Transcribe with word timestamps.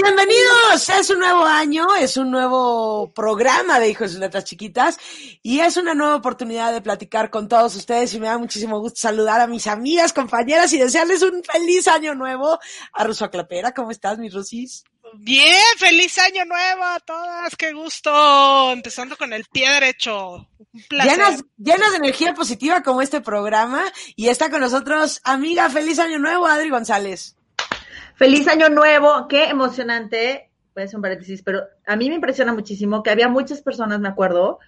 Bienvenidos, 0.00 0.88
es 0.90 1.10
un 1.10 1.18
nuevo 1.18 1.44
año, 1.44 1.96
es 1.96 2.16
un 2.16 2.30
nuevo 2.30 3.12
programa 3.12 3.80
de 3.80 3.88
Hijos 3.88 4.14
de 4.14 4.20
Letras 4.20 4.44
Chiquitas 4.44 4.96
y 5.42 5.58
es 5.58 5.76
una 5.76 5.92
nueva 5.92 6.14
oportunidad 6.14 6.72
de 6.72 6.80
platicar 6.80 7.30
con 7.30 7.48
todos 7.48 7.74
ustedes 7.74 8.14
y 8.14 8.20
me 8.20 8.28
da 8.28 8.38
muchísimo 8.38 8.78
gusto 8.78 9.00
saludar 9.00 9.40
a 9.40 9.48
mis 9.48 9.66
amigas, 9.66 10.12
compañeras 10.12 10.72
y 10.72 10.78
desearles 10.78 11.22
un 11.22 11.42
feliz 11.42 11.88
año 11.88 12.14
nuevo. 12.14 12.60
A 12.92 13.02
Ruso 13.02 13.28
Clapera, 13.28 13.74
¿cómo 13.74 13.90
estás, 13.90 14.18
mis 14.18 14.32
Rusis? 14.32 14.84
Bien, 15.14 15.64
feliz 15.76 16.16
año 16.18 16.44
nuevo 16.44 16.84
a 16.84 17.00
todas, 17.00 17.56
qué 17.56 17.72
gusto, 17.72 18.70
empezando 18.70 19.16
con 19.16 19.32
el 19.32 19.46
pie 19.46 19.68
derecho. 19.68 20.46
Un 20.72 20.82
placer. 20.88 21.10
Llenas, 21.10 21.44
llenas 21.56 21.90
de 21.90 21.96
energía 21.96 22.34
positiva 22.34 22.84
como 22.84 23.02
este 23.02 23.20
programa 23.20 23.82
y 24.14 24.28
está 24.28 24.48
con 24.48 24.60
nosotros 24.60 25.20
amiga, 25.24 25.68
feliz 25.70 25.98
año 25.98 26.20
nuevo, 26.20 26.46
Adri 26.46 26.70
González. 26.70 27.34
Feliz 28.18 28.48
año 28.48 28.68
nuevo, 28.68 29.28
qué 29.28 29.44
emocionante. 29.44 30.50
Voy 30.74 30.82
a 30.82 30.86
hacer 30.86 30.96
un 30.96 31.02
paréntesis, 31.02 31.40
pero 31.40 31.62
a 31.86 31.94
mí 31.94 32.08
me 32.08 32.16
impresiona 32.16 32.52
muchísimo 32.52 33.00
que 33.00 33.10
había 33.10 33.28
muchas 33.28 33.62
personas, 33.62 34.00
me 34.00 34.08
acuerdo, 34.08 34.58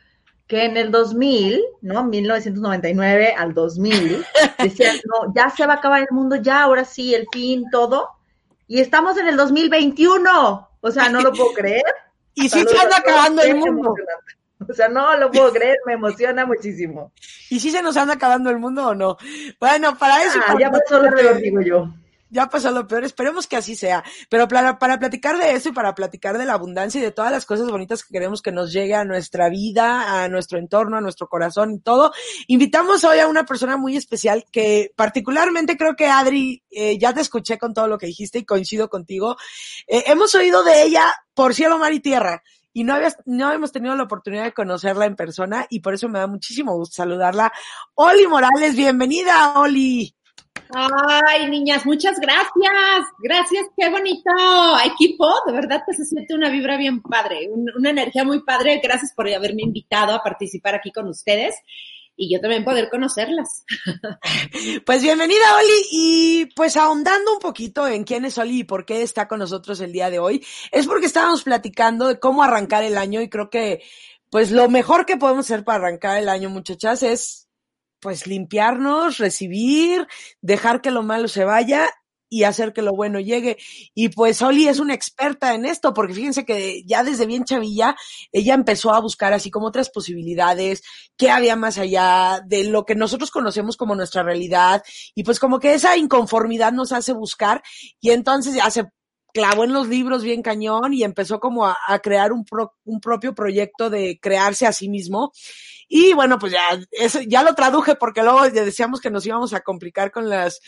que 0.46 0.66
en 0.66 0.76
el 0.76 0.92
2000, 0.92 1.60
¿no? 1.82 2.04
1999 2.04 3.34
al 3.36 3.52
2000, 3.52 4.24
decían, 4.62 4.96
no, 5.04 5.34
ya 5.34 5.50
se 5.50 5.66
va 5.66 5.74
a 5.74 5.76
acabar 5.78 6.00
el 6.00 6.12
mundo, 6.12 6.36
ya, 6.36 6.62
ahora 6.62 6.84
sí, 6.84 7.12
el 7.12 7.26
fin, 7.32 7.64
todo. 7.72 8.10
Y 8.68 8.78
estamos 8.78 9.18
en 9.18 9.26
el 9.26 9.36
2021. 9.36 10.68
O 10.80 10.90
sea, 10.92 11.08
no 11.08 11.20
lo 11.20 11.32
puedo 11.32 11.52
creer. 11.52 11.82
Y 12.32 12.48
sí 12.48 12.64
se 12.64 12.78
anda 12.78 12.98
acabando 12.98 13.42
el 13.42 13.56
mundo. 13.56 13.92
O 14.66 14.72
sea, 14.72 14.88
no 14.88 15.16
lo 15.16 15.32
puedo 15.32 15.52
creer, 15.52 15.78
me 15.84 15.94
emociona 15.94 16.46
muchísimo. 16.46 17.12
¿Y 17.50 17.58
si 17.58 17.72
se 17.72 17.82
nos 17.82 17.96
anda 17.96 18.14
acabando 18.14 18.50
el 18.50 18.60
mundo 18.60 18.86
o 18.86 18.94
no? 18.94 19.18
Bueno, 19.58 19.98
para 19.98 20.22
eso... 20.22 20.38
Ah, 20.46 20.54
ya 20.58 20.70
pasó 20.70 21.02
lo 21.02 21.10
peor, 21.10 21.38
digo 21.38 21.60
yo 21.60 21.92
ya 22.30 22.48
pasó 22.48 22.70
lo 22.70 22.86
peor, 22.86 23.04
esperemos 23.04 23.46
que 23.46 23.56
así 23.56 23.76
sea. 23.76 24.02
Pero 24.28 24.48
para, 24.48 24.78
para, 24.78 24.98
platicar 24.98 25.36
de 25.38 25.52
eso 25.52 25.68
y 25.68 25.72
para 25.72 25.94
platicar 25.94 26.38
de 26.38 26.44
la 26.44 26.54
abundancia 26.54 27.00
y 27.00 27.04
de 27.04 27.10
todas 27.10 27.32
las 27.32 27.44
cosas 27.44 27.70
bonitas 27.70 28.04
que 28.04 28.12
queremos 28.12 28.40
que 28.40 28.52
nos 28.52 28.72
llegue 28.72 28.94
a 28.94 29.04
nuestra 29.04 29.48
vida, 29.48 30.22
a 30.22 30.28
nuestro 30.28 30.58
entorno, 30.58 30.96
a 30.96 31.00
nuestro 31.00 31.28
corazón 31.28 31.72
y 31.72 31.80
todo, 31.80 32.12
invitamos 32.46 33.04
hoy 33.04 33.18
a 33.18 33.28
una 33.28 33.44
persona 33.44 33.76
muy 33.76 33.96
especial 33.96 34.44
que 34.50 34.92
particularmente 34.96 35.76
creo 35.76 35.96
que 35.96 36.06
Adri, 36.06 36.62
eh, 36.70 36.98
ya 36.98 37.12
te 37.12 37.20
escuché 37.20 37.58
con 37.58 37.74
todo 37.74 37.88
lo 37.88 37.98
que 37.98 38.06
dijiste 38.06 38.38
y 38.38 38.44
coincido 38.44 38.88
contigo. 38.88 39.36
Eh, 39.86 40.04
hemos 40.06 40.34
oído 40.34 40.62
de 40.62 40.84
ella 40.84 41.12
por 41.34 41.54
cielo, 41.54 41.78
mar 41.78 41.92
y 41.92 42.00
tierra 42.00 42.42
y 42.72 42.84
no, 42.84 42.94
habías, 42.94 43.16
no 43.26 43.52
hemos 43.52 43.72
tenido 43.72 43.96
la 43.96 44.04
oportunidad 44.04 44.44
de 44.44 44.52
conocerla 44.52 45.06
en 45.06 45.16
persona 45.16 45.66
y 45.68 45.80
por 45.80 45.94
eso 45.94 46.08
me 46.08 46.20
da 46.20 46.26
muchísimo 46.26 46.74
gusto 46.76 46.94
saludarla. 46.94 47.52
Oli 47.94 48.26
Morales, 48.26 48.76
bienvenida, 48.76 49.58
Oli. 49.58 50.14
Ay, 50.72 51.48
niñas, 51.50 51.84
muchas 51.84 52.18
gracias. 52.20 53.06
Gracias, 53.18 53.66
qué 53.76 53.88
bonito 53.88 54.30
equipo. 54.84 55.26
De 55.46 55.52
verdad 55.52 55.82
que 55.86 55.94
se 55.94 56.04
siente 56.04 56.34
una 56.34 56.48
vibra 56.48 56.76
bien 56.76 57.02
padre, 57.02 57.48
una 57.76 57.90
energía 57.90 58.24
muy 58.24 58.42
padre. 58.42 58.80
Gracias 58.82 59.12
por 59.14 59.28
haberme 59.28 59.62
invitado 59.62 60.14
a 60.14 60.22
participar 60.22 60.74
aquí 60.74 60.92
con 60.92 61.08
ustedes 61.08 61.54
y 62.20 62.32
yo 62.32 62.40
también 62.40 62.64
poder 62.64 62.88
conocerlas. 62.90 63.64
Pues 64.84 65.02
bienvenida, 65.02 65.56
Oli. 65.56 65.82
Y 65.90 66.46
pues 66.54 66.76
ahondando 66.76 67.34
un 67.34 67.38
poquito 67.38 67.86
en 67.86 68.04
quién 68.04 68.24
es 68.24 68.36
Oli 68.38 68.60
y 68.60 68.64
por 68.64 68.84
qué 68.84 69.02
está 69.02 69.28
con 69.28 69.38
nosotros 69.38 69.80
el 69.80 69.92
día 69.92 70.10
de 70.10 70.18
hoy, 70.18 70.44
es 70.70 70.86
porque 70.86 71.06
estábamos 71.06 71.42
platicando 71.44 72.08
de 72.08 72.18
cómo 72.18 72.42
arrancar 72.42 72.82
el 72.82 72.98
año 72.98 73.20
y 73.20 73.28
creo 73.28 73.48
que 73.48 73.82
pues 74.30 74.50
lo 74.50 74.68
mejor 74.68 75.06
que 75.06 75.16
podemos 75.16 75.46
hacer 75.46 75.64
para 75.64 75.78
arrancar 75.78 76.18
el 76.18 76.28
año, 76.28 76.50
muchachas, 76.50 77.02
es 77.02 77.48
pues 78.00 78.26
limpiarnos, 78.26 79.18
recibir, 79.18 80.06
dejar 80.40 80.80
que 80.80 80.90
lo 80.90 81.02
malo 81.02 81.28
se 81.28 81.44
vaya 81.44 81.88
y 82.32 82.44
hacer 82.44 82.72
que 82.72 82.80
lo 82.80 82.94
bueno 82.94 83.18
llegue. 83.20 83.58
Y 83.94 84.08
pues 84.10 84.40
Oli 84.40 84.68
es 84.68 84.78
una 84.78 84.94
experta 84.94 85.52
en 85.54 85.66
esto, 85.66 85.92
porque 85.92 86.14
fíjense 86.14 86.44
que 86.46 86.84
ya 86.84 87.02
desde 87.02 87.26
bien 87.26 87.44
chavilla, 87.44 87.96
ella 88.32 88.54
empezó 88.54 88.94
a 88.94 89.00
buscar 89.00 89.32
así 89.32 89.50
como 89.50 89.66
otras 89.66 89.90
posibilidades, 89.90 90.82
qué 91.18 91.30
había 91.30 91.56
más 91.56 91.76
allá 91.76 92.40
de 92.46 92.64
lo 92.64 92.86
que 92.86 92.94
nosotros 92.94 93.32
conocemos 93.32 93.76
como 93.76 93.96
nuestra 93.96 94.22
realidad. 94.22 94.82
Y 95.14 95.24
pues 95.24 95.40
como 95.40 95.58
que 95.58 95.74
esa 95.74 95.96
inconformidad 95.96 96.72
nos 96.72 96.92
hace 96.92 97.12
buscar 97.12 97.62
y 98.00 98.10
entonces 98.10 98.54
ya 98.54 98.70
se 98.70 98.84
clavó 99.34 99.64
en 99.64 99.72
los 99.72 99.88
libros 99.88 100.22
bien 100.22 100.42
cañón 100.42 100.92
y 100.92 101.02
empezó 101.02 101.40
como 101.40 101.66
a, 101.66 101.76
crear 102.02 102.32
un, 102.32 102.44
un 102.84 103.00
propio 103.00 103.34
proyecto 103.34 103.90
de 103.90 104.18
crearse 104.20 104.66
a 104.66 104.72
sí 104.72 104.88
mismo. 104.88 105.32
Y 105.92 106.12
bueno, 106.12 106.38
pues 106.38 106.52
ya, 106.52 106.60
eso, 106.92 107.18
ya 107.20 107.42
lo 107.42 107.56
traduje 107.56 107.96
porque 107.96 108.22
luego 108.22 108.48
decíamos 108.48 109.00
que 109.00 109.10
nos 109.10 109.26
íbamos 109.26 109.52
a 109.52 109.62
complicar 109.62 110.12
con 110.12 110.28
las, 110.28 110.60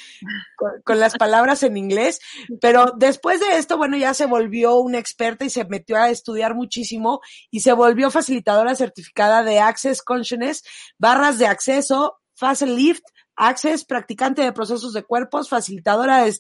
con, 0.85 0.99
las 0.99 1.17
palabras 1.17 1.63
en 1.63 1.77
inglés. 1.77 2.19
Pero 2.61 2.93
después 2.97 3.39
de 3.39 3.57
esto, 3.57 3.77
bueno, 3.77 3.97
ya 3.97 4.15
se 4.15 4.27
volvió 4.27 4.75
una 4.81 4.99
experta 4.99 5.45
y 5.45 5.51
se 5.51 5.65
metió 5.65 5.97
a 5.97 6.11
estudiar 6.11 6.57
muchísimo 6.57 7.21
y 7.53 7.61
se 7.61 7.73
volvió 7.73 8.11
facilitadora 8.11 8.75
certificada 8.75 9.45
de 9.45 9.61
Access 9.61 10.03
Consciousness, 10.03 10.65
barras 10.99 11.39
de 11.39 11.47
acceso, 11.47 12.19
Fast 12.35 12.63
Lift, 12.63 13.05
Access, 13.37 13.85
practicante 13.85 14.43
de 14.43 14.53
procesos 14.53 14.93
de 14.93 15.05
cuerpos, 15.05 15.49
facilitadora 15.49 16.25
de, 16.25 16.33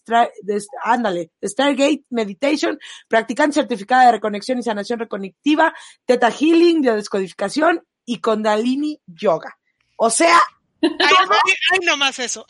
de, 0.43 0.61
ándale, 0.83 1.31
Stargate 1.41 2.05
Meditation, 2.11 2.81
practicante 3.07 3.55
certificada 3.55 4.07
de 4.07 4.13
reconexión 4.13 4.59
y 4.59 4.65
sanación 4.65 4.99
reconectiva, 4.99 5.73
Theta 6.05 6.33
Healing, 6.33 6.83
de 6.83 6.97
descodificación 6.97 7.85
y 8.05 8.21
Kundalini 8.21 9.01
Yoga. 9.07 9.57
O 9.97 10.11
sea, 10.11 10.39
Ay, 10.83 11.79
no 11.85 11.97
más 11.97 12.19
eso. 12.19 12.45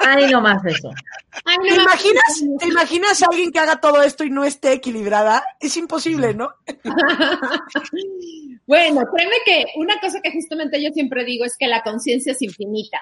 Ay, 0.00 0.30
no 0.30 0.40
más 0.40 0.64
eso. 0.64 0.90
¿Te, 1.44 1.74
imaginas, 1.74 2.44
¿Te 2.58 2.68
imaginas 2.68 3.22
a 3.22 3.26
alguien 3.26 3.50
que 3.50 3.58
haga 3.58 3.80
todo 3.80 4.02
esto 4.02 4.24
y 4.24 4.30
no 4.30 4.44
esté 4.44 4.72
equilibrada? 4.72 5.44
Es 5.60 5.76
imposible, 5.76 6.34
¿no? 6.34 6.50
bueno, 8.66 9.02
créeme 9.14 9.36
que 9.44 9.66
una 9.76 10.00
cosa 10.00 10.20
que 10.22 10.32
justamente 10.32 10.82
yo 10.82 10.90
siempre 10.92 11.24
digo 11.24 11.44
es 11.44 11.56
que 11.58 11.66
la 11.66 11.82
conciencia 11.82 12.32
es 12.32 12.42
infinita, 12.42 13.00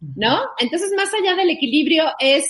¿no? 0.00 0.42
Entonces, 0.58 0.92
más 0.96 1.12
allá 1.12 1.34
del 1.34 1.50
equilibrio, 1.50 2.04
es 2.18 2.46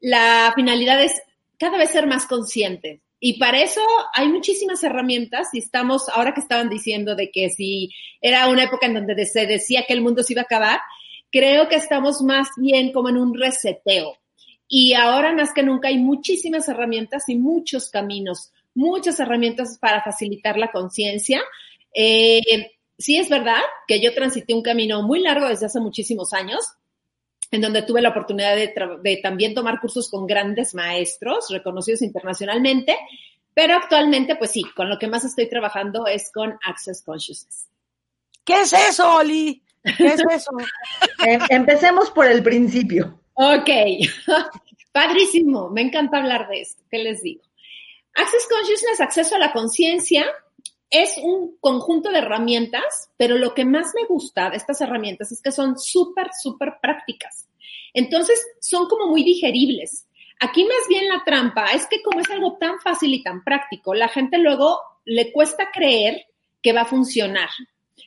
la 0.00 0.52
finalidad 0.54 1.02
es 1.02 1.20
cada 1.58 1.76
vez 1.76 1.90
ser 1.90 2.06
más 2.06 2.26
consciente. 2.26 3.02
Y 3.22 3.38
para 3.38 3.60
eso 3.60 3.82
hay 4.14 4.28
muchísimas 4.28 4.82
herramientas 4.82 5.48
y 5.52 5.58
estamos, 5.58 6.08
ahora 6.08 6.32
que 6.32 6.40
estaban 6.40 6.70
diciendo 6.70 7.14
de 7.14 7.30
que 7.30 7.50
si 7.50 7.90
era 8.22 8.48
una 8.48 8.64
época 8.64 8.86
en 8.86 8.94
donde 8.94 9.26
se 9.26 9.46
decía 9.46 9.84
que 9.86 9.92
el 9.92 10.00
mundo 10.00 10.22
se 10.22 10.32
iba 10.32 10.42
a 10.42 10.44
acabar, 10.44 10.80
creo 11.30 11.68
que 11.68 11.76
estamos 11.76 12.22
más 12.22 12.48
bien 12.56 12.92
como 12.92 13.10
en 13.10 13.18
un 13.18 13.38
reseteo. 13.38 14.16
Y 14.66 14.94
ahora 14.94 15.34
más 15.34 15.52
que 15.52 15.62
nunca 15.62 15.88
hay 15.88 15.98
muchísimas 15.98 16.66
herramientas 16.68 17.28
y 17.28 17.36
muchos 17.36 17.90
caminos, 17.90 18.52
muchas 18.74 19.20
herramientas 19.20 19.78
para 19.78 20.02
facilitar 20.02 20.56
la 20.56 20.70
conciencia. 20.70 21.42
Eh, 21.94 22.70
sí 22.96 23.18
es 23.18 23.28
verdad 23.28 23.60
que 23.86 24.00
yo 24.00 24.14
transité 24.14 24.54
un 24.54 24.62
camino 24.62 25.02
muy 25.02 25.20
largo 25.20 25.48
desde 25.48 25.66
hace 25.66 25.80
muchísimos 25.80 26.32
años, 26.32 26.64
en 27.50 27.60
donde 27.60 27.82
tuve 27.82 28.00
la 28.00 28.10
oportunidad 28.10 28.54
de, 28.56 29.20
también 29.22 29.54
tomar 29.54 29.80
cursos 29.80 30.08
con 30.08 30.26
grandes 30.26 30.74
maestros 30.74 31.48
reconocidos 31.50 32.02
internacionalmente, 32.02 32.96
pero 33.54 33.74
actualmente, 33.74 34.36
pues 34.36 34.52
sí, 34.52 34.64
con 34.76 34.88
lo 34.88 34.98
que 34.98 35.08
más 35.08 35.24
estoy 35.24 35.48
trabajando 35.48 36.06
es 36.06 36.30
con 36.32 36.56
Access 36.64 37.02
Consciousness. 37.02 37.68
¿Qué 38.44 38.60
es 38.62 38.72
eso, 38.72 39.16
Oli? 39.16 39.62
¿Qué 39.82 40.06
es 40.06 40.22
eso? 40.30 40.50
Em, 41.26 41.40
empecemos 41.50 42.10
por 42.10 42.26
el 42.26 42.42
principio. 42.42 43.20
Ok, 43.34 43.68
padrísimo, 44.92 45.70
me 45.70 45.82
encanta 45.82 46.18
hablar 46.18 46.48
de 46.48 46.62
esto, 46.62 46.82
¿qué 46.90 46.98
les 46.98 47.22
digo? 47.22 47.42
Access 48.14 48.48
Consciousness, 48.48 49.00
acceso 49.00 49.36
a 49.36 49.38
la 49.38 49.52
conciencia, 49.52 50.26
es 50.90 51.16
un 51.22 51.56
conjunto 51.60 52.10
de 52.10 52.18
herramientas, 52.18 53.10
pero 53.16 53.38
lo 53.38 53.54
que 53.54 53.64
más 53.64 53.92
me 53.94 54.06
gusta 54.06 54.50
de 54.50 54.56
estas 54.56 54.80
herramientas 54.80 55.30
es 55.32 55.40
que 55.40 55.52
son 55.52 55.78
súper, 55.78 56.30
súper 56.40 56.74
prácticas. 56.82 57.48
Entonces, 57.94 58.44
son 58.60 58.88
como 58.88 59.06
muy 59.06 59.22
digeribles. 59.22 60.06
Aquí 60.40 60.64
más 60.64 60.88
bien 60.88 61.08
la 61.08 61.22
trampa 61.24 61.66
es 61.72 61.86
que 61.86 62.02
como 62.02 62.20
es 62.20 62.30
algo 62.30 62.56
tan 62.58 62.80
fácil 62.80 63.12
y 63.14 63.22
tan 63.22 63.44
práctico, 63.44 63.94
la 63.94 64.08
gente 64.08 64.38
luego 64.38 64.80
le 65.04 65.32
cuesta 65.32 65.70
creer 65.72 66.26
que 66.62 66.72
va 66.72 66.82
a 66.82 66.86
funcionar. 66.86 67.48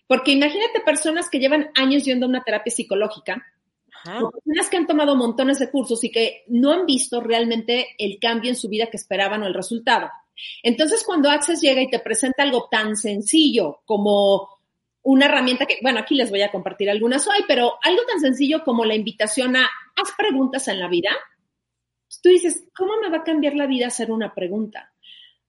Porque 0.07 0.31
imagínate 0.31 0.81
personas 0.81 1.30
que 1.30 1.39
llevan 1.39 1.69
años 1.75 2.03
yendo 2.03 2.25
a 2.25 2.30
una 2.30 2.44
terapia 2.44 2.71
psicológica, 2.71 3.45
personas 4.03 4.69
que 4.69 4.77
han 4.77 4.88
tomado 4.88 5.15
montones 5.15 5.59
de 5.59 5.69
cursos 5.71 6.03
y 6.03 6.12
que 6.12 6.44
no 6.47 6.74
han 6.74 6.85
visto 6.85 7.21
realmente 7.21 7.95
el 7.97 8.19
cambio 8.19 8.50
en 8.50 8.56
su 8.56 8.68
vida 8.68 8.88
que 8.88 8.97
esperaban 8.97 9.44
o 9.44 9.47
el 9.47 9.53
resultado. 9.53 10.09
Entonces, 10.63 11.03
cuando 11.06 11.30
Access 11.30 11.62
llega 11.62 11.81
y 11.81 11.89
te 11.89 12.00
presenta 12.00 12.44
algo 12.44 12.68
tan 12.69 12.95
sencillo 12.95 13.81
como 13.85 14.50
una 15.03 15.25
herramienta 15.25 15.65
que, 15.65 15.80
bueno, 15.81 16.00
aquí 16.00 16.15
les 16.15 16.30
voy 16.30 16.41
a 16.41 16.51
compartir 16.51 16.89
algunas 16.89 17.27
hoy, 17.27 17.44
pero 17.47 17.74
algo 17.81 18.01
tan 18.06 18.19
sencillo 18.19 18.63
como 18.63 18.85
la 18.85 18.95
invitación 18.95 19.56
a 19.56 19.69
haz 19.95 20.13
preguntas 20.18 20.68
en 20.68 20.80
la 20.80 20.88
vida, 20.88 21.12
pues 22.07 22.21
tú 22.21 22.30
dices, 22.30 22.65
¿cómo 22.75 22.94
me 23.01 23.09
va 23.09 23.18
a 23.18 23.24
cambiar 23.24 23.56
la 23.56 23.68
vida 23.68 23.88
hacer 23.88 24.12
una 24.12 24.33
pregunta? 24.33 24.94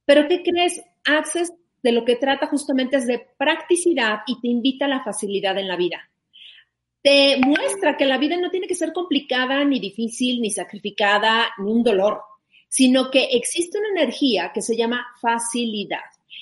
Pero 0.05 0.27
¿qué 0.29 0.43
crees? 0.43 0.83
Access 1.05 1.53
de 1.83 1.93
lo 1.93 2.05
que 2.05 2.17
trata 2.17 2.47
justamente 2.47 2.97
es 2.97 3.07
de 3.07 3.27
practicidad 3.37 4.21
y 4.27 4.41
te 4.41 4.49
invita 4.49 4.87
a 4.87 4.89
la 4.89 5.05
facilidad 5.05 5.57
en 5.59 5.69
la 5.69 5.77
vida. 5.77 6.11
Te 7.03 7.39
muestra 7.39 7.97
que 7.97 8.07
la 8.07 8.17
vida 8.17 8.37
no 8.39 8.51
tiene 8.51 8.67
que 8.67 8.75
ser 8.75 8.93
complicada, 8.93 9.63
ni 9.65 9.79
difícil, 9.79 10.41
ni 10.41 10.51
sacrificada, 10.51 11.51
ni 11.59 11.71
un 11.71 11.85
dolor 11.85 12.23
sino 12.75 13.09
que 13.09 13.27
existe 13.31 13.79
una 13.79 13.91
energía 13.91 14.51
que 14.53 14.61
se 14.61 14.77
llama 14.77 15.07
facilidad. 15.21 16.01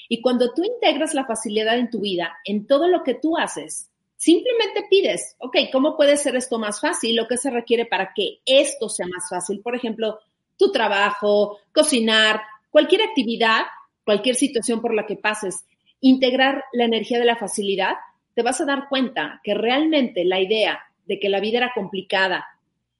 Y 0.09 0.23
cuando 0.23 0.55
tú 0.55 0.65
integras 0.65 1.13
la 1.13 1.27
facilidad 1.27 1.77
en 1.77 1.91
tu 1.91 2.01
vida, 2.01 2.39
en 2.47 2.67
todo 2.67 2.89
lo 2.89 3.03
que 3.03 3.13
tú 3.13 3.37
haces, 3.37 3.91
simplemente 4.17 4.87
pides, 4.89 5.37
ok, 5.41 5.59
¿cómo 5.71 5.95
puede 5.95 6.17
ser 6.17 6.35
esto 6.35 6.59
más 6.59 6.81
fácil? 6.81 7.17
Lo 7.17 7.29
que 7.29 7.37
se 7.37 7.51
requiere 7.51 7.85
para 7.85 8.15
que 8.15 8.39
esto 8.47 8.89
sea 8.89 9.07
más 9.09 9.29
fácil. 9.29 9.61
Por 9.61 9.77
ejemplo, 9.77 10.21
tu 10.57 10.73
trabajo, 10.73 11.59
cocinar, 11.71 12.41
cualquier 12.71 13.03
actividad, 13.03 13.65
cualquier 14.03 14.35
situación 14.35 14.81
por 14.81 14.95
la 14.95 15.05
que 15.05 15.17
pases, 15.17 15.67
integrar 16.01 16.65
la 16.73 16.87
energía 16.87 17.19
de 17.19 17.27
la 17.27 17.37
facilidad, 17.37 17.97
te 18.35 18.43
vas 18.43 18.59
a 18.63 18.65
dar 18.65 18.89
cuenta 18.89 19.43
que 19.45 19.53
realmente 19.53 20.25
la 20.25 20.41
idea 20.41 20.81
de 21.05 21.21
que 21.21 21.29
la 21.29 21.41
vida 21.41 21.59
era 21.59 21.73
complicada 21.75 22.47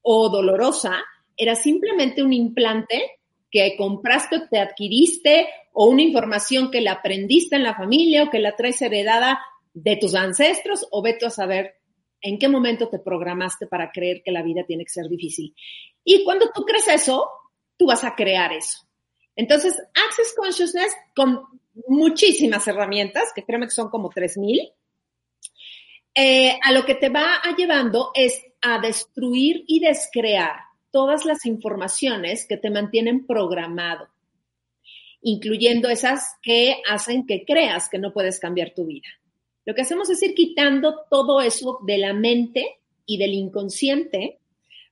o 0.03 0.29
dolorosa 0.29 1.03
era 1.35 1.55
simplemente 1.55 2.23
un 2.23 2.35
implante 2.35 3.22
que 3.53 3.77
compraste 3.77 4.37
o 4.37 4.49
te 4.49 4.59
adquiriste 4.59 5.47
o 5.73 5.87
una 5.87 6.03
información 6.03 6.71
que 6.71 6.81
la 6.81 6.93
aprendiste 6.93 7.55
en 7.55 7.63
la 7.63 7.77
familia 7.77 8.25
o 8.25 8.31
que 8.31 8.41
la 8.41 8.57
traes 8.57 8.81
heredada 8.81 9.39
de 9.75 9.97
tus 9.97 10.15
ancestros 10.15 10.87
o 10.91 11.03
vete 11.03 11.27
a 11.27 11.31
saber 11.31 11.75
en 12.23 12.39
qué 12.39 12.49
momento 12.49 12.89
te 12.89 12.99
programaste 12.99 13.67
para 13.67 13.91
creer 13.93 14.23
que 14.25 14.33
la 14.33 14.43
vida 14.43 14.65
tiene 14.67 14.85
que 14.85 14.91
ser 14.91 15.09
difícil. 15.09 15.55
Y 16.03 16.25
cuando 16.25 16.51
tú 16.55 16.65
crees 16.65 16.89
eso, 16.89 17.29
tú 17.77 17.87
vas 17.87 18.05
a 18.05 18.15
crear 18.15 18.53
eso. 18.53 18.89
Entonces, 19.37 19.81
Access 20.09 20.35
Consciousness 20.37 20.95
con 21.15 21.43
muchísimas 21.89 22.67
herramientas, 22.69 23.33
que 23.35 23.45
créeme 23.45 23.67
que 23.67 23.73
son 23.73 23.91
como 23.91 24.09
3000, 24.09 24.73
eh, 26.15 26.59
a 26.63 26.73
lo 26.73 26.85
que 26.85 26.95
te 26.95 27.09
va 27.09 27.37
a 27.37 27.57
llevando 27.57 28.13
es 28.15 28.43
a 28.61 28.79
destruir 28.79 29.65
y 29.67 29.81
descrear 29.81 30.72
todas 30.93 31.25
las 31.25 31.47
informaciones 31.47 32.47
que 32.47 32.57
te 32.57 32.71
mantienen 32.71 33.27
programado, 33.27 34.09
incluyendo 35.21 35.89
esas 35.89 36.37
que 36.43 36.77
hacen 36.89 37.27
que 37.27 37.45
creas 37.45 37.89
que 37.89 37.99
no 37.99 38.13
puedes 38.13 38.39
cambiar 38.39 38.75
tu 38.75 38.87
vida. 38.87 39.09
Lo 39.65 39.75
que 39.75 39.83
hacemos 39.83 40.11
es 40.11 40.23
ir 40.23 40.35
quitando 40.35 41.07
todo 41.11 41.41
eso 41.41 41.81
de 41.87 41.99
la 41.99 42.13
mente 42.13 42.81
y 43.07 43.19
del 43.19 43.35
inconsciente 43.35 44.41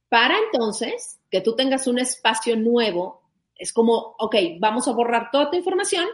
para 0.09 0.37
entonces 0.39 1.21
que 1.31 1.41
tú 1.41 1.55
tengas 1.55 1.87
un 1.87 1.99
espacio 1.99 2.57
nuevo. 2.57 3.23
Es 3.55 3.73
como, 3.73 4.17
ok, 4.19 4.35
vamos 4.59 4.89
a 4.89 4.93
borrar 4.93 5.31
toda 5.31 5.51
tu 5.51 5.57
información 5.57 6.07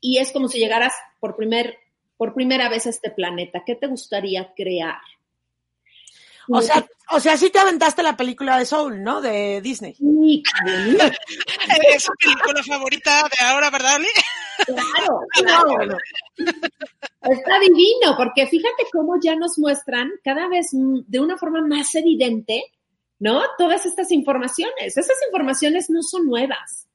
y 0.00 0.18
es 0.18 0.32
como 0.32 0.48
si 0.48 0.58
llegaras 0.58 0.94
por, 1.20 1.36
primer, 1.36 1.76
por 2.16 2.34
primera 2.34 2.68
vez 2.68 2.86
a 2.86 2.90
este 2.90 3.10
planeta. 3.10 3.62
¿Qué 3.66 3.74
te 3.74 3.86
gustaría 3.86 4.52
crear? 4.54 5.00
O 6.48 6.62
sea, 6.62 6.86
o 7.10 7.20
sea, 7.20 7.36
sí 7.36 7.50
te 7.50 7.58
aventaste 7.58 8.02
la 8.02 8.16
película 8.16 8.58
de 8.58 8.66
Soul, 8.66 9.02
¿no? 9.02 9.20
De 9.20 9.60
Disney. 9.60 9.94
Sí, 9.94 10.42
es 11.94 12.02
su 12.02 12.12
película 12.18 12.62
favorita 12.62 13.28
de 13.28 13.46
ahora, 13.46 13.70
¿verdad, 13.70 13.94
Ali? 13.96 14.08
Claro, 14.66 15.20
claro. 15.32 15.98
Está 16.36 17.60
divino, 17.60 18.16
porque 18.16 18.46
fíjate 18.46 18.84
cómo 18.92 19.18
ya 19.22 19.36
nos 19.36 19.58
muestran 19.58 20.10
cada 20.24 20.48
vez 20.48 20.68
de 20.72 21.20
una 21.20 21.36
forma 21.36 21.60
más 21.66 21.94
evidente, 21.94 22.64
¿no? 23.18 23.42
Todas 23.58 23.86
estas 23.86 24.10
informaciones. 24.12 24.96
Esas 24.96 25.16
informaciones 25.26 25.90
no 25.90 26.02
son 26.02 26.26
nuevas. 26.26 26.86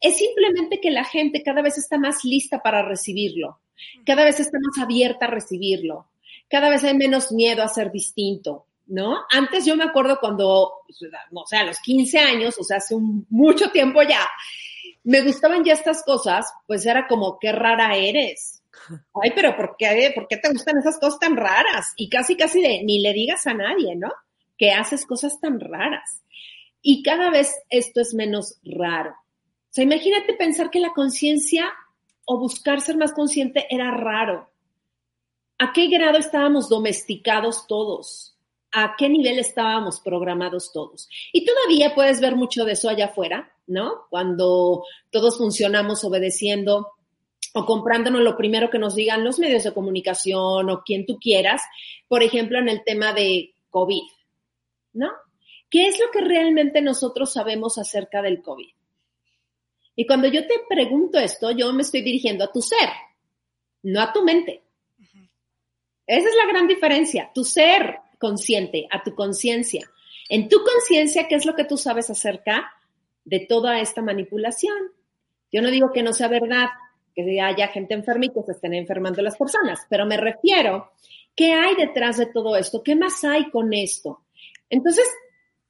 Es 0.00 0.18
simplemente 0.18 0.80
que 0.80 0.90
la 0.90 1.04
gente 1.04 1.42
cada 1.42 1.62
vez 1.62 1.76
está 1.76 1.98
más 1.98 2.24
lista 2.24 2.62
para 2.62 2.82
recibirlo, 2.82 3.60
cada 4.06 4.24
vez 4.24 4.38
está 4.38 4.56
más 4.60 4.82
abierta 4.82 5.26
a 5.26 5.30
recibirlo, 5.30 6.06
cada 6.48 6.70
vez 6.70 6.84
hay 6.84 6.96
menos 6.96 7.32
miedo 7.32 7.64
a 7.64 7.68
ser 7.68 7.90
distinto, 7.90 8.66
¿no? 8.88 9.24
Antes 9.30 9.64
yo 9.64 9.76
me 9.76 9.84
acuerdo 9.84 10.18
cuando, 10.20 10.48
o 10.48 11.46
sea, 11.46 11.60
a 11.60 11.64
los 11.64 11.78
15 11.78 12.18
años, 12.18 12.56
o 12.58 12.64
sea, 12.64 12.78
hace 12.78 12.96
mucho 13.28 13.70
tiempo 13.70 14.02
ya, 14.02 14.26
me 15.04 15.20
gustaban 15.22 15.64
ya 15.64 15.74
estas 15.74 16.02
cosas, 16.02 16.46
pues 16.66 16.84
era 16.84 17.06
como, 17.06 17.38
qué 17.38 17.52
rara 17.52 17.96
eres. 17.96 18.62
Ay, 19.22 19.32
pero 19.34 19.56
¿por 19.56 19.76
qué, 19.78 20.12
¿por 20.14 20.26
qué 20.26 20.38
te 20.38 20.50
gustan 20.50 20.78
esas 20.78 20.98
cosas 20.98 21.20
tan 21.20 21.36
raras? 21.36 21.92
Y 21.96 22.08
casi, 22.08 22.36
casi 22.36 22.60
de, 22.60 22.82
ni 22.82 23.00
le 23.00 23.12
digas 23.12 23.46
a 23.46 23.54
nadie, 23.54 23.94
¿no? 23.94 24.12
Que 24.56 24.72
haces 24.72 25.06
cosas 25.06 25.40
tan 25.40 25.60
raras. 25.60 26.22
Y 26.82 27.02
cada 27.02 27.30
vez 27.30 27.54
esto 27.70 28.00
es 28.00 28.14
menos 28.14 28.58
raro. 28.64 29.10
O 29.10 29.70
sea, 29.70 29.84
imagínate 29.84 30.34
pensar 30.34 30.70
que 30.70 30.80
la 30.80 30.92
conciencia 30.92 31.72
o 32.24 32.38
buscar 32.38 32.80
ser 32.80 32.96
más 32.96 33.12
consciente 33.12 33.66
era 33.70 33.90
raro. 33.90 34.50
¿A 35.58 35.72
qué 35.72 35.88
grado 35.88 36.18
estábamos 36.18 36.68
domesticados 36.68 37.66
todos? 37.66 38.37
¿A 38.72 38.96
qué 38.96 39.08
nivel 39.08 39.38
estábamos 39.38 40.00
programados 40.00 40.72
todos? 40.72 41.08
Y 41.32 41.44
todavía 41.44 41.94
puedes 41.94 42.20
ver 42.20 42.36
mucho 42.36 42.64
de 42.64 42.72
eso 42.72 42.88
allá 42.88 43.06
afuera, 43.06 43.52
¿no? 43.66 44.06
Cuando 44.10 44.84
todos 45.10 45.38
funcionamos 45.38 46.04
obedeciendo 46.04 46.92
o 47.54 47.64
comprándonos 47.64 48.20
lo 48.20 48.36
primero 48.36 48.68
que 48.68 48.78
nos 48.78 48.94
digan 48.94 49.24
los 49.24 49.38
medios 49.38 49.64
de 49.64 49.72
comunicación 49.72 50.68
o 50.68 50.82
quien 50.84 51.06
tú 51.06 51.18
quieras, 51.18 51.62
por 52.08 52.22
ejemplo, 52.22 52.58
en 52.58 52.68
el 52.68 52.84
tema 52.84 53.14
de 53.14 53.54
COVID, 53.70 54.02
¿no? 54.92 55.10
¿Qué 55.70 55.86
es 55.86 55.98
lo 55.98 56.10
que 56.10 56.20
realmente 56.20 56.82
nosotros 56.82 57.32
sabemos 57.32 57.78
acerca 57.78 58.22
del 58.22 58.42
COVID? 58.42 58.70
Y 59.96 60.06
cuando 60.06 60.28
yo 60.28 60.46
te 60.46 60.54
pregunto 60.68 61.18
esto, 61.18 61.50
yo 61.50 61.72
me 61.72 61.82
estoy 61.82 62.02
dirigiendo 62.02 62.44
a 62.44 62.52
tu 62.52 62.62
ser, 62.62 62.88
no 63.82 64.00
a 64.00 64.12
tu 64.12 64.22
mente. 64.22 64.62
Esa 66.06 66.28
es 66.28 66.34
la 66.36 66.46
gran 66.46 66.66
diferencia, 66.66 67.30
tu 67.34 67.44
ser 67.44 67.98
consciente, 68.18 68.86
a 68.90 69.02
tu 69.02 69.14
conciencia. 69.14 69.90
En 70.28 70.48
tu 70.48 70.58
conciencia, 70.62 71.26
¿qué 71.28 71.36
es 71.36 71.46
lo 71.46 71.54
que 71.54 71.64
tú 71.64 71.76
sabes 71.76 72.10
acerca 72.10 72.70
de 73.24 73.40
toda 73.40 73.80
esta 73.80 74.02
manipulación? 74.02 74.76
Yo 75.50 75.62
no 75.62 75.70
digo 75.70 75.92
que 75.92 76.02
no 76.02 76.12
sea 76.12 76.28
verdad, 76.28 76.68
que 77.14 77.40
haya 77.40 77.68
gente 77.68 77.94
enferma 77.94 78.26
y 78.26 78.30
que 78.30 78.42
se 78.42 78.52
estén 78.52 78.74
enfermando 78.74 79.22
las 79.22 79.36
personas, 79.36 79.80
pero 79.88 80.06
me 80.06 80.16
refiero, 80.16 80.92
¿qué 81.34 81.52
hay 81.52 81.74
detrás 81.74 82.18
de 82.18 82.26
todo 82.26 82.56
esto? 82.56 82.82
¿Qué 82.82 82.94
más 82.94 83.24
hay 83.24 83.50
con 83.50 83.72
esto? 83.72 84.22
Entonces, 84.70 85.06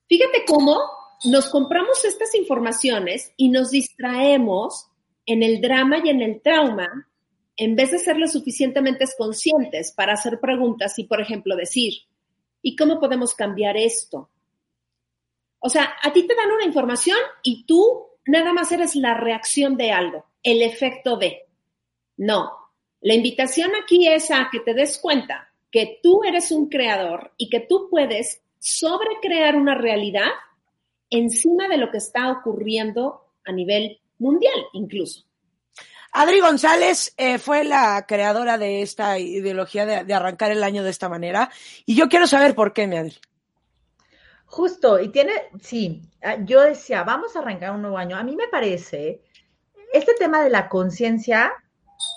fíjate 0.08 0.44
cómo 0.46 0.78
nos 1.24 1.48
compramos 1.48 2.04
estas 2.04 2.34
informaciones 2.34 3.32
y 3.36 3.48
nos 3.48 3.70
distraemos 3.70 4.88
en 5.26 5.42
el 5.42 5.60
drama 5.60 5.98
y 6.04 6.10
en 6.10 6.22
el 6.22 6.40
trauma 6.42 7.08
en 7.56 7.74
vez 7.74 7.90
de 7.90 7.98
ser 7.98 8.16
lo 8.16 8.28
suficientemente 8.28 9.04
conscientes 9.18 9.92
para 9.92 10.14
hacer 10.14 10.38
preguntas 10.40 10.98
y, 10.98 11.04
por 11.04 11.20
ejemplo, 11.20 11.56
decir, 11.56 11.92
¿y 12.62 12.76
cómo 12.76 13.00
podemos 13.00 13.34
cambiar 13.34 13.76
esto? 13.76 14.30
O 15.60 15.68
sea, 15.68 15.96
a 16.02 16.12
ti 16.12 16.26
te 16.26 16.34
dan 16.34 16.52
una 16.52 16.64
información 16.64 17.18
y 17.42 17.64
tú 17.64 18.06
nada 18.26 18.52
más 18.52 18.70
eres 18.72 18.94
la 18.94 19.14
reacción 19.14 19.76
de 19.76 19.90
algo, 19.90 20.26
el 20.42 20.62
efecto 20.62 21.16
de. 21.16 21.46
No, 22.16 22.52
la 23.00 23.14
invitación 23.14 23.72
aquí 23.82 24.08
es 24.08 24.30
a 24.30 24.48
que 24.50 24.60
te 24.60 24.74
des 24.74 24.98
cuenta 24.98 25.52
que 25.70 26.00
tú 26.02 26.22
eres 26.24 26.50
un 26.50 26.68
creador 26.68 27.32
y 27.36 27.48
que 27.48 27.60
tú 27.60 27.88
puedes 27.90 28.42
sobrecrear 28.58 29.56
una 29.56 29.74
realidad 29.74 30.30
encima 31.10 31.68
de 31.68 31.76
lo 31.76 31.90
que 31.90 31.98
está 31.98 32.30
ocurriendo 32.30 33.24
a 33.44 33.52
nivel 33.52 34.00
mundial 34.18 34.66
incluso. 34.72 35.27
Adri 36.20 36.40
González 36.40 37.14
eh, 37.16 37.38
fue 37.38 37.62
la 37.62 38.04
creadora 38.08 38.58
de 38.58 38.82
esta 38.82 39.20
ideología 39.20 39.86
de, 39.86 40.12
arrancar 40.12 40.50
el 40.50 40.64
año 40.64 40.82
de 40.82 40.90
esta 40.90 41.08
manera 41.08 41.48
y 41.86 41.94
yo 41.94 42.08
quiero 42.08 42.26
saber 42.26 42.56
por 42.56 42.72
qué, 42.72 42.88
mi 42.88 42.96
Adri. 42.96 43.16
Justo, 44.44 44.98
y 44.98 45.10
tiene, 45.10 45.30
sí, 45.60 46.02
ah, 46.24 46.38
yo 46.44 46.62
decía, 46.62 47.04
vamos 47.04 47.36
a 47.36 47.38
arrancar 47.38 47.70
un 47.70 47.82
nuevo 47.82 47.98
año. 47.98 48.16
A 48.16 48.24
mí 48.24 48.34
me 48.34 48.48
parece, 48.48 49.22
este 49.92 50.12
tema 50.18 50.42
de 50.42 50.50
la 50.50 50.68
conciencia 50.68 51.52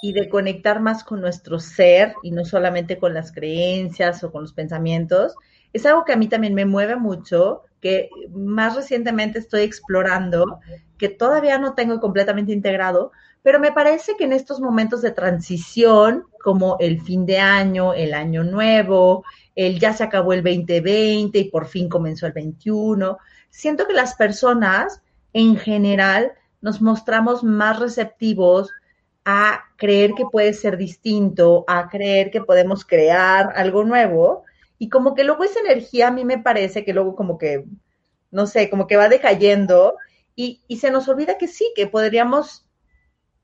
y 0.02 0.14
de 0.14 0.30
conectar 0.30 0.80
más 0.80 1.04
con 1.04 1.22
nuestro 1.22 1.60
ser 1.60 2.16
y 2.24 2.32
no 2.32 2.44
solamente 2.44 2.98
con 2.98 3.14
las 3.14 3.32
creencias 3.32 4.24
o 4.24 4.32
con 4.32 4.42
los 4.42 4.54
pensamientos, 4.54 5.36
es 5.74 5.86
algo 5.86 6.06
que 6.06 6.14
a 6.14 6.18
mí 6.18 6.28
también 6.28 6.56
me 6.56 6.66
mueve 6.66 6.96
mucho, 6.96 7.66
que 7.80 8.10
más 8.32 8.76
recientemente 8.76 9.38
estoy 9.38 9.62
explorando, 9.62 10.60
que 10.98 11.10
todavía 11.10 11.60
no 11.60 11.76
tengo 11.76 12.00
completamente 12.00 12.52
integrado, 12.52 13.12
pero 13.44 13.60
me 13.60 13.72
parece 13.72 14.16
que 14.18 14.26
en 14.26 14.34
estos 14.34 14.60
momentos 14.60 15.02
de 15.02 15.12
transición, 15.12 16.26
como 16.44 16.78
el 16.80 17.02
fin 17.02 17.26
de 17.26 17.40
año, 17.40 17.94
el 17.94 18.14
año 18.14 18.44
nuevo, 18.44 19.24
el 19.56 19.80
ya 19.80 19.94
se 19.94 20.04
acabó 20.04 20.34
el 20.34 20.44
2020 20.44 21.40
y 21.40 21.50
por 21.50 21.68
fin 21.68 21.90
comenzó 21.90 22.28
el 22.28 22.34
21, 22.34 23.18
siento 23.50 23.88
que 23.88 23.94
las 23.94 24.16
personas 24.16 25.02
en 25.34 25.58
general 25.58 26.34
nos 26.62 26.82
mostramos 26.82 27.44
más 27.44 27.80
receptivos 27.80 28.70
a 29.26 29.66
creer 29.78 30.14
que 30.14 30.26
puede 30.26 30.54
ser 30.54 30.78
distinto, 30.78 31.64
a 31.68 31.90
creer 31.90 32.32
que 32.32 32.42
podemos 32.42 32.86
crear 32.86 33.54
algo 33.56 33.84
nuevo. 33.84 34.44
Y 34.78 34.90
como 34.90 35.14
que 35.14 35.24
luego 35.24 35.44
esa 35.44 35.60
energía 35.60 36.08
a 36.08 36.12
mí 36.12 36.26
me 36.26 36.40
parece 36.40 36.84
que 36.84 36.94
luego 36.94 37.16
como 37.16 37.38
que, 37.38 37.66
no 38.32 38.48
sé, 38.48 38.70
como 38.70 38.88
que 38.88 38.98
va 38.98 39.10
decayendo 39.10 39.96
y, 40.36 40.62
y 40.68 40.78
se 40.78 40.92
nos 40.92 41.08
olvida 41.08 41.38
que 41.38 41.48
sí, 41.48 41.72
que 41.76 41.88
podríamos, 41.88 42.66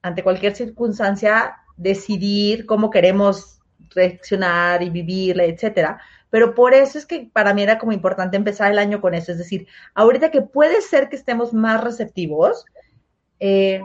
ante 0.02 0.24
cualquier 0.24 0.56
circunstancia, 0.56 1.56
decidir 1.76 2.66
cómo 2.66 2.90
queremos 2.90 3.60
reaccionar 3.90 4.84
y 4.84 4.90
vivirla, 4.90 5.46
etcétera. 5.46 6.00
Pero 6.30 6.54
por 6.54 6.74
eso 6.74 6.98
es 6.98 7.06
que 7.06 7.30
para 7.32 7.54
mí 7.54 7.64
era 7.64 7.78
como 7.78 7.94
importante 7.94 8.38
empezar 8.38 8.72
el 8.72 8.80
año 8.80 9.00
con 9.00 9.14
eso. 9.14 9.32
Es 9.32 9.38
decir, 9.38 9.68
ahorita 9.94 10.32
que 10.32 10.42
puede 10.42 10.82
ser 10.82 11.10
que 11.10 11.16
estemos 11.16 11.54
más 11.54 11.84
receptivos, 11.84 12.66
eh, 13.40 13.82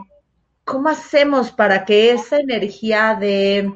¿cómo 0.63 0.89
hacemos 0.89 1.51
para 1.51 1.85
que 1.85 2.11
esa 2.11 2.39
energía 2.39 3.17
de, 3.19 3.71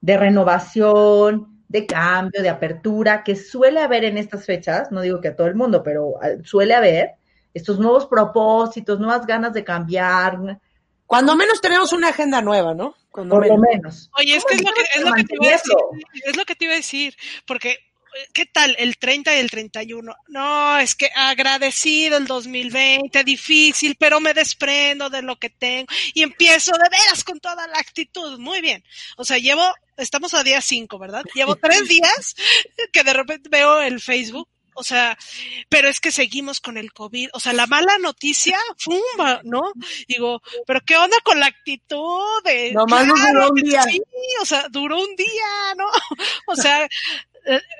de 0.00 0.16
renovación, 0.16 1.62
de 1.68 1.86
cambio, 1.86 2.42
de 2.42 2.48
apertura, 2.48 3.22
que 3.22 3.36
suele 3.36 3.80
haber 3.80 4.04
en 4.04 4.16
estas 4.16 4.44
fechas, 4.44 4.90
no 4.90 5.02
digo 5.02 5.20
que 5.20 5.28
a 5.28 5.36
todo 5.36 5.46
el 5.46 5.54
mundo, 5.54 5.82
pero 5.82 6.14
suele 6.42 6.74
haber, 6.74 7.12
estos 7.52 7.78
nuevos 7.78 8.06
propósitos, 8.06 8.98
nuevas 8.98 9.26
ganas 9.26 9.52
de 9.52 9.64
cambiar. 9.64 10.60
Cuando 11.08 11.34
menos 11.34 11.62
tenemos 11.62 11.94
una 11.94 12.10
agenda 12.10 12.42
nueva, 12.42 12.74
¿no? 12.74 12.94
Cuando 13.10 13.36
por 13.36 13.48
lo 13.48 13.56
menos. 13.56 14.10
Oye, 14.18 14.36
es 14.36 14.44
que 14.44 14.56
es 14.56 14.62
lo 14.62 14.70
que, 14.72 14.82
es 14.94 15.00
lo 15.00 15.12
que 15.14 15.24
te 15.24 15.34
iba 15.36 15.46
a 15.46 15.56
decir, 15.56 15.76
es 16.26 16.36
lo 16.36 16.44
que 16.44 16.54
te 16.54 16.64
iba 16.66 16.74
a 16.74 16.76
decir, 16.76 17.16
porque 17.46 17.78
¿qué 18.34 18.44
tal 18.44 18.76
el 18.78 18.98
30 18.98 19.34
y 19.34 19.38
el 19.38 19.50
31? 19.50 20.14
No, 20.28 20.78
es 20.78 20.94
que 20.94 21.08
agradecido 21.16 22.18
el 22.18 22.26
2020, 22.26 23.24
difícil, 23.24 23.96
pero 23.98 24.20
me 24.20 24.34
desprendo 24.34 25.08
de 25.08 25.22
lo 25.22 25.36
que 25.36 25.48
tengo 25.48 25.86
y 26.12 26.22
empiezo 26.22 26.72
de 26.72 26.90
veras 26.90 27.24
con 27.24 27.40
toda 27.40 27.66
la 27.66 27.78
actitud. 27.78 28.38
Muy 28.38 28.60
bien. 28.60 28.84
O 29.16 29.24
sea, 29.24 29.38
llevo, 29.38 29.64
estamos 29.96 30.34
a 30.34 30.44
día 30.44 30.60
5, 30.60 30.98
¿verdad? 30.98 31.22
Llevo 31.34 31.56
tres 31.56 31.88
días 31.88 32.36
que 32.92 33.02
de 33.02 33.14
repente 33.14 33.48
veo 33.48 33.80
el 33.80 33.98
Facebook 33.98 34.46
o 34.78 34.84
sea, 34.84 35.18
pero 35.68 35.88
es 35.88 35.98
que 35.98 36.12
seguimos 36.12 36.60
con 36.60 36.76
el 36.76 36.92
COVID, 36.92 37.30
o 37.32 37.40
sea, 37.40 37.52
la 37.52 37.66
mala 37.66 37.98
noticia, 37.98 38.56
fuma, 38.76 39.40
¿no? 39.42 39.72
Digo, 40.06 40.40
pero 40.66 40.80
¿qué 40.86 40.96
onda 40.96 41.16
con 41.24 41.40
la 41.40 41.46
actitud 41.46 42.42
de... 42.44 42.72
No 42.72 42.86
más 42.86 43.06
duró 43.06 43.50
un 43.50 43.54
día. 43.56 43.82
Sí, 43.82 44.00
o 44.40 44.44
sea, 44.44 44.68
duró 44.70 45.00
un 45.00 45.16
día, 45.16 45.74
¿no? 45.76 45.86
O 46.46 46.56
sea, 46.56 46.88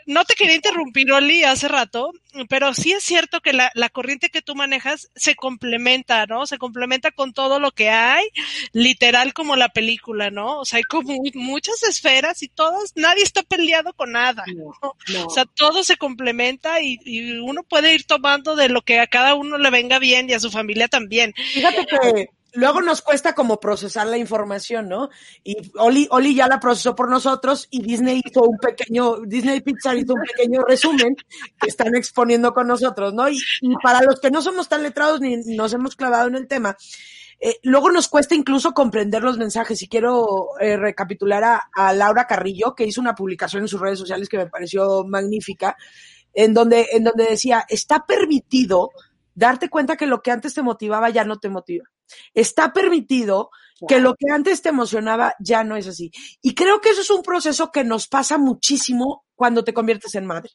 no 0.06 0.24
te 0.24 0.34
quería 0.34 0.54
interrumpir, 0.54 1.12
Oli, 1.12 1.44
hace 1.44 1.68
rato, 1.68 2.12
pero 2.48 2.74
sí 2.74 2.92
es 2.92 3.02
cierto 3.02 3.40
que 3.40 3.52
la, 3.52 3.70
la, 3.74 3.88
corriente 3.88 4.28
que 4.28 4.42
tú 4.42 4.54
manejas 4.54 5.10
se 5.14 5.34
complementa, 5.34 6.26
¿no? 6.26 6.46
Se 6.46 6.58
complementa 6.58 7.10
con 7.10 7.32
todo 7.32 7.58
lo 7.58 7.72
que 7.72 7.90
hay, 7.90 8.26
literal 8.72 9.34
como 9.34 9.56
la 9.56 9.68
película, 9.68 10.30
¿no? 10.30 10.60
O 10.60 10.64
sea, 10.64 10.78
hay 10.78 10.84
como 10.84 11.16
muchas 11.34 11.82
esferas 11.82 12.42
y 12.42 12.48
todas, 12.48 12.92
nadie 12.96 13.22
está 13.22 13.42
peleado 13.42 13.92
con 13.92 14.12
nada. 14.12 14.44
No, 14.54 14.94
no. 15.12 15.26
O 15.26 15.30
sea, 15.30 15.44
todo 15.44 15.82
se 15.82 15.96
complementa 15.96 16.80
y, 16.80 16.98
y, 17.04 17.38
uno 17.38 17.62
puede 17.62 17.94
ir 17.94 18.04
tomando 18.04 18.56
de 18.56 18.68
lo 18.68 18.82
que 18.82 19.00
a 19.00 19.06
cada 19.06 19.34
uno 19.34 19.58
le 19.58 19.70
venga 19.70 19.98
bien 19.98 20.28
y 20.30 20.34
a 20.34 20.40
su 20.40 20.50
familia 20.50 20.88
también. 20.88 21.34
Fíjate 21.52 21.86
que 21.86 22.28
luego 22.58 22.82
nos 22.82 23.02
cuesta 23.02 23.34
como 23.34 23.60
procesar 23.60 24.08
la 24.08 24.18
información, 24.18 24.88
¿no? 24.88 25.10
Y 25.44 25.56
Oli, 25.76 26.08
Oli 26.10 26.34
ya 26.34 26.48
la 26.48 26.58
procesó 26.58 26.94
por 26.94 27.08
nosotros 27.08 27.68
y 27.70 27.82
Disney 27.82 28.20
hizo 28.24 28.42
un 28.42 28.58
pequeño, 28.58 29.20
Disney 29.24 29.60
Pixar 29.60 29.96
hizo 29.96 30.14
un 30.14 30.22
pequeño 30.22 30.62
resumen 30.66 31.14
que 31.60 31.68
están 31.68 31.94
exponiendo 31.94 32.52
con 32.52 32.66
nosotros, 32.66 33.14
¿no? 33.14 33.28
Y, 33.28 33.38
para 33.80 34.02
los 34.02 34.18
que 34.18 34.30
no 34.30 34.42
somos 34.42 34.68
tan 34.68 34.82
letrados 34.82 35.20
ni 35.20 35.36
nos 35.56 35.72
hemos 35.72 35.94
clavado 35.94 36.26
en 36.26 36.34
el 36.34 36.48
tema, 36.48 36.76
eh, 37.38 37.60
luego 37.62 37.92
nos 37.92 38.08
cuesta 38.08 38.34
incluso 38.34 38.74
comprender 38.74 39.22
los 39.22 39.38
mensajes 39.38 39.80
y 39.82 39.88
quiero 39.88 40.58
eh, 40.60 40.76
recapitular 40.76 41.44
a, 41.44 41.70
a 41.72 41.92
Laura 41.92 42.26
Carrillo, 42.26 42.74
que 42.74 42.84
hizo 42.84 43.00
una 43.00 43.14
publicación 43.14 43.62
en 43.62 43.68
sus 43.68 43.80
redes 43.80 44.00
sociales 44.00 44.28
que 44.28 44.38
me 44.38 44.46
pareció 44.46 45.04
magnífica, 45.04 45.76
en 46.34 46.54
donde, 46.54 46.88
en 46.90 47.04
donde 47.04 47.24
decía, 47.24 47.64
está 47.68 48.04
permitido 48.04 48.90
darte 49.38 49.70
cuenta 49.70 49.96
que 49.96 50.06
lo 50.06 50.20
que 50.20 50.32
antes 50.32 50.52
te 50.52 50.62
motivaba 50.62 51.10
ya 51.10 51.24
no 51.24 51.38
te 51.38 51.48
motiva. 51.48 51.84
Está 52.34 52.72
permitido 52.72 53.50
que 53.86 54.00
lo 54.00 54.14
que 54.14 54.32
antes 54.32 54.62
te 54.62 54.70
emocionaba 54.70 55.34
ya 55.38 55.62
no 55.62 55.76
es 55.76 55.86
así. 55.86 56.10
Y 56.42 56.54
creo 56.54 56.80
que 56.80 56.90
eso 56.90 57.02
es 57.02 57.10
un 57.10 57.22
proceso 57.22 57.70
que 57.70 57.84
nos 57.84 58.08
pasa 58.08 58.36
muchísimo 58.36 59.24
cuando 59.36 59.62
te 59.62 59.72
conviertes 59.72 60.16
en 60.16 60.26
madre. 60.26 60.50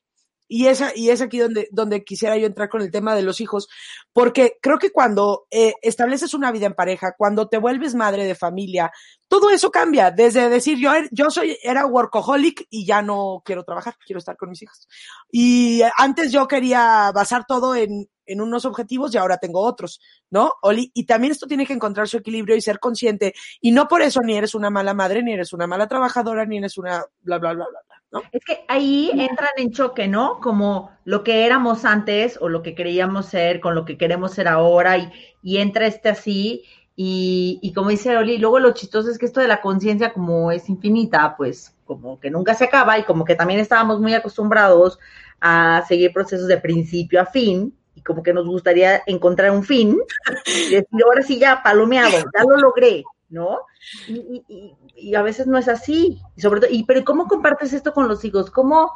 Y, 0.50 0.68
esa, 0.68 0.92
y 0.94 1.10
es 1.10 1.22
aquí 1.22 1.40
donde, 1.40 1.70
donde 1.72 2.04
quisiera 2.04 2.38
yo 2.38 2.46
entrar 2.46 2.68
con 2.68 2.82
el 2.82 2.92
tema 2.92 3.16
de 3.16 3.24
los 3.24 3.40
hijos, 3.40 3.70
porque 4.12 4.58
creo 4.62 4.78
que 4.78 4.92
cuando 4.92 5.48
eh, 5.50 5.74
estableces 5.82 6.34
una 6.34 6.52
vida 6.52 6.66
en 6.66 6.74
pareja, 6.74 7.16
cuando 7.18 7.48
te 7.48 7.58
vuelves 7.58 7.96
madre 7.96 8.26
de 8.26 8.36
familia, 8.36 8.92
todo 9.30 9.50
eso 9.50 9.72
cambia, 9.72 10.12
desde 10.12 10.50
decir 10.50 10.78
yo, 10.78 10.92
yo 11.12 11.32
soy, 11.32 11.58
era 11.64 11.86
workaholic 11.86 12.68
y 12.70 12.86
ya 12.86 13.02
no 13.02 13.42
quiero 13.46 13.64
trabajar, 13.64 13.96
quiero 14.06 14.20
estar 14.20 14.36
con 14.36 14.50
mis 14.50 14.62
hijos. 14.62 14.88
Y 15.32 15.82
antes 15.98 16.32
yo 16.32 16.46
quería 16.48 17.12
basar 17.14 17.46
todo 17.48 17.74
en, 17.74 18.10
en 18.26 18.42
unos 18.42 18.66
objetivos 18.66 19.14
y 19.14 19.18
ahora 19.18 19.38
tengo 19.38 19.62
otros, 19.62 20.00
¿no? 20.30 20.54
Oli, 20.62 20.92
y 20.94 21.06
también 21.06 21.32
esto 21.32 21.48
tiene 21.48 21.66
que 21.66 21.74
encontrar 21.74 22.08
su 22.08 22.18
equilibrio 22.18 22.56
y 22.56 22.62
ser 22.62 22.80
consciente, 22.80 23.34
y 23.62 23.72
no 23.72 23.88
por 23.88 24.02
eso 24.02 24.22
ni 24.22 24.36
eres 24.36 24.56
una 24.56 24.70
mala 24.70 24.94
madre, 24.94 25.24
ni 25.24 25.34
eres 25.34 25.54
una 25.54 25.68
mala 25.68 25.88
trabajadora, 25.88 26.46
ni 26.46 26.58
eres 26.58 26.78
una 26.78 27.04
bla, 27.22 27.38
bla, 27.38 27.54
bla, 27.54 27.66
bla, 27.70 27.80
bla. 27.88 28.02
¿No? 28.12 28.22
Es 28.32 28.46
que 28.46 28.64
ahí 28.68 29.10
entran 29.12 29.50
en 29.58 29.72
choque, 29.72 30.08
¿no? 30.08 30.40
Como 30.40 30.92
lo 31.04 31.24
que 31.24 31.48
éramos 31.48 31.84
antes 31.84 32.38
o 32.40 32.48
lo 32.48 32.62
que 32.62 32.76
creíamos 32.76 33.26
ser 33.26 33.60
con 33.60 33.74
lo 33.74 33.86
que 33.86 33.98
queremos 33.98 34.34
ser 34.34 34.48
ahora 34.48 35.00
y, 35.00 35.12
y 35.42 35.58
entra 35.58 35.88
este 35.88 36.10
así 36.10 36.64
y, 36.96 37.60
y, 37.64 37.74
como 37.74 37.90
dice 37.90 38.16
Oli, 38.16 38.38
luego 38.38 38.60
lo 38.60 38.74
chistoso 38.74 39.10
es 39.10 39.18
que 39.18 39.26
esto 39.26 39.40
de 39.40 39.48
la 39.48 39.62
conciencia 39.62 40.14
como 40.14 40.52
es 40.52 40.70
infinita, 40.70 41.36
pues 41.36 41.76
como 41.86 42.20
que 42.20 42.30
nunca 42.30 42.54
se 42.54 42.66
acaba 42.66 43.00
y 43.00 43.04
como 43.04 43.26
que 43.26 43.36
también 43.36 43.60
estábamos 43.60 44.00
muy 44.00 44.14
acostumbrados 44.14 45.00
a 45.42 45.84
seguir 45.88 46.14
procesos 46.14 46.48
de 46.48 46.58
principio 46.58 47.22
a 47.22 47.26
fin 47.26 47.76
como 48.06 48.24
que 48.24 48.34
nos 48.34 48.46
gustaría 48.46 49.02
encontrar 49.06 49.52
un 49.52 49.64
fin 49.64 49.98
y 50.46 50.70
decir, 50.72 51.04
ahora 51.06 51.22
sí 51.24 51.40
ya, 51.40 51.62
palomeado, 51.64 52.18
ya 52.18 52.44
lo 52.44 52.58
logré, 52.58 53.04
¿no? 53.30 53.60
Y, 54.08 54.44
y, 54.48 54.76
y, 54.96 55.16
a 55.16 55.22
veces 55.22 55.48
no 55.48 55.58
es 55.58 55.68
así. 55.68 56.22
Y 56.36 56.42
sobre 56.42 56.62
todo, 56.62 56.70
y, 56.72 56.84
pero 56.86 57.04
¿cómo 57.04 57.28
compartes 57.28 57.74
esto 57.74 57.94
con 57.94 58.08
los 58.08 58.24
hijos? 58.26 58.52
¿Cómo, 58.52 58.92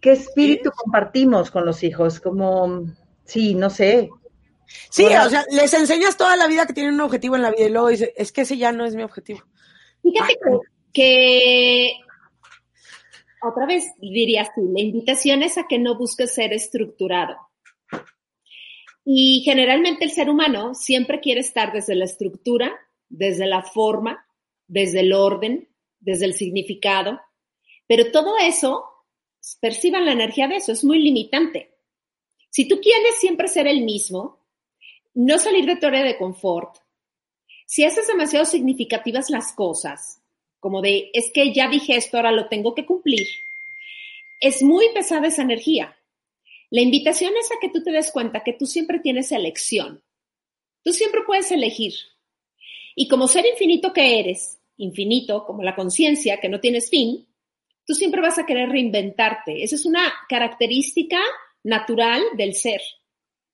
qué 0.00 0.12
espíritu 0.12 0.70
compartimos 0.70 1.50
con 1.50 1.64
los 1.64 1.82
hijos? 1.82 2.20
Como, 2.20 2.86
sí, 3.24 3.54
no 3.54 3.70
sé. 3.70 4.10
Sí, 4.90 5.04
bueno, 5.04 5.26
o 5.26 5.30
sea, 5.30 5.44
les 5.50 5.72
enseñas 5.72 6.16
toda 6.16 6.36
la 6.36 6.46
vida 6.46 6.66
que 6.66 6.74
tienen 6.74 6.94
un 6.94 7.00
objetivo 7.00 7.36
en 7.36 7.42
la 7.42 7.50
vida 7.50 7.66
y 7.66 7.70
luego 7.70 7.88
dices, 7.88 8.10
es 8.16 8.32
que 8.32 8.42
ese 8.42 8.58
ya 8.58 8.72
no 8.72 8.84
es 8.84 8.94
mi 8.94 9.02
objetivo. 9.02 9.40
Fíjate 10.02 10.34
que, 10.34 10.58
que 10.92 11.92
otra 13.42 13.66
vez 13.66 13.84
diría 14.00 14.42
así, 14.42 14.60
la 14.72 14.80
invitación 14.80 15.42
es 15.42 15.58
a 15.58 15.66
que 15.68 15.78
no 15.78 15.96
busques 15.96 16.34
ser 16.34 16.52
estructurado. 16.52 17.36
Y 19.04 19.42
generalmente 19.44 20.04
el 20.04 20.10
ser 20.10 20.28
humano 20.28 20.74
siempre 20.74 21.20
quiere 21.20 21.40
estar 21.40 21.72
desde 21.72 21.94
la 21.94 22.04
estructura, 22.04 22.78
desde 23.08 23.46
la 23.46 23.62
forma, 23.62 24.26
desde 24.66 25.00
el 25.00 25.12
orden, 25.12 25.68
desde 25.98 26.26
el 26.26 26.34
significado, 26.34 27.20
pero 27.86 28.12
todo 28.12 28.36
eso, 28.38 28.84
perciban 29.60 30.04
la 30.04 30.12
energía 30.12 30.46
de 30.46 30.56
eso, 30.56 30.72
es 30.72 30.84
muy 30.84 30.98
limitante. 31.02 31.74
Si 32.50 32.68
tú 32.68 32.80
quieres 32.80 33.16
siempre 33.18 33.48
ser 33.48 33.66
el 33.66 33.82
mismo, 33.82 34.46
no 35.14 35.38
salir 35.38 35.64
de 35.64 35.76
tu 35.76 35.86
área 35.86 36.04
de 36.04 36.18
confort, 36.18 36.76
si 37.66 37.84
haces 37.84 38.06
demasiado 38.06 38.44
significativas 38.44 39.30
las 39.30 39.52
cosas, 39.52 40.22
como 40.60 40.82
de, 40.82 41.10
es 41.12 41.30
que 41.32 41.52
ya 41.52 41.68
dije 41.68 41.96
esto, 41.96 42.16
ahora 42.16 42.32
lo 42.32 42.48
tengo 42.48 42.74
que 42.74 42.86
cumplir, 42.86 43.26
es 44.40 44.62
muy 44.62 44.86
pesada 44.94 45.28
esa 45.28 45.42
energía. 45.42 45.96
La 46.70 46.80
invitación 46.80 47.32
es 47.40 47.50
a 47.50 47.56
que 47.60 47.70
tú 47.70 47.82
te 47.82 47.92
des 47.92 48.10
cuenta 48.12 48.44
que 48.44 48.52
tú 48.52 48.66
siempre 48.66 49.00
tienes 49.00 49.32
elección. 49.32 50.02
Tú 50.84 50.92
siempre 50.92 51.22
puedes 51.26 51.50
elegir. 51.50 51.94
Y 52.94 53.08
como 53.08 53.26
ser 53.26 53.46
infinito 53.46 53.92
que 53.92 54.20
eres, 54.20 54.60
infinito 54.76 55.44
como 55.44 55.62
la 55.62 55.74
conciencia, 55.74 56.40
que 56.40 56.48
no 56.48 56.60
tienes 56.60 56.90
fin, 56.90 57.26
tú 57.86 57.94
siempre 57.94 58.20
vas 58.20 58.38
a 58.38 58.46
querer 58.46 58.68
reinventarte. 58.68 59.62
Esa 59.62 59.76
es 59.76 59.86
una 59.86 60.12
característica 60.28 61.20
natural 61.64 62.22
del 62.36 62.54
ser. 62.54 62.80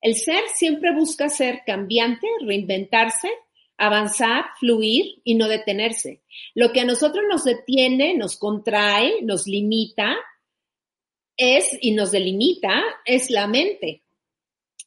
El 0.01 0.15
ser 0.15 0.43
siempre 0.53 0.93
busca 0.93 1.29
ser 1.29 1.61
cambiante, 1.65 2.27
reinventarse, 2.41 3.29
avanzar, 3.77 4.45
fluir 4.59 5.21
y 5.23 5.35
no 5.35 5.47
detenerse. 5.47 6.21
Lo 6.53 6.71
que 6.71 6.81
a 6.81 6.85
nosotros 6.85 7.25
nos 7.29 7.43
detiene, 7.43 8.15
nos 8.15 8.37
contrae, 8.37 9.21
nos 9.21 9.47
limita, 9.47 10.15
es 11.37 11.77
y 11.81 11.91
nos 11.91 12.11
delimita, 12.11 12.81
es 13.05 13.29
la 13.29 13.47
mente. 13.47 14.03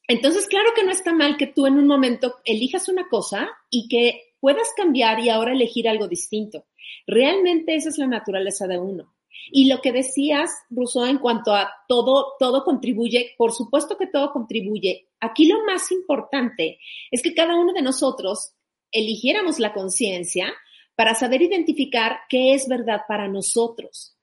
Entonces, 0.07 0.47
claro 0.47 0.71
que 0.75 0.83
no 0.83 0.91
está 0.91 1.13
mal 1.13 1.37
que 1.37 1.47
tú 1.47 1.67
en 1.67 1.77
un 1.77 1.85
momento 1.85 2.35
elijas 2.43 2.89
una 2.89 3.07
cosa 3.07 3.49
y 3.69 3.87
que 3.87 4.33
puedas 4.39 4.69
cambiar 4.75 5.19
y 5.19 5.29
ahora 5.29 5.53
elegir 5.53 5.87
algo 5.87 6.07
distinto. 6.07 6.65
Realmente 7.05 7.75
esa 7.75 7.89
es 7.89 7.97
la 7.97 8.07
naturaleza 8.07 8.65
de 8.67 8.79
uno. 8.79 9.13
Y 9.51 9.69
lo 9.69 9.81
que 9.81 9.91
decías, 9.91 10.51
Rousseau, 10.69 11.05
en 11.05 11.17
cuanto 11.17 11.53
a 11.53 11.71
todo, 11.87 12.33
todo 12.39 12.63
contribuye, 12.63 13.35
por 13.37 13.51
supuesto 13.51 13.97
que 13.97 14.07
todo 14.07 14.31
contribuye. 14.31 15.09
Aquí 15.19 15.47
lo 15.47 15.63
más 15.63 15.91
importante 15.91 16.79
es 17.11 17.21
que 17.21 17.33
cada 17.33 17.55
uno 17.55 17.73
de 17.73 17.81
nosotros 17.81 18.53
eligiéramos 18.91 19.59
la 19.59 19.73
conciencia 19.73 20.53
para 20.95 21.15
saber 21.15 21.41
identificar 21.41 22.21
qué 22.29 22.53
es 22.53 22.67
verdad 22.67 23.01
para 23.07 23.27
nosotros. 23.27 24.17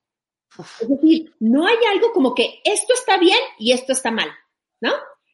Es 0.80 0.88
decir, 0.88 1.34
no 1.40 1.66
hay 1.66 1.76
algo 1.90 2.12
como 2.12 2.34
que 2.34 2.60
esto 2.64 2.94
está 2.94 3.18
bien 3.18 3.38
y 3.58 3.72
esto 3.72 3.92
está 3.92 4.10
mal, 4.10 4.28
¿no? 4.80 4.92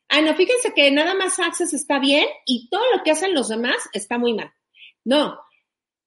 Ah, 0.09 0.21
no, 0.21 0.35
fíjense 0.35 0.75
que 0.75 0.91
nada 0.91 1.15
más 1.15 1.39
Access 1.39 1.73
está 1.73 1.99
bien 1.99 2.27
y 2.45 2.69
todo 2.69 2.83
lo 2.95 3.03
que 3.03 3.13
hacen 3.13 3.35
los 3.35 3.49
demás 3.49 3.77
está 3.93 4.19
muy 4.19 4.35
mal. 4.35 4.53
No, 5.05 5.39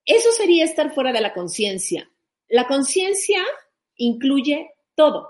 eso 0.05 0.31
sería 0.31 0.63
estar 0.63 0.93
fuera 0.93 1.11
de 1.11 1.21
la 1.21 1.33
conciencia. 1.33 2.09
La 2.47 2.67
conciencia 2.67 3.43
incluye 3.95 4.71
todo. 4.93 5.29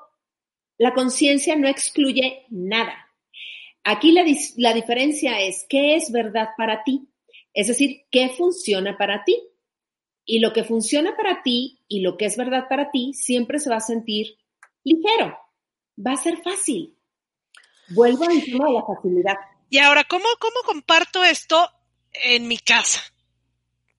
La 0.77 0.93
conciencia 0.93 1.55
no 1.55 1.67
excluye 1.69 2.45
nada. 2.49 3.09
Aquí 3.83 4.11
la, 4.11 4.25
la, 4.57 4.73
diferencia 4.73 5.39
es 5.39 5.65
qué 5.69 5.95
es 5.95 6.11
verdad 6.11 6.49
para 6.57 6.83
ti, 6.83 7.07
es 7.55 7.67
decir, 7.67 8.01
qué 8.11 8.29
funciona 8.29 8.97
para 8.97 9.23
ti. 9.23 9.41
Y 10.25 10.39
lo 10.39 10.53
que 10.53 10.63
funciona 10.63 11.15
para 11.15 11.41
ti 11.41 11.79
y 11.87 12.01
lo 12.01 12.17
que 12.17 12.25
es 12.25 12.35
verdad 12.35 12.65
para 12.67 12.91
ti 12.91 13.13
siempre 13.13 13.59
se 13.59 13.69
va 13.69 13.77
a 13.77 13.79
sentir 13.79 14.37
ligero, 14.83 15.37
va 15.97 16.13
a 16.13 16.17
ser 16.17 16.41
fácil. 16.43 16.97
Vuelvo 17.89 18.25
al 18.25 18.41
de 18.41 18.73
la 18.73 18.83
facilidad. 18.85 19.35
Y 19.69 19.77
ahora, 19.77 20.03
¿cómo, 20.03 20.25
cómo 20.39 20.55
comparto 20.65 21.23
esto 21.23 21.69
en 22.11 22.47
mi 22.47 22.57
casa? 22.57 23.01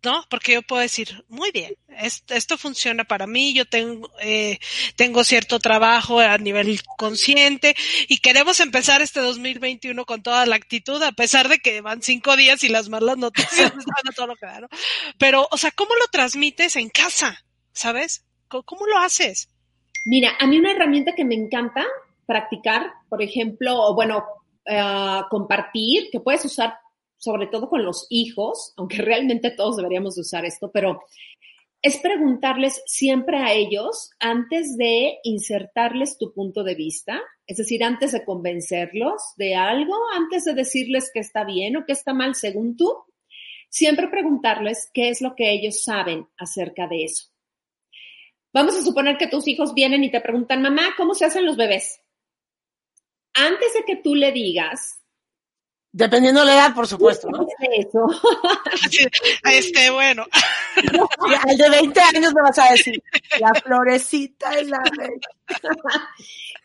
¿No? 0.06 0.24
Porque 0.30 0.52
yo 0.52 0.62
puedo 0.62 0.80
decir, 0.82 1.24
muy 1.28 1.50
bien, 1.50 1.74
esto, 1.88 2.56
funciona 2.56 3.02
para 3.02 3.26
mí, 3.26 3.52
yo 3.52 3.64
tengo, 3.64 4.08
eh, 4.20 4.60
tengo 4.94 5.24
cierto 5.24 5.58
trabajo 5.58 6.20
a 6.20 6.38
nivel 6.38 6.80
consciente 6.96 7.74
y 8.06 8.18
queremos 8.18 8.60
empezar 8.60 9.02
este 9.02 9.18
2021 9.18 10.04
con 10.04 10.22
toda 10.22 10.46
la 10.46 10.54
actitud, 10.54 11.02
a 11.02 11.10
pesar 11.10 11.48
de 11.48 11.58
que 11.58 11.80
van 11.80 12.02
cinco 12.02 12.36
días 12.36 12.62
y 12.62 12.68
las 12.68 12.88
malas 12.88 13.18
noticias 13.18 13.50
están 13.78 14.08
a 14.08 14.12
todo 14.14 14.28
lo 14.28 14.36
que 14.36 14.46
da. 14.46 14.68
Pero, 15.18 15.48
o 15.50 15.56
sea, 15.56 15.72
¿cómo 15.72 15.90
lo 15.96 16.06
transmites 16.06 16.76
en 16.76 16.88
casa? 16.88 17.44
¿Sabes? 17.72 18.24
¿Cómo, 18.46 18.86
lo 18.86 18.98
haces? 18.98 19.50
Mira, 20.04 20.36
a 20.38 20.46
mí 20.46 20.56
una 20.56 20.70
herramienta 20.70 21.16
que 21.16 21.24
me 21.24 21.34
encanta 21.34 21.84
practicar, 22.26 22.92
por 23.08 23.22
ejemplo, 23.22 23.74
o 23.76 23.94
bueno, 23.96 24.24
eh, 24.66 25.20
compartir, 25.30 26.10
que 26.12 26.20
puedes 26.20 26.44
usar 26.44 26.78
sobre 27.18 27.46
todo 27.46 27.68
con 27.68 27.84
los 27.84 28.06
hijos, 28.10 28.72
aunque 28.76 28.98
realmente 28.98 29.50
todos 29.50 29.76
deberíamos 29.76 30.14
de 30.14 30.22
usar 30.22 30.44
esto, 30.44 30.70
pero 30.72 31.02
es 31.82 31.98
preguntarles 31.98 32.82
siempre 32.86 33.38
a 33.38 33.52
ellos 33.52 34.10
antes 34.18 34.76
de 34.76 35.18
insertarles 35.22 36.18
tu 36.18 36.32
punto 36.32 36.64
de 36.64 36.74
vista, 36.74 37.22
es 37.46 37.58
decir, 37.58 37.84
antes 37.84 38.12
de 38.12 38.24
convencerlos 38.24 39.22
de 39.36 39.54
algo, 39.54 39.94
antes 40.14 40.44
de 40.44 40.54
decirles 40.54 41.10
que 41.12 41.20
está 41.20 41.44
bien 41.44 41.76
o 41.76 41.84
que 41.84 41.92
está 41.92 42.12
mal 42.12 42.34
según 42.34 42.76
tú, 42.76 42.92
siempre 43.68 44.08
preguntarles 44.08 44.90
qué 44.92 45.10
es 45.10 45.20
lo 45.20 45.34
que 45.34 45.52
ellos 45.52 45.84
saben 45.84 46.26
acerca 46.38 46.88
de 46.88 47.04
eso. 47.04 47.30
Vamos 48.52 48.76
a 48.76 48.82
suponer 48.82 49.18
que 49.18 49.28
tus 49.28 49.46
hijos 49.46 49.74
vienen 49.74 50.02
y 50.02 50.10
te 50.10 50.20
preguntan, 50.20 50.62
mamá, 50.62 50.94
¿cómo 50.96 51.14
se 51.14 51.26
hacen 51.26 51.44
los 51.44 51.56
bebés? 51.56 52.00
Antes 53.34 53.74
de 53.74 53.84
que 53.84 53.96
tú 53.96 54.14
le 54.14 54.32
digas, 54.32 55.02
Dependiendo 55.96 56.40
de 56.40 56.46
la 56.48 56.54
edad, 56.56 56.74
por 56.74 56.86
supuesto, 56.86 57.26
¿no? 57.30 57.46
Eso. 57.72 58.06
este, 59.50 59.88
bueno. 59.88 60.26
Al 61.48 61.56
de 61.56 61.70
20 61.70 62.00
años 62.00 62.34
me 62.34 62.42
vas 62.42 62.58
a 62.58 62.70
decir, 62.72 63.02
la 63.40 63.54
florecita 63.54 64.60
y 64.60 64.66
la 64.66 64.78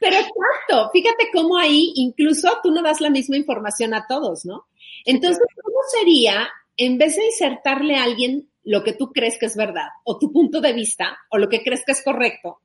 Pero 0.02 0.16
exacto, 0.18 0.90
fíjate 0.92 1.30
cómo 1.32 1.58
ahí 1.58 1.94
incluso 1.96 2.60
tú 2.62 2.72
no 2.72 2.84
das 2.84 3.00
la 3.00 3.10
misma 3.10 3.38
información 3.38 3.94
a 3.94 4.06
todos, 4.06 4.44
¿no? 4.44 4.66
Entonces, 5.06 5.48
¿cómo 5.64 5.78
sería, 5.98 6.50
en 6.76 6.98
vez 6.98 7.16
de 7.16 7.28
insertarle 7.28 7.96
a 7.96 8.04
alguien 8.04 8.50
lo 8.66 8.84
que 8.84 8.92
tú 8.92 9.14
crees 9.14 9.38
que 9.40 9.46
es 9.46 9.56
verdad, 9.56 9.88
o 10.04 10.20
tu 10.20 10.34
punto 10.34 10.60
de 10.60 10.74
vista, 10.74 11.18
o 11.30 11.38
lo 11.38 11.48
que 11.48 11.64
crees 11.64 11.86
que 11.86 11.94
es 11.94 12.04
correcto, 12.04 12.60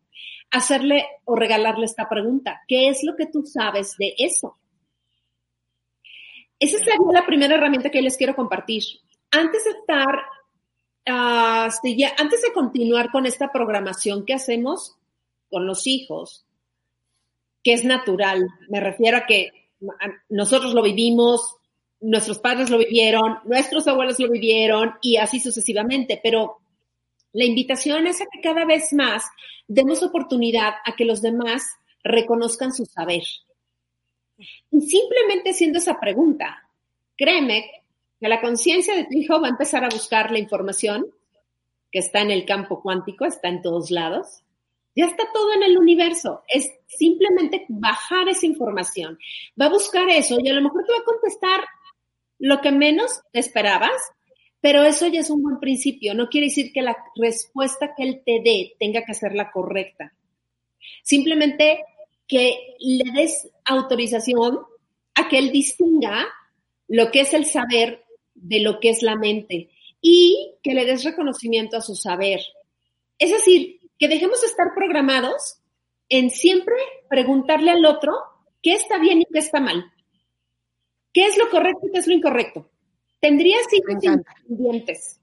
hacerle 0.51 1.07
o 1.27 1.37
regalarle 1.37 1.85
esta 1.85 2.09
pregunta, 2.09 2.63
¿qué 2.67 2.89
es 2.89 3.05
lo 3.05 3.15
que 3.15 3.27
tú 3.27 3.45
sabes 3.45 3.97
de 3.99 4.17
eso? 4.19 4.57
Esa 6.59 6.79
es 6.79 6.85
la 7.13 7.27
primera 7.27 7.55
herramienta 7.55 7.91
que 7.91 8.03
les 8.03 8.17
quiero 8.17 8.35
compartir. 8.35 8.83
Antes 9.31 9.65
de 9.65 9.71
estar, 9.71 10.15
uh, 11.09 11.71
antes 12.19 12.43
de 12.43 12.53
continuar 12.55 13.11
con 13.11 13.27
esta 13.27 13.53
programación 13.53 14.25
que 14.25 14.35
hacemos 14.35 14.97
con 15.51 15.67
los 15.67 15.87
hijos, 15.87 16.47
que 17.63 17.73
es 17.73 17.85
natural, 17.85 18.47
me 18.69 18.81
refiero 18.81 19.19
a 19.19 19.27
que 19.27 19.51
nosotros 20.29 20.73
lo 20.73 20.83
vivimos, 20.83 21.57
nuestros 22.01 22.39
padres 22.39 22.71
lo 22.71 22.79
vivieron, 22.79 23.39
nuestros 23.45 23.87
abuelos 23.87 24.19
lo 24.19 24.31
vivieron 24.31 24.95
y 25.03 25.17
así 25.17 25.41
sucesivamente, 25.41 26.21
pero 26.23 26.59
la 27.33 27.45
invitación 27.45 28.07
es 28.07 28.21
a 28.21 28.27
que 28.33 28.41
cada 28.41 28.65
vez 28.65 28.93
más 28.93 29.25
demos 29.69 30.03
oportunidad 30.03 30.75
a 30.85 30.95
que 30.97 31.05
los 31.05 31.23
demás 31.23 31.65
reconozcan 32.03 32.73
su 32.73 32.87
saber, 32.87 33.25
y 34.71 34.81
simplemente 34.81 35.51
haciendo 35.51 35.79
esa 35.79 35.99
pregunta, 35.99 36.69
créeme 37.17 37.71
que 38.21 38.29
la 38.29 38.41
conciencia 38.41 38.95
de 38.95 39.05
tu 39.05 39.15
hijo 39.15 39.41
va 39.41 39.49
a 39.49 39.51
empezar 39.51 39.85
a 39.85 39.89
buscar 39.89 40.31
la 40.31 40.39
información 40.39 41.07
que 41.91 41.99
está 42.01 42.21
en 42.21 42.31
el 42.31 42.45
campo 42.45 42.83
cuántico, 42.83 43.25
está 43.25 43.49
en 43.49 43.63
todos 43.63 43.91
lados. 43.91 44.43
Ya 44.95 45.05
está 45.05 45.25
todo 45.33 45.53
en 45.53 45.63
el 45.63 45.77
universo. 45.77 46.43
Es 46.49 46.71
simplemente 46.87 47.67
bajar 47.69 48.29
esa 48.29 48.47
información. 48.47 49.19
Va 49.61 49.67
a 49.67 49.71
buscar 49.71 50.09
eso 50.09 50.39
y 50.43 50.49
a 50.49 50.55
lo 50.55 50.63
mejor 50.63 50.85
te 50.85 50.93
va 50.93 50.99
a 50.99 51.05
contestar 51.05 51.65
lo 52.39 52.61
que 52.61 52.73
menos 52.73 53.21
esperabas, 53.33 54.01
pero 54.61 54.83
eso 54.85 55.07
ya 55.07 55.21
es 55.21 55.31
un 55.31 55.43
buen 55.43 55.61
principio. 55.61 56.15
No 56.15 56.29
quiere 56.29 56.47
decir 56.47 56.73
que 56.73 56.83
la 56.83 56.97
respuesta 57.15 57.95
que 57.95 58.05
él 58.05 58.23
te 58.25 58.41
dé 58.43 58.75
tenga 58.79 59.05
que 59.05 59.15
ser 59.15 59.35
la 59.35 59.51
correcta. 59.51 60.15
Simplemente 61.03 61.85
que 62.29 62.77
le 62.81 63.13
des 63.13 63.51
autorización 63.65 64.61
a 65.15 65.29
que 65.29 65.39
él 65.39 65.51
distinga 65.51 66.27
lo 66.89 67.11
que 67.11 67.21
es 67.21 67.35
el 67.35 67.47
saber 67.47 68.05
de 68.35 68.61
lo 68.61 68.81
que 68.81 68.91
es 68.91 69.03
la 69.03 69.17
mente 69.17 69.71
y 70.01 70.55
que 70.63 70.75
le 70.75 70.85
des 70.85 71.05
reconocimiento 71.05 71.77
a 71.77 71.81
su 71.81 71.95
saber. 71.95 72.41
Es 73.19 73.31
decir, 73.31 73.81
que 73.99 74.09
dejemos 74.09 74.41
de 74.41 74.49
estar 74.49 74.75
programados 74.75 75.61
en 76.09 76.31
siempre 76.31 76.75
preguntarle 77.09 77.71
al 77.71 77.85
otro 77.85 78.13
qué 78.63 78.75
está 78.75 78.99
bien 78.99 79.21
y 79.21 79.27
qué 79.33 79.39
está 79.39 79.61
mal. 79.61 79.93
¿Qué 81.13 81.25
es 81.25 81.39
lo 81.39 81.49
correcto 81.49 81.87
y 81.87 81.93
qué 81.93 81.99
es 81.99 82.07
lo 82.07 82.15
incorrecto? 82.15 82.71
Tendrías 83.21 83.63
hijos 83.73 84.05
independientes. 84.05 85.21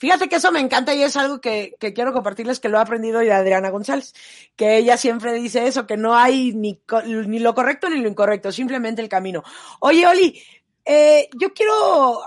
Fíjate 0.00 0.30
que 0.30 0.36
eso 0.36 0.50
me 0.50 0.60
encanta 0.60 0.94
y 0.94 1.02
es 1.02 1.14
algo 1.18 1.42
que, 1.42 1.76
quiero 1.94 2.14
compartirles 2.14 2.58
que 2.58 2.70
lo 2.70 2.78
he 2.78 2.80
aprendido 2.80 3.20
de 3.20 3.32
Adriana 3.32 3.68
González, 3.68 4.14
que 4.56 4.78
ella 4.78 4.96
siempre 4.96 5.34
dice 5.34 5.66
eso, 5.66 5.86
que 5.86 5.98
no 5.98 6.16
hay 6.16 6.54
ni, 6.54 6.80
ni 7.26 7.38
lo 7.38 7.54
correcto 7.54 7.90
ni 7.90 8.00
lo 8.00 8.08
incorrecto, 8.08 8.50
simplemente 8.50 9.02
el 9.02 9.10
camino. 9.10 9.44
Oye, 9.80 10.06
Oli, 10.06 10.42
eh, 10.86 11.28
yo 11.38 11.52
quiero 11.52 12.22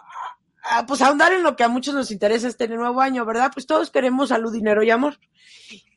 pues 0.87 1.01
ahondar 1.01 1.33
en 1.33 1.41
lo 1.41 1.55
que 1.55 1.63
a 1.63 1.67
muchos 1.67 1.93
nos 1.93 2.11
interesa 2.11 2.47
este 2.47 2.67
nuevo 2.67 3.01
año, 3.01 3.25
¿verdad? 3.25 3.51
Pues 3.51 3.65
todos 3.65 3.89
queremos 3.89 4.29
salud, 4.29 4.53
dinero 4.53 4.83
y 4.83 4.91
amor. 4.91 5.19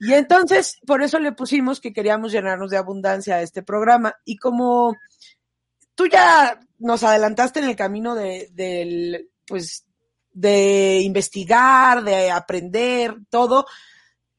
Y 0.01 0.15
entonces, 0.15 0.81
por 0.87 1.03
eso 1.03 1.19
le 1.19 1.33
pusimos 1.33 1.81
que 1.81 1.93
queríamos 1.93 2.33
llenarnos 2.33 2.71
de 2.71 2.79
abundancia 2.79 3.37
a 3.37 3.43
este 3.43 3.63
programa. 3.63 4.17
Y 4.25 4.39
como 4.39 4.97
tú 5.95 6.07
ya 6.07 6.59
nos 6.79 7.03
adelantaste 7.05 7.61
en 7.61 7.67
el 7.67 7.77
camino 7.77 8.15
de, 8.15 8.49
del, 8.53 9.31
pues, 9.47 9.86
de 10.37 11.01
investigar, 11.01 12.05
de 12.05 12.31
aprender, 12.31 13.17
todo. 13.31 13.65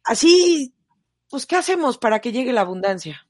Así, 0.04 0.76
pues, 1.28 1.48
¿qué 1.48 1.56
hacemos 1.56 1.98
para 1.98 2.20
que 2.20 2.32
llegue 2.32 2.54
la 2.54 2.62
abundancia? 2.62 3.28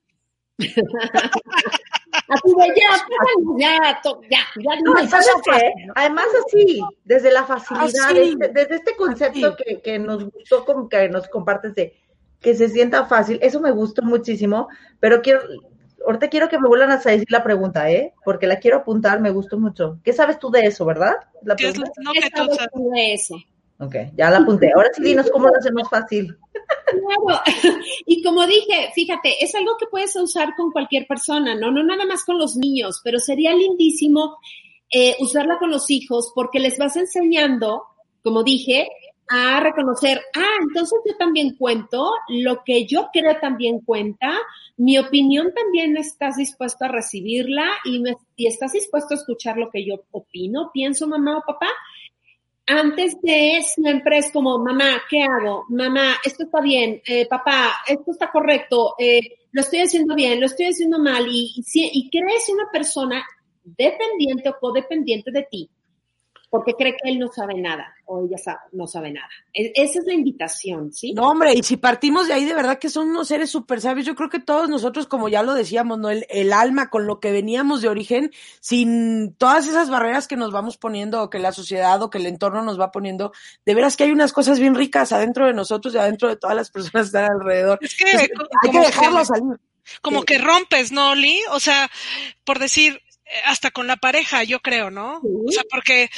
así 0.58 2.52
de 2.58 2.68
ya, 2.76 2.92
ya, 3.58 4.02
ya, 4.04 4.42
ya. 4.60 4.82
No, 4.84 4.96
Además 5.96 6.26
así, 6.46 6.82
desde 7.06 7.32
la 7.32 7.46
facilidad, 7.46 8.18
este, 8.18 8.48
desde, 8.50 8.76
este 8.76 8.96
concepto 8.98 9.56
que, 9.56 9.82
que, 9.82 9.98
nos 9.98 10.26
gustó, 10.26 10.66
como 10.66 10.90
que 10.90 11.08
nos 11.08 11.30
compartes 11.30 11.74
de 11.74 11.96
que 12.42 12.54
se 12.54 12.68
sienta 12.68 13.06
fácil, 13.06 13.40
eso 13.42 13.62
me 13.62 13.72
gustó 13.72 14.02
muchísimo, 14.02 14.68
pero 15.00 15.22
quiero, 15.22 15.42
ahorita 16.08 16.30
quiero 16.30 16.50
que 16.50 16.58
me 16.58 16.68
vuelvan 16.68 16.92
a 16.92 16.98
decir 16.98 17.28
la 17.30 17.44
pregunta, 17.44 17.92
¿eh? 17.92 18.14
Porque 18.24 18.48
la 18.48 18.60
quiero 18.60 18.78
apuntar, 18.78 19.20
me 19.20 19.30
gustó 19.30 19.60
mucho. 19.60 20.00
¿Qué 20.04 20.14
sabes 20.14 20.40
tú 20.40 20.50
de 20.50 20.62
eso, 20.62 20.86
verdad? 20.86 21.16
La 21.44 21.56
¿Qué, 21.56 21.72
no, 21.74 22.12
¿Qué 22.14 22.22
sabes 22.34 22.58
tú 22.74 22.90
de 22.92 23.14
eso? 23.14 23.36
Ok, 23.80 23.96
ya 24.16 24.32
la 24.32 24.38
apunté. 24.38 24.72
Ahora 24.74 24.90
sí 24.94 25.04
dinos 25.04 25.30
cómo 25.32 25.48
lo 25.50 25.58
hacemos 25.58 25.88
fácil. 25.90 26.36
Claro, 26.86 27.42
y 28.06 28.24
como 28.24 28.48
dije, 28.48 28.90
fíjate, 28.96 29.44
es 29.44 29.54
algo 29.54 29.76
que 29.78 29.86
puedes 29.86 30.16
usar 30.16 30.56
con 30.56 30.72
cualquier 30.72 31.06
persona, 31.06 31.54
¿no? 31.54 31.72
No 31.72 31.84
nada 31.84 32.06
más 32.06 32.24
con 32.24 32.40
los 32.40 32.56
niños, 32.56 33.02
pero 33.04 33.20
sería 33.20 33.54
lindísimo 33.54 34.38
eh, 34.90 35.16
usarla 35.20 35.60
con 35.60 35.70
los 35.70 35.92
hijos 35.92 36.32
porque 36.34 36.60
les 36.60 36.78
vas 36.78 36.96
enseñando, 36.96 37.84
como 38.24 38.44
dije, 38.44 38.90
a 39.30 39.60
reconocer, 39.60 40.22
ah, 40.36 40.58
entonces 40.62 41.00
yo 41.06 41.18
también 41.18 41.56
cuento, 41.56 42.12
lo 42.30 42.64
que 42.64 42.86
yo 42.86 43.10
creo 43.12 43.38
también 43.40 43.82
cuenta, 43.82 44.38
mi 44.78 44.98
opinión 44.98 45.54
también 45.54 45.98
estás 45.98 46.38
dispuesto 46.38 46.86
a 46.86 46.90
recibirla 46.90 47.66
y, 47.84 48.04
y 48.36 48.48
estás 48.48 48.72
dispuesto 48.72 49.14
a 49.14 49.18
escuchar 49.18 49.58
lo 49.58 49.70
que 49.70 49.86
yo 49.86 49.96
opino, 50.12 50.72
pienso 50.74 51.08
mamá 51.08 51.38
o 51.38 51.42
papá. 51.46 51.70
Antes 52.70 53.22
de 53.22 53.62
siempre 53.64 54.18
es 54.18 54.32
como, 54.32 54.60
mamá, 54.60 55.02
¿qué 55.10 55.24
hago? 55.24 55.66
Mamá, 55.70 56.16
esto 56.24 56.44
está 56.44 56.60
bien, 56.60 57.02
eh, 57.06 57.26
papá, 57.26 57.78
esto 57.88 58.12
está 58.12 58.30
correcto, 58.30 58.96
eh, 59.00 59.22
lo 59.52 59.62
estoy 59.62 59.80
haciendo 59.80 60.16
bien, 60.16 60.40
lo 60.40 60.48
estoy 60.48 60.68
haciendo 60.68 61.00
mal 61.00 61.26
y, 61.30 61.54
y, 61.56 61.64
y 61.94 62.10
crees 62.10 62.50
una 62.50 62.70
persona 62.72 63.26
dependiente 63.64 64.50
o 64.50 64.58
codependiente 64.60 65.32
de 65.32 65.48
ti 65.50 65.70
porque 66.50 66.74
cree 66.74 66.94
que 66.94 67.10
él 67.10 67.20
no 67.20 67.28
sabe 67.28 67.56
nada 67.56 67.94
o 68.06 68.26
ella 68.26 68.38
no 68.72 68.88
sabe 68.88 69.12
nada. 69.12 69.30
E, 69.54 69.74
esa 69.76 70.00
es 70.00 70.06
la 70.06 70.14
invitación, 70.14 70.94
¿sí? 70.94 71.14
No, 71.14 71.30
hombre, 71.30 71.54
y 71.54 71.64
si 71.64 71.76
partimos 71.76 72.28
de 72.28 72.34
ahí, 72.34 72.46
de 72.46 72.54
verdad 72.54 72.80
que 72.80 72.90
son 72.90 73.10
unos 73.10 73.28
seres 73.28 73.50
súper 73.50 73.82
sabios. 73.82 74.06
Yo 74.06 74.16
creo 74.16 74.30
que 74.30 74.40
todos 74.40 74.70
nosotros, 74.70 75.08
como 75.08 75.28
ya 75.28 75.44
lo 75.44 75.54
decíamos, 75.54 76.00
¿no? 76.00 76.10
El, 76.10 76.26
el, 76.30 76.54
alma 76.54 76.90
con 76.90 77.06
lo 77.06 77.20
que 77.20 77.32
veníamos 77.32 77.82
de 77.82 77.90
origen, 77.90 78.32
sin 78.62 79.34
todas 79.34 79.68
esas 79.68 79.90
barreras 79.90 80.28
que 80.28 80.38
nos 80.38 80.52
vamos 80.54 80.78
poniendo, 80.78 81.22
o 81.22 81.30
que 81.30 81.40
la 81.40 81.52
sociedad 81.52 82.02
o 82.02 82.10
que 82.10 82.18
el 82.18 82.26
entorno 82.28 82.64
nos 82.64 82.80
va 82.80 82.92
poniendo, 82.92 83.34
de 83.66 83.76
veras 83.76 83.98
que 83.98 84.06
hay 84.06 84.12
unas 84.12 84.32
cosas 84.32 84.60
bien 84.60 84.76
ricas 84.76 85.12
adentro 85.12 85.48
de 85.48 85.54
nosotros 85.54 85.94
y 85.94 85.98
adentro 85.98 86.30
de 86.30 86.38
todas 86.38 86.56
las 86.56 86.72
personas 86.72 87.12
que 87.12 87.18
están 87.18 87.32
alrededor. 87.32 87.80
Es 87.82 87.96
que, 87.98 88.06
hay 88.06 88.72
que 88.72 88.80
dejarlo 88.80 89.26
salir. 89.26 89.60
Como 90.02 90.24
que 90.24 90.38
rompes, 90.38 90.92
¿no, 90.92 91.16
Lee? 91.16 91.40
O 91.52 91.60
sea, 91.60 91.90
por 92.44 92.60
decir, 92.60 93.02
hasta 93.46 93.72
con 93.72 93.88
la 93.88 93.98
pareja, 93.98 94.44
yo 94.44 94.60
creo, 94.60 94.90
¿no? 94.90 95.22
O 95.24 95.52
sea, 95.52 95.64
porque 95.70 96.10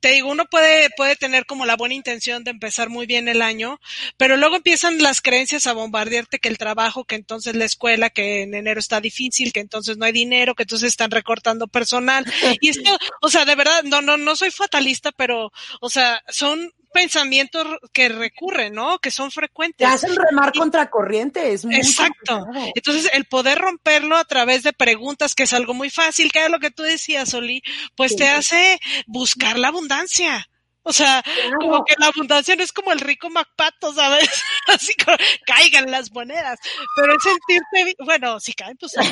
te 0.00 0.12
digo, 0.12 0.30
uno 0.30 0.46
puede, 0.46 0.88
puede 0.96 1.16
tener 1.16 1.46
como 1.46 1.66
la 1.66 1.76
buena 1.76 1.94
intención 1.94 2.42
de 2.42 2.50
empezar 2.50 2.88
muy 2.88 3.06
bien 3.06 3.28
el 3.28 3.42
año, 3.42 3.80
pero 4.16 4.36
luego 4.36 4.56
empiezan 4.56 5.02
las 5.02 5.20
creencias 5.20 5.66
a 5.66 5.74
bombardearte 5.74 6.38
que 6.38 6.48
el 6.48 6.58
trabajo, 6.58 7.04
que 7.04 7.14
entonces 7.14 7.54
la 7.54 7.66
escuela, 7.66 8.10
que 8.10 8.42
en 8.42 8.54
enero 8.54 8.80
está 8.80 9.00
difícil, 9.00 9.52
que 9.52 9.60
entonces 9.60 9.96
no 9.98 10.06
hay 10.06 10.12
dinero, 10.12 10.54
que 10.54 10.62
entonces 10.62 10.88
están 10.88 11.10
recortando 11.10 11.68
personal. 11.68 12.24
Y 12.62 12.70
esto, 12.70 12.98
o 13.22 13.28
sea, 13.28 13.44
de 13.44 13.54
verdad, 13.54 13.84
no, 13.84 14.02
no, 14.02 14.16
no 14.16 14.36
soy 14.36 14.50
fatalista, 14.50 15.12
pero, 15.12 15.52
o 15.80 15.88
sea, 15.88 16.22
son 16.28 16.72
pensamientos 16.92 17.66
que 17.92 18.08
recurren, 18.08 18.74
¿no? 18.74 18.98
Que 18.98 19.10
son 19.10 19.30
frecuentes. 19.30 19.86
Te 19.86 19.92
hacen 19.92 20.14
remar 20.16 20.52
contra 20.52 20.90
corriente, 20.90 21.52
es 21.52 21.64
muy 21.64 21.76
Exacto. 21.76 22.46
Entonces, 22.74 23.10
el 23.14 23.24
poder 23.24 23.58
romperlo 23.58 24.16
a 24.16 24.24
través 24.24 24.62
de 24.62 24.72
preguntas, 24.72 25.34
que 25.34 25.44
es 25.44 25.52
algo 25.52 25.74
muy 25.74 25.90
fácil, 25.90 26.32
que 26.32 26.44
es 26.44 26.50
lo 26.50 26.58
que 26.58 26.70
tú 26.70 26.82
decías, 26.82 27.32
Oli, 27.34 27.62
pues 27.96 28.16
te 28.16 28.28
hace 28.28 28.80
buscar 29.06 29.58
la 29.58 29.68
abundancia. 29.68 30.49
O 30.82 30.92
sea, 30.92 31.22
como 31.60 31.84
que 31.84 31.94
la 31.98 32.06
abundancia 32.06 32.56
no 32.56 32.62
es 32.62 32.72
como 32.72 32.92
el 32.92 33.00
rico 33.00 33.28
MacPato, 33.28 33.92
¿sabes? 33.92 34.28
Así 34.66 34.94
como 34.94 35.16
caigan 35.46 35.90
las 35.90 36.10
monedas. 36.12 36.58
Pero 36.96 37.14
es 37.14 37.22
sentirte, 37.22 38.02
bueno, 38.04 38.40
si 38.40 38.54
caen, 38.54 38.76
pues 38.78 38.92
no. 38.96 39.02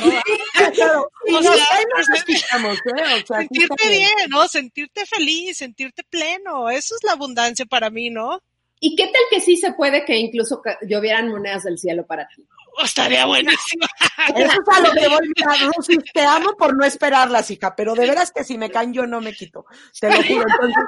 claro. 0.72 1.10
O 1.30 1.42
sea, 1.42 1.52
¿eh? 1.52 3.24
sentirte 3.26 3.88
bien, 3.88 4.30
¿no? 4.30 4.48
Sentirte 4.48 5.04
feliz, 5.04 5.58
sentirte 5.58 6.02
pleno. 6.08 6.70
Eso 6.70 6.94
es 6.94 7.04
la 7.04 7.12
abundancia 7.12 7.66
para 7.66 7.90
mí, 7.90 8.08
¿no? 8.08 8.40
¿Y 8.80 8.96
qué 8.96 9.04
tal 9.04 9.22
que 9.30 9.40
sí 9.40 9.56
se 9.56 9.72
puede 9.72 10.04
que 10.04 10.16
incluso 10.16 10.62
llovieran 10.82 11.28
monedas 11.28 11.64
del 11.64 11.78
cielo 11.78 12.06
para 12.06 12.28
ti? 12.28 12.46
Oh, 12.80 12.84
estaría 12.84 13.26
buenísimo. 13.26 13.86
Eso 14.36 14.52
es 14.52 14.76
a 14.76 14.80
lo 14.80 14.92
que 14.92 15.08
voy, 15.08 15.32
a 15.44 15.66
Rosy, 15.66 15.98
te 16.14 16.22
amo 16.22 16.56
por 16.56 16.76
no 16.76 16.84
esperarlas, 16.84 17.50
hija, 17.50 17.74
pero 17.74 17.94
de 17.94 18.06
veras 18.06 18.30
que 18.30 18.44
si 18.44 18.56
me 18.56 18.70
caen 18.70 18.92
yo 18.92 19.04
no 19.04 19.20
me 19.20 19.32
quito. 19.32 19.66
Te 20.00 20.08
lo 20.08 20.22
juro, 20.22 20.44
entonces. 20.48 20.84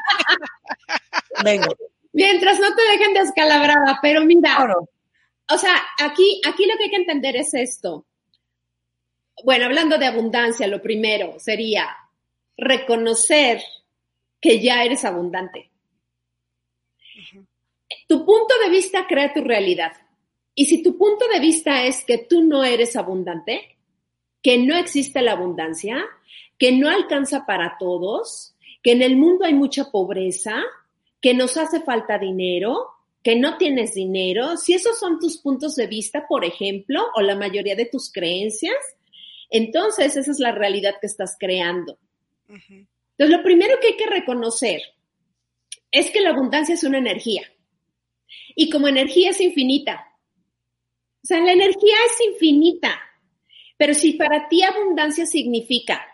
Vengo. 1.45 1.75
Mientras 2.13 2.61
no 2.61 2.75
te 2.77 2.83
dejen 2.83 3.13
descalabrada, 3.15 3.99
pero 4.01 4.21
mira. 4.25 4.57
O 5.53 5.59
sea, 5.59 5.75
aquí, 5.99 6.41
aquí 6.47 6.67
lo 6.67 6.77
que 6.77 6.85
hay 6.85 6.91
que 6.91 6.97
entender 6.97 7.35
es 7.35 7.55
esto. 7.55 8.07
Bueno, 9.43 9.65
hablando 9.65 9.99
de 9.99 10.07
abundancia, 10.07 10.69
lo 10.69 10.81
primero 10.81 11.41
sería 11.41 11.97
reconocer 12.57 13.63
que 14.41 14.61
ya 14.61 14.85
eres 14.85 15.05
abundante. 15.05 15.71
Tu 18.07 18.25
punto 18.25 18.55
de 18.63 18.71
vista 18.71 19.09
crea 19.09 19.33
tu 19.33 19.43
realidad. 19.43 19.93
Y 20.61 20.67
si 20.67 20.83
tu 20.83 20.99
punto 20.99 21.27
de 21.33 21.41
vista 21.41 21.87
es 21.87 22.05
que 22.05 22.19
tú 22.19 22.43
no 22.43 22.65
eres 22.65 22.95
abundante, 22.95 23.79
que 24.43 24.59
no 24.59 24.77
existe 24.77 25.23
la 25.23 25.33
abundancia, 25.33 26.05
que 26.59 26.71
no 26.71 26.91
alcanza 26.91 27.47
para 27.47 27.79
todos, 27.79 28.55
que 28.83 28.93
en 28.93 29.01
el 29.01 29.17
mundo 29.17 29.47
hay 29.47 29.55
mucha 29.55 29.91
pobreza, 29.91 30.63
que 31.23 31.33
nos 31.33 31.57
hace 31.57 31.81
falta 31.81 32.19
dinero, 32.19 32.89
que 33.23 33.37
no 33.37 33.57
tienes 33.57 33.95
dinero, 33.95 34.59
si 34.59 34.75
esos 34.75 34.99
son 34.99 35.19
tus 35.19 35.39
puntos 35.39 35.77
de 35.77 35.87
vista, 35.87 36.27
por 36.29 36.45
ejemplo, 36.45 37.07
o 37.15 37.23
la 37.23 37.37
mayoría 37.37 37.75
de 37.75 37.87
tus 37.87 38.13
creencias, 38.13 38.77
entonces 39.49 40.15
esa 40.15 40.31
es 40.31 40.41
la 40.41 40.53
realidad 40.53 40.97
que 41.01 41.07
estás 41.07 41.39
creando. 41.41 41.99
Entonces, 42.47 43.35
lo 43.35 43.43
primero 43.43 43.81
que 43.81 43.87
hay 43.87 43.97
que 43.97 44.09
reconocer 44.09 44.83
es 45.91 46.11
que 46.11 46.21
la 46.21 46.33
abundancia 46.33 46.75
es 46.75 46.85
una 46.85 46.99
energía. 46.99 47.51
Y 48.55 48.69
como 48.69 48.89
energía 48.89 49.31
es 49.31 49.41
infinita, 49.41 50.10
o 51.23 51.27
sea, 51.27 51.41
la 51.41 51.53
energía 51.53 51.97
es 52.07 52.33
infinita. 52.33 52.99
Pero 53.77 53.95
si 53.95 54.13
para 54.13 54.49
ti 54.49 54.63
abundancia 54.63 55.27
significa, 55.27 56.07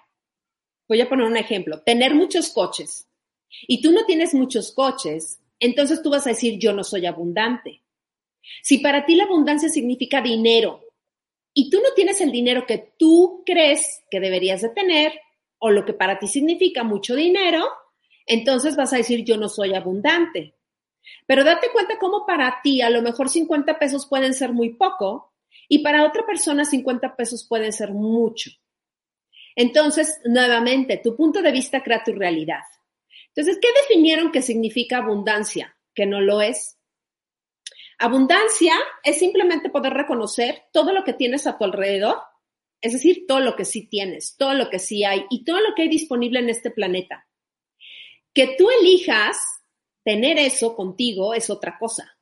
voy 0.88 1.00
a 1.00 1.08
poner 1.08 1.26
un 1.26 1.36
ejemplo, 1.36 1.82
tener 1.82 2.14
muchos 2.14 2.50
coches 2.50 3.08
y 3.66 3.80
tú 3.82 3.92
no 3.92 4.04
tienes 4.04 4.34
muchos 4.34 4.72
coches, 4.72 5.40
entonces 5.58 6.02
tú 6.02 6.10
vas 6.10 6.26
a 6.26 6.30
decir, 6.30 6.58
yo 6.58 6.72
no 6.72 6.84
soy 6.84 7.06
abundante. 7.06 7.82
Si 8.62 8.78
para 8.78 9.04
ti 9.04 9.16
la 9.16 9.24
abundancia 9.24 9.68
significa 9.68 10.20
dinero 10.20 10.84
y 11.52 11.70
tú 11.70 11.78
no 11.78 11.92
tienes 11.94 12.20
el 12.20 12.30
dinero 12.30 12.66
que 12.66 12.92
tú 12.96 13.42
crees 13.44 14.04
que 14.10 14.20
deberías 14.20 14.62
de 14.62 14.68
tener 14.68 15.12
o 15.58 15.70
lo 15.70 15.84
que 15.84 15.94
para 15.94 16.18
ti 16.18 16.28
significa 16.28 16.84
mucho 16.84 17.16
dinero, 17.16 17.66
entonces 18.26 18.76
vas 18.76 18.92
a 18.92 18.98
decir, 18.98 19.24
yo 19.24 19.36
no 19.36 19.48
soy 19.48 19.74
abundante. 19.74 20.54
Pero 21.26 21.44
date 21.44 21.70
cuenta 21.72 21.98
cómo 21.98 22.26
para 22.26 22.60
ti 22.62 22.82
a 22.82 22.90
lo 22.90 23.02
mejor 23.02 23.28
50 23.28 23.78
pesos 23.78 24.06
pueden 24.06 24.34
ser 24.34 24.52
muy 24.52 24.74
poco 24.74 25.32
y 25.68 25.80
para 25.80 26.04
otra 26.04 26.24
persona 26.24 26.64
50 26.64 27.16
pesos 27.16 27.46
pueden 27.48 27.72
ser 27.72 27.92
mucho. 27.92 28.50
Entonces, 29.54 30.20
nuevamente, 30.24 31.00
tu 31.02 31.16
punto 31.16 31.42
de 31.42 31.50
vista 31.50 31.82
crea 31.82 32.04
tu 32.04 32.12
realidad. 32.12 32.60
Entonces, 33.28 33.58
¿qué 33.60 33.68
definieron 33.82 34.30
que 34.30 34.42
significa 34.42 34.98
abundancia? 34.98 35.76
Que 35.94 36.06
no 36.06 36.20
lo 36.20 36.42
es. 36.42 36.78
Abundancia 37.98 38.74
es 39.02 39.18
simplemente 39.18 39.70
poder 39.70 39.94
reconocer 39.94 40.64
todo 40.72 40.92
lo 40.92 41.04
que 41.04 41.14
tienes 41.14 41.46
a 41.46 41.56
tu 41.56 41.64
alrededor, 41.64 42.18
es 42.82 42.92
decir, 42.92 43.24
todo 43.26 43.40
lo 43.40 43.56
que 43.56 43.64
sí 43.64 43.88
tienes, 43.88 44.36
todo 44.36 44.52
lo 44.52 44.68
que 44.68 44.78
sí 44.78 45.04
hay 45.04 45.24
y 45.30 45.44
todo 45.44 45.60
lo 45.60 45.74
que 45.74 45.82
hay 45.82 45.88
disponible 45.88 46.38
en 46.38 46.50
este 46.50 46.70
planeta. 46.70 47.26
Que 48.34 48.54
tú 48.58 48.68
elijas 48.70 49.38
Tener 50.06 50.38
eso 50.38 50.76
contigo 50.76 51.34
es 51.34 51.50
otra 51.50 51.76
cosa, 51.76 52.16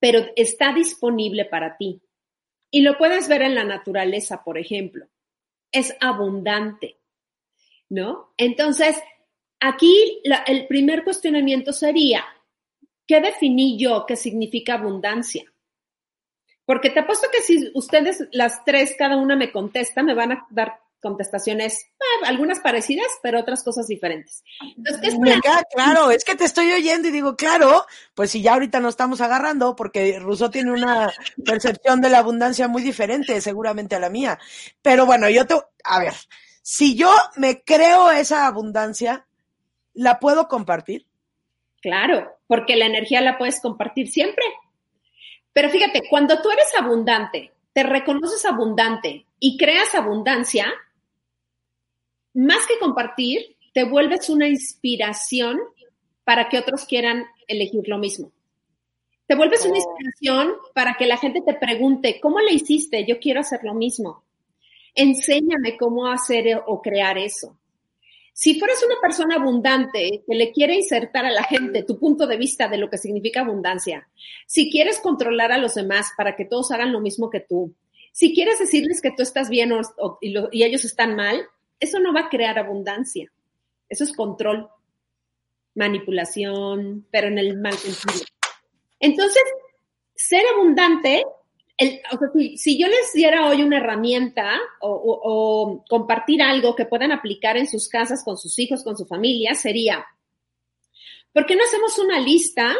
pero 0.00 0.24
está 0.34 0.72
disponible 0.72 1.44
para 1.44 1.76
ti. 1.76 2.00
Y 2.70 2.80
lo 2.80 2.96
puedes 2.96 3.28
ver 3.28 3.42
en 3.42 3.54
la 3.54 3.64
naturaleza, 3.64 4.42
por 4.42 4.56
ejemplo. 4.56 5.06
Es 5.70 5.94
abundante, 6.00 6.96
¿no? 7.90 8.32
Entonces, 8.38 8.98
aquí 9.60 10.22
el 10.46 10.66
primer 10.68 11.04
cuestionamiento 11.04 11.74
sería, 11.74 12.24
¿qué 13.06 13.20
definí 13.20 13.78
yo 13.78 14.06
qué 14.08 14.16
significa 14.16 14.76
abundancia? 14.76 15.52
Porque 16.64 16.88
te 16.88 17.00
apuesto 17.00 17.28
que 17.30 17.42
si 17.42 17.70
ustedes 17.74 18.26
las 18.32 18.64
tres, 18.64 18.94
cada 18.98 19.18
una 19.18 19.36
me 19.36 19.52
contesta, 19.52 20.02
me 20.02 20.14
van 20.14 20.32
a 20.32 20.46
dar 20.48 20.80
contestaciones, 21.00 21.80
eh, 22.00 22.26
algunas 22.26 22.60
parecidas, 22.60 23.06
pero 23.22 23.40
otras 23.40 23.62
cosas 23.62 23.86
diferentes. 23.86 24.42
Entonces, 24.76 25.18
Me 25.18 25.40
queda 25.40 25.62
claro, 25.72 26.10
es 26.10 26.24
que 26.24 26.34
te 26.34 26.44
estoy 26.44 26.70
oyendo 26.72 27.08
y 27.08 27.12
digo, 27.12 27.36
claro, 27.36 27.86
pues 28.14 28.30
si 28.30 28.42
ya 28.42 28.54
ahorita 28.54 28.80
nos 28.80 28.90
estamos 28.90 29.20
agarrando, 29.20 29.76
porque 29.76 30.18
Rousseau 30.18 30.50
tiene 30.50 30.72
una 30.72 31.12
percepción 31.44 32.00
de 32.00 32.10
la 32.10 32.18
abundancia 32.18 32.68
muy 32.68 32.82
diferente, 32.82 33.40
seguramente 33.40 33.94
a 33.94 34.00
la 34.00 34.10
mía. 34.10 34.38
Pero 34.82 35.06
bueno, 35.06 35.28
yo 35.28 35.46
te, 35.46 35.54
a 35.84 35.98
ver, 36.00 36.14
si 36.62 36.96
yo 36.96 37.10
me 37.36 37.62
creo 37.62 38.10
esa 38.10 38.46
abundancia, 38.46 39.26
¿la 39.94 40.18
puedo 40.18 40.48
compartir? 40.48 41.06
Claro, 41.80 42.36
porque 42.46 42.76
la 42.76 42.86
energía 42.86 43.20
la 43.20 43.38
puedes 43.38 43.60
compartir 43.60 44.08
siempre. 44.08 44.44
Pero 45.52 45.70
fíjate, 45.70 46.02
cuando 46.08 46.40
tú 46.42 46.50
eres 46.50 46.68
abundante, 46.78 47.52
te 47.72 47.82
reconoces 47.82 48.44
abundante 48.44 49.26
y 49.40 49.56
creas 49.56 49.94
abundancia, 49.94 50.72
más 52.38 52.66
que 52.66 52.78
compartir, 52.78 53.56
te 53.72 53.84
vuelves 53.84 54.28
una 54.30 54.46
inspiración 54.48 55.58
para 56.24 56.48
que 56.48 56.58
otros 56.58 56.84
quieran 56.84 57.26
elegir 57.48 57.88
lo 57.88 57.98
mismo. 57.98 58.32
Te 59.26 59.34
vuelves 59.34 59.64
una 59.64 59.74
oh. 59.74 59.76
inspiración 59.76 60.54
para 60.72 60.94
que 60.94 61.06
la 61.06 61.16
gente 61.16 61.42
te 61.44 61.54
pregunte, 61.54 62.20
¿cómo 62.20 62.38
le 62.38 62.52
hiciste? 62.52 63.04
Yo 63.04 63.18
quiero 63.18 63.40
hacer 63.40 63.60
lo 63.64 63.74
mismo. 63.74 64.24
Enséñame 64.94 65.76
cómo 65.76 66.06
hacer 66.06 66.62
o 66.64 66.80
crear 66.80 67.18
eso. 67.18 67.58
Si 68.32 68.56
fueras 68.56 68.84
una 68.84 69.00
persona 69.02 69.34
abundante 69.34 70.22
que 70.24 70.34
le 70.36 70.52
quiere 70.52 70.76
insertar 70.76 71.26
a 71.26 71.32
la 71.32 71.42
gente 71.42 71.82
tu 71.82 71.98
punto 71.98 72.28
de 72.28 72.36
vista 72.36 72.68
de 72.68 72.78
lo 72.78 72.88
que 72.88 72.98
significa 72.98 73.40
abundancia, 73.40 74.08
si 74.46 74.70
quieres 74.70 75.00
controlar 75.00 75.50
a 75.50 75.58
los 75.58 75.74
demás 75.74 76.12
para 76.16 76.36
que 76.36 76.44
todos 76.44 76.70
hagan 76.70 76.92
lo 76.92 77.00
mismo 77.00 77.30
que 77.30 77.40
tú, 77.40 77.74
si 78.12 78.32
quieres 78.34 78.60
decirles 78.60 79.02
que 79.02 79.10
tú 79.10 79.22
estás 79.22 79.48
bien 79.48 79.72
y, 80.20 80.62
ellos 80.62 80.84
están 80.84 81.16
mal, 81.16 81.48
eso 81.80 81.98
no 82.00 82.12
va 82.12 82.20
a 82.20 82.28
crear 82.28 82.58
abundancia. 82.58 83.30
Eso 83.88 84.04
es 84.04 84.12
control, 84.14 84.68
manipulación, 85.74 87.06
pero 87.10 87.28
en 87.28 87.38
el 87.38 87.58
mal 87.58 87.74
sentido. 87.74 88.26
Entonces, 89.00 89.42
ser 90.14 90.42
abundante, 90.54 91.24
si, 92.56 92.78
yo 92.78 92.88
les 92.88 93.12
diera 93.12 93.48
hoy 93.48 93.62
una 93.62 93.78
herramienta 93.78 94.58
o, 94.80 95.84
compartir 95.88 96.42
algo 96.42 96.74
que 96.74 96.86
puedan 96.86 97.12
aplicar 97.12 97.56
en 97.56 97.68
sus 97.68 97.88
casas, 97.88 98.24
con 98.24 98.36
sus 98.36 98.58
hijos, 98.58 98.82
con 98.82 98.96
su 98.96 99.06
familia, 99.06 99.54
sería, 99.54 100.04
¿Por 101.32 101.46
qué 101.46 101.54
no 101.54 101.62
hacemos 101.62 101.98
una 101.98 102.18
lista 102.18 102.74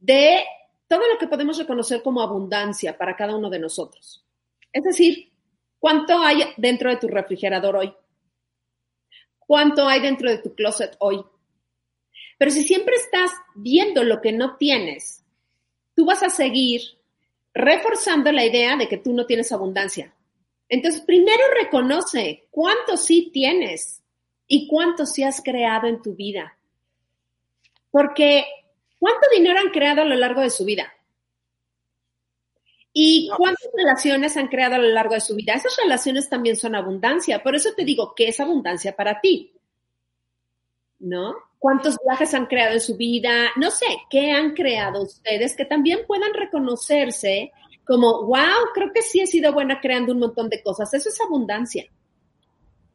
de 0.00 0.44
todo 0.88 1.06
lo 1.06 1.18
que 1.18 1.28
podemos 1.28 1.58
reconocer 1.58 2.02
como 2.02 2.20
abundancia 2.20 2.96
para 2.96 3.14
cada 3.14 3.36
uno 3.36 3.50
de 3.50 3.58
nosotros? 3.58 4.24
Es 4.72 4.82
decir, 4.82 5.32
¿cuánto 5.78 6.18
hay 6.18 6.42
dentro 6.56 6.90
de 6.90 6.96
tu 6.96 7.08
refrigerador 7.08 7.76
hoy? 7.76 7.94
¿Cuánto 9.38 9.88
hay 9.88 10.00
dentro 10.00 10.30
de 10.30 10.38
tu 10.38 10.54
closet 10.54 10.96
hoy? 10.98 11.24
Pero 12.38 12.50
si 12.50 12.64
siempre 12.64 12.94
estás 12.94 13.30
viendo 13.54 14.04
lo 14.04 14.20
que 14.20 14.32
no 14.32 14.56
tienes, 14.56 15.24
tú 15.94 16.04
vas 16.04 16.22
a 16.22 16.30
seguir 16.30 16.82
reforzando 17.52 18.30
la 18.30 18.44
idea 18.44 18.76
de 18.76 18.88
que 18.88 18.98
tú 18.98 19.12
no 19.12 19.26
tienes 19.26 19.50
abundancia. 19.50 20.14
Entonces, 20.68 21.00
primero 21.00 21.42
reconoce 21.60 22.46
cuánto 22.50 22.96
sí 22.96 23.30
tienes 23.32 24.02
y 24.46 24.68
cuánto 24.68 25.06
sí 25.06 25.24
has 25.24 25.42
creado 25.42 25.88
en 25.88 26.00
tu 26.02 26.14
vida. 26.14 26.56
Porque, 27.90 28.44
¿cuánto 28.98 29.26
dinero 29.34 29.58
han 29.58 29.70
creado 29.70 30.02
a 30.02 30.04
lo 30.04 30.14
largo 30.14 30.42
de 30.42 30.50
su 30.50 30.64
vida? 30.64 30.92
¿Y 32.92 33.30
cuántas 33.36 33.68
relaciones 33.74 34.36
han 34.36 34.48
creado 34.48 34.76
a 34.76 34.78
lo 34.78 34.88
largo 34.88 35.14
de 35.14 35.20
su 35.20 35.34
vida? 35.34 35.54
Esas 35.54 35.76
relaciones 35.76 36.28
también 36.28 36.56
son 36.56 36.74
abundancia. 36.74 37.42
Por 37.42 37.54
eso 37.54 37.70
te 37.76 37.84
digo, 37.84 38.14
¿qué 38.16 38.28
es 38.28 38.40
abundancia 38.40 38.96
para 38.96 39.20
ti? 39.20 39.52
¿No? 40.98 41.34
¿Cuántos 41.58 41.96
viajes 42.04 42.34
han 42.34 42.46
creado 42.46 42.74
en 42.74 42.80
su 42.80 42.96
vida? 42.96 43.50
No 43.56 43.70
sé, 43.70 43.86
¿qué 44.10 44.32
han 44.32 44.54
creado 44.54 45.02
ustedes 45.02 45.56
que 45.56 45.64
también 45.64 46.00
puedan 46.06 46.32
reconocerse 46.34 47.52
como, 47.88 48.26
wow, 48.26 48.68
creo 48.74 48.92
que 48.92 49.00
sí 49.00 49.20
he 49.20 49.26
sido 49.26 49.50
buena 49.54 49.80
creando 49.80 50.12
un 50.12 50.18
montón 50.18 50.50
de 50.50 50.62
cosas. 50.62 50.92
Eso 50.92 51.08
es 51.08 51.18
abundancia. 51.22 51.86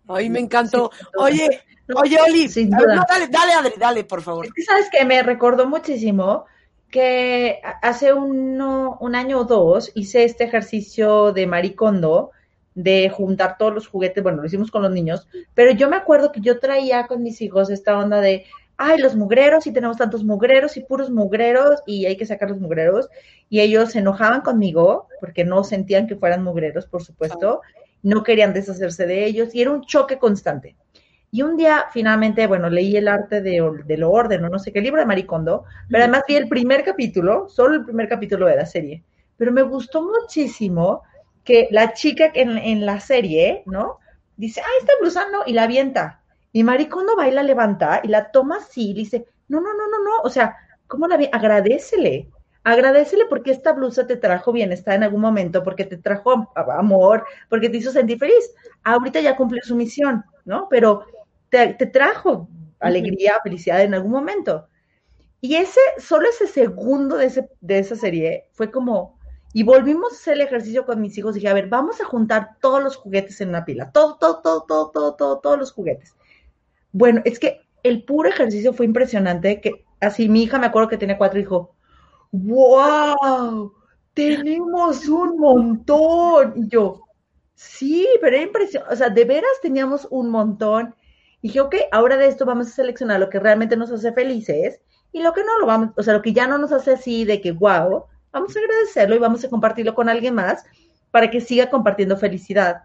Ay, 0.07 0.29
me 0.29 0.39
encantó. 0.39 0.91
Oye, 1.17 1.63
oye, 1.95 2.17
Oli, 2.21 2.47
dale, 2.47 3.27
dale, 3.27 3.53
Adri, 3.53 3.73
dale, 3.75 4.03
por 4.03 4.21
favor. 4.21 4.45
Es 4.45 4.53
que 4.53 4.61
sabes 4.61 4.89
que 4.91 5.03
me 5.03 5.23
recordó 5.23 5.65
muchísimo 5.65 6.45
que 6.93 7.59
hace 7.81 8.13
uno, 8.13 8.99
un 9.01 9.15
año 9.15 9.39
o 9.39 9.45
dos 9.45 9.91
hice 9.95 10.25
este 10.25 10.43
ejercicio 10.43 11.33
de 11.33 11.47
maricondo 11.47 12.29
de 12.75 13.09
juntar 13.09 13.57
todos 13.57 13.73
los 13.73 13.87
juguetes, 13.87 14.21
bueno, 14.21 14.41
lo 14.41 14.45
hicimos 14.45 14.69
con 14.69 14.83
los 14.83 14.91
niños, 14.91 15.27
pero 15.55 15.71
yo 15.71 15.89
me 15.89 15.95
acuerdo 15.95 16.31
que 16.31 16.39
yo 16.39 16.59
traía 16.59 17.07
con 17.07 17.23
mis 17.23 17.41
hijos 17.41 17.71
esta 17.71 17.97
onda 17.97 18.21
de, 18.21 18.45
ay, 18.77 18.99
los 18.99 19.15
mugreros, 19.15 19.65
y 19.65 19.71
tenemos 19.71 19.97
tantos 19.97 20.23
mugreros 20.23 20.77
y 20.77 20.81
puros 20.81 21.09
mugreros, 21.09 21.81
y 21.87 22.05
hay 22.05 22.15
que 22.15 22.27
sacar 22.27 22.51
los 22.51 22.59
mugreros, 22.59 23.09
y 23.49 23.61
ellos 23.61 23.93
se 23.93 23.99
enojaban 23.99 24.41
conmigo 24.41 25.07
porque 25.19 25.45
no 25.45 25.63
sentían 25.63 26.05
que 26.05 26.15
fueran 26.15 26.43
mugreros, 26.43 26.85
por 26.85 27.03
supuesto, 27.03 27.61
no 28.03 28.21
querían 28.21 28.53
deshacerse 28.53 29.07
de 29.07 29.25
ellos, 29.25 29.55
y 29.55 29.63
era 29.63 29.71
un 29.71 29.81
choque 29.81 30.19
constante. 30.19 30.75
Y 31.33 31.41
un 31.41 31.57
día, 31.57 31.87
finalmente, 31.91 32.45
bueno, 32.45 32.69
leí 32.69 32.95
el 32.95 33.07
arte 33.07 33.41
de, 33.41 33.67
de 33.85 33.97
lo 33.97 34.11
orden, 34.11 34.45
o 34.45 34.49
no 34.49 34.59
sé 34.59 34.71
qué 34.71 34.81
libro 34.81 34.99
de 34.99 35.07
Maricondo, 35.07 35.63
pero 35.89 36.03
además 36.03 36.21
vi 36.27 36.35
el 36.35 36.47
primer 36.47 36.83
capítulo, 36.83 37.49
solo 37.49 37.73
el 37.73 37.85
primer 37.85 38.07
capítulo 38.07 38.45
de 38.45 38.55
la 38.55 38.67
serie. 38.67 39.03
Pero 39.35 39.51
me 39.51 39.63
gustó 39.63 40.03
muchísimo 40.03 41.01
que 41.43 41.69
la 41.71 41.93
chica 41.93 42.29
en, 42.35 42.59
en 42.59 42.85
la 42.85 42.99
serie, 42.99 43.63
¿no? 43.65 43.97
Dice, 44.37 44.61
ah, 44.61 44.77
está 44.79 44.93
blusa 45.01 45.25
no, 45.31 45.39
y 45.47 45.53
la 45.53 45.63
avienta. 45.63 46.21
Y 46.51 46.63
Maricondo 46.63 47.15
va 47.17 47.27
y 47.27 47.31
la 47.31 47.41
levanta 47.41 48.01
y 48.03 48.09
la 48.09 48.29
toma 48.29 48.57
así 48.57 48.91
y 48.91 48.93
dice, 48.93 49.25
no, 49.47 49.59
no, 49.59 49.73
no, 49.73 49.89
no, 49.89 50.03
no, 50.03 50.21
o 50.23 50.29
sea, 50.29 50.55
¿cómo 50.85 51.07
la 51.07 51.17
vi? 51.17 51.29
Agradecele, 51.31 52.29
agradecele 52.63 53.25
porque 53.25 53.49
esta 53.49 53.73
blusa 53.73 54.05
te 54.05 54.17
trajo 54.17 54.51
bienestar 54.51 54.93
en 54.93 55.03
algún 55.03 55.21
momento, 55.21 55.63
porque 55.63 55.85
te 55.85 55.97
trajo 55.97 56.51
amor, 56.53 57.25
porque 57.49 57.69
te 57.69 57.77
hizo 57.77 57.89
sentir 57.89 58.19
feliz. 58.19 58.53
Ahorita 58.83 59.19
ya 59.19 59.35
cumplió 59.35 59.63
su 59.63 59.75
misión, 59.75 60.23
¿no? 60.45 60.67
Pero 60.69 61.07
te, 61.53 61.85
trajo 61.85 62.49
alegría, 62.79 63.35
felicidad 63.43 63.81
en 63.81 63.93
algún 63.93 64.11
momento. 64.11 64.67
Y 65.39 65.55
ese, 65.55 65.81
solo 65.99 66.27
ese 66.29 66.47
segundo 66.47 67.17
de, 67.17 67.25
ese, 67.25 67.49
de 67.61 67.79
esa 67.79 67.95
serie 67.95 68.45
fue 68.53 68.71
como, 68.71 69.19
y 69.53 69.63
volvimos 69.63 70.13
a 70.13 70.15
hacer 70.15 70.33
el 70.33 70.41
ejercicio 70.41 70.85
con 70.85 70.99
mis 70.99 71.17
hijos. 71.17 71.35
Dije, 71.35 71.47
a 71.47 71.53
ver, 71.53 71.69
vamos 71.69 72.01
a 72.01 72.05
juntar 72.05 72.57
todos 72.59 72.81
los 72.83 72.95
juguetes 72.95 73.39
en 73.41 73.49
una 73.49 73.65
pila. 73.65 73.91
Todo, 73.91 74.17
todo, 74.17 74.41
todo, 74.41 74.63
todo, 74.67 74.89
todo, 74.91 75.15
todo, 75.15 75.39
todos 75.39 75.59
los 75.59 75.71
juguetes. 75.71 76.15
Bueno, 76.91 77.21
es 77.25 77.39
que 77.39 77.61
el 77.83 78.03
puro 78.03 78.29
ejercicio 78.29 78.73
fue 78.73 78.85
impresionante. 78.85 79.61
Que 79.61 79.85
así 79.99 80.27
mi 80.27 80.43
hija 80.43 80.57
me 80.57 80.65
acuerdo 80.65 80.89
que 80.89 80.97
tiene 80.97 81.17
cuatro 81.17 81.39
hijos. 81.39 81.69
¡Wow! 82.31 83.73
Tenemos 84.15 85.07
un 85.07 85.37
montón. 85.37 86.53
Y 86.55 86.67
yo, 86.67 87.01
sí, 87.53 88.07
pero 88.21 88.35
era 88.37 88.45
impresionante. 88.45 88.93
O 88.93 88.97
sea, 88.97 89.09
de 89.09 89.25
veras 89.25 89.51
teníamos 89.61 90.07
un 90.09 90.29
montón. 90.29 90.95
Dije, 91.43 91.59
ok, 91.59 91.75
ahora 91.91 92.15
de 92.15 92.27
esto 92.27 92.45
vamos 92.45 92.67
a 92.67 92.71
seleccionar 92.71 93.19
lo 93.19 93.29
que 93.29 93.37
realmente 93.37 93.75
nos 93.75 93.91
hace 93.91 94.13
felices 94.13 94.79
y 95.11 95.21
lo 95.21 95.33
que 95.33 95.43
no 95.43 95.59
lo 95.59 95.65
vamos, 95.65 95.89
o 95.97 96.01
sea, 96.01 96.13
lo 96.13 96.21
que 96.21 96.31
ya 96.31 96.47
no 96.47 96.57
nos 96.57 96.71
hace 96.71 96.93
así 96.93 97.25
de 97.25 97.41
que, 97.41 97.51
wow, 97.51 98.05
vamos 98.31 98.55
a 98.55 98.59
agradecerlo 98.59 99.13
y 99.13 99.19
vamos 99.19 99.43
a 99.43 99.49
compartirlo 99.49 99.93
con 99.93 100.07
alguien 100.07 100.35
más 100.35 100.63
para 101.11 101.29
que 101.29 101.41
siga 101.41 101.69
compartiendo 101.69 102.15
felicidad. 102.15 102.83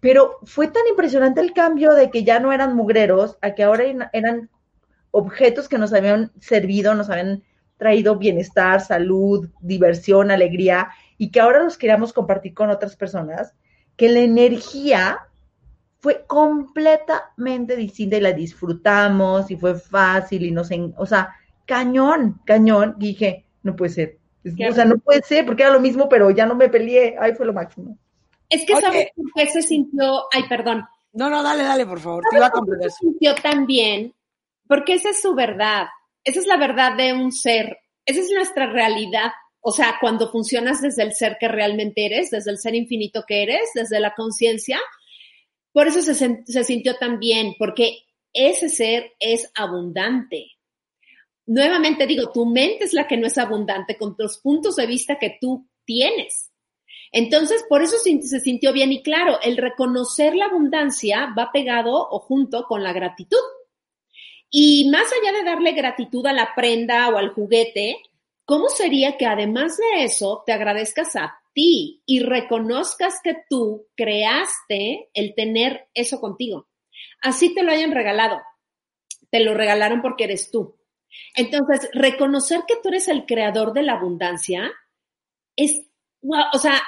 Pero 0.00 0.38
fue 0.44 0.68
tan 0.68 0.82
impresionante 0.88 1.42
el 1.42 1.52
cambio 1.52 1.92
de 1.92 2.10
que 2.10 2.24
ya 2.24 2.40
no 2.40 2.54
eran 2.54 2.74
mugreros 2.74 3.36
a 3.42 3.54
que 3.54 3.62
ahora 3.62 3.84
eran 4.14 4.48
objetos 5.10 5.68
que 5.68 5.76
nos 5.76 5.92
habían 5.92 6.32
servido, 6.40 6.94
nos 6.94 7.10
habían 7.10 7.42
traído 7.76 8.16
bienestar, 8.16 8.80
salud, 8.80 9.50
diversión, 9.60 10.30
alegría, 10.30 10.88
y 11.18 11.30
que 11.30 11.40
ahora 11.40 11.62
los 11.62 11.76
queríamos 11.76 12.14
compartir 12.14 12.54
con 12.54 12.70
otras 12.70 12.96
personas, 12.96 13.52
que 13.96 14.08
la 14.08 14.20
energía 14.20 15.18
fue 16.04 16.26
completamente 16.26 17.76
distinta 17.76 18.18
y 18.18 18.20
la 18.20 18.34
disfrutamos 18.34 19.50
y 19.50 19.56
fue 19.56 19.74
fácil 19.74 20.44
y 20.44 20.50
nos, 20.50 20.68
o 20.98 21.06
sea, 21.06 21.34
cañón, 21.64 22.42
cañón. 22.44 22.96
dije, 22.98 23.46
no 23.62 23.74
puede 23.74 23.90
ser. 23.90 24.18
o 24.44 24.74
sea, 24.74 24.84
no 24.84 24.98
puede 24.98 25.22
ser 25.22 25.46
porque 25.46 25.62
era 25.62 25.72
lo 25.72 25.80
mismo, 25.80 26.06
pero 26.06 26.30
ya 26.30 26.44
no 26.44 26.56
me 26.56 26.68
peleé. 26.68 27.16
Ahí 27.18 27.32
fue 27.32 27.46
lo 27.46 27.54
máximo. 27.54 27.96
Es 28.50 28.66
que 28.66 28.76
sabes 28.76 29.06
por 29.16 29.32
qué 29.34 29.46
se 29.46 29.62
sintió, 29.62 30.24
ay, 30.30 30.42
perdón. 30.46 30.84
No, 31.14 31.30
no, 31.30 31.42
dale, 31.42 31.62
dale, 31.62 31.86
por 31.86 32.00
favor. 32.00 32.22
Te 32.30 32.36
iba 32.36 32.48
a 32.48 32.50
comprender. 32.50 32.90
Se 32.90 32.98
sintió 32.98 33.34
tan 33.36 33.64
bien, 33.64 34.12
porque 34.68 34.96
esa 34.96 35.08
es 35.08 35.22
su 35.22 35.34
verdad. 35.34 35.86
Esa 36.22 36.40
es 36.40 36.46
la 36.46 36.58
verdad 36.58 36.98
de 36.98 37.14
un 37.14 37.32
ser. 37.32 37.78
Esa 38.04 38.20
es 38.20 38.30
nuestra 38.30 38.70
realidad. 38.70 39.32
O 39.62 39.72
sea, 39.72 39.94
cuando 40.02 40.30
funcionas 40.30 40.82
desde 40.82 41.02
el 41.02 41.14
ser 41.14 41.38
que 41.40 41.48
realmente 41.48 42.04
eres, 42.04 42.30
desde 42.30 42.50
el 42.50 42.58
ser 42.58 42.74
infinito 42.74 43.24
que 43.26 43.42
eres, 43.42 43.70
desde 43.74 44.00
la 44.00 44.12
conciencia, 44.14 44.78
por 45.74 45.88
eso 45.88 46.00
se, 46.02 46.14
se 46.46 46.64
sintió 46.64 46.96
tan 46.98 47.18
bien, 47.18 47.56
porque 47.58 48.04
ese 48.32 48.68
ser 48.68 49.12
es 49.18 49.50
abundante. 49.56 50.52
Nuevamente 51.46 52.06
digo, 52.06 52.30
tu 52.30 52.46
mente 52.46 52.84
es 52.84 52.92
la 52.92 53.08
que 53.08 53.16
no 53.16 53.26
es 53.26 53.36
abundante 53.38 53.98
con 53.98 54.14
los 54.16 54.38
puntos 54.38 54.76
de 54.76 54.86
vista 54.86 55.18
que 55.18 55.36
tú 55.40 55.68
tienes. 55.84 56.52
Entonces, 57.10 57.64
por 57.68 57.82
eso 57.82 57.96
se 57.98 58.40
sintió 58.40 58.72
bien 58.72 58.92
y 58.92 59.02
claro, 59.02 59.40
el 59.42 59.56
reconocer 59.56 60.36
la 60.36 60.46
abundancia 60.46 61.34
va 61.36 61.50
pegado 61.52 61.92
o 61.92 62.20
junto 62.20 62.66
con 62.66 62.84
la 62.84 62.92
gratitud. 62.92 63.36
Y 64.50 64.88
más 64.90 65.10
allá 65.12 65.36
de 65.36 65.42
darle 65.42 65.72
gratitud 65.72 66.24
a 66.26 66.32
la 66.32 66.54
prenda 66.54 67.08
o 67.08 67.16
al 67.16 67.30
juguete, 67.30 67.96
¿cómo 68.44 68.68
sería 68.68 69.16
que 69.16 69.26
además 69.26 69.76
de 69.76 70.04
eso 70.04 70.44
te 70.46 70.52
agradezcas 70.52 71.16
a 71.16 71.40
ti 71.54 72.02
y 72.04 72.20
reconozcas 72.20 73.20
que 73.22 73.36
tú 73.48 73.86
creaste 73.96 75.10
el 75.14 75.34
tener 75.34 75.88
eso 75.94 76.20
contigo. 76.20 76.68
Así 77.22 77.54
te 77.54 77.62
lo 77.62 77.72
hayan 77.72 77.92
regalado. 77.92 78.42
Te 79.30 79.40
lo 79.40 79.54
regalaron 79.54 80.02
porque 80.02 80.24
eres 80.24 80.50
tú. 80.50 80.76
Entonces, 81.34 81.88
reconocer 81.92 82.62
que 82.66 82.76
tú 82.82 82.88
eres 82.88 83.08
el 83.08 83.24
creador 83.24 83.72
de 83.72 83.82
la 83.82 83.94
abundancia 83.94 84.72
es, 85.56 85.86
o 86.52 86.58
sea, 86.58 86.82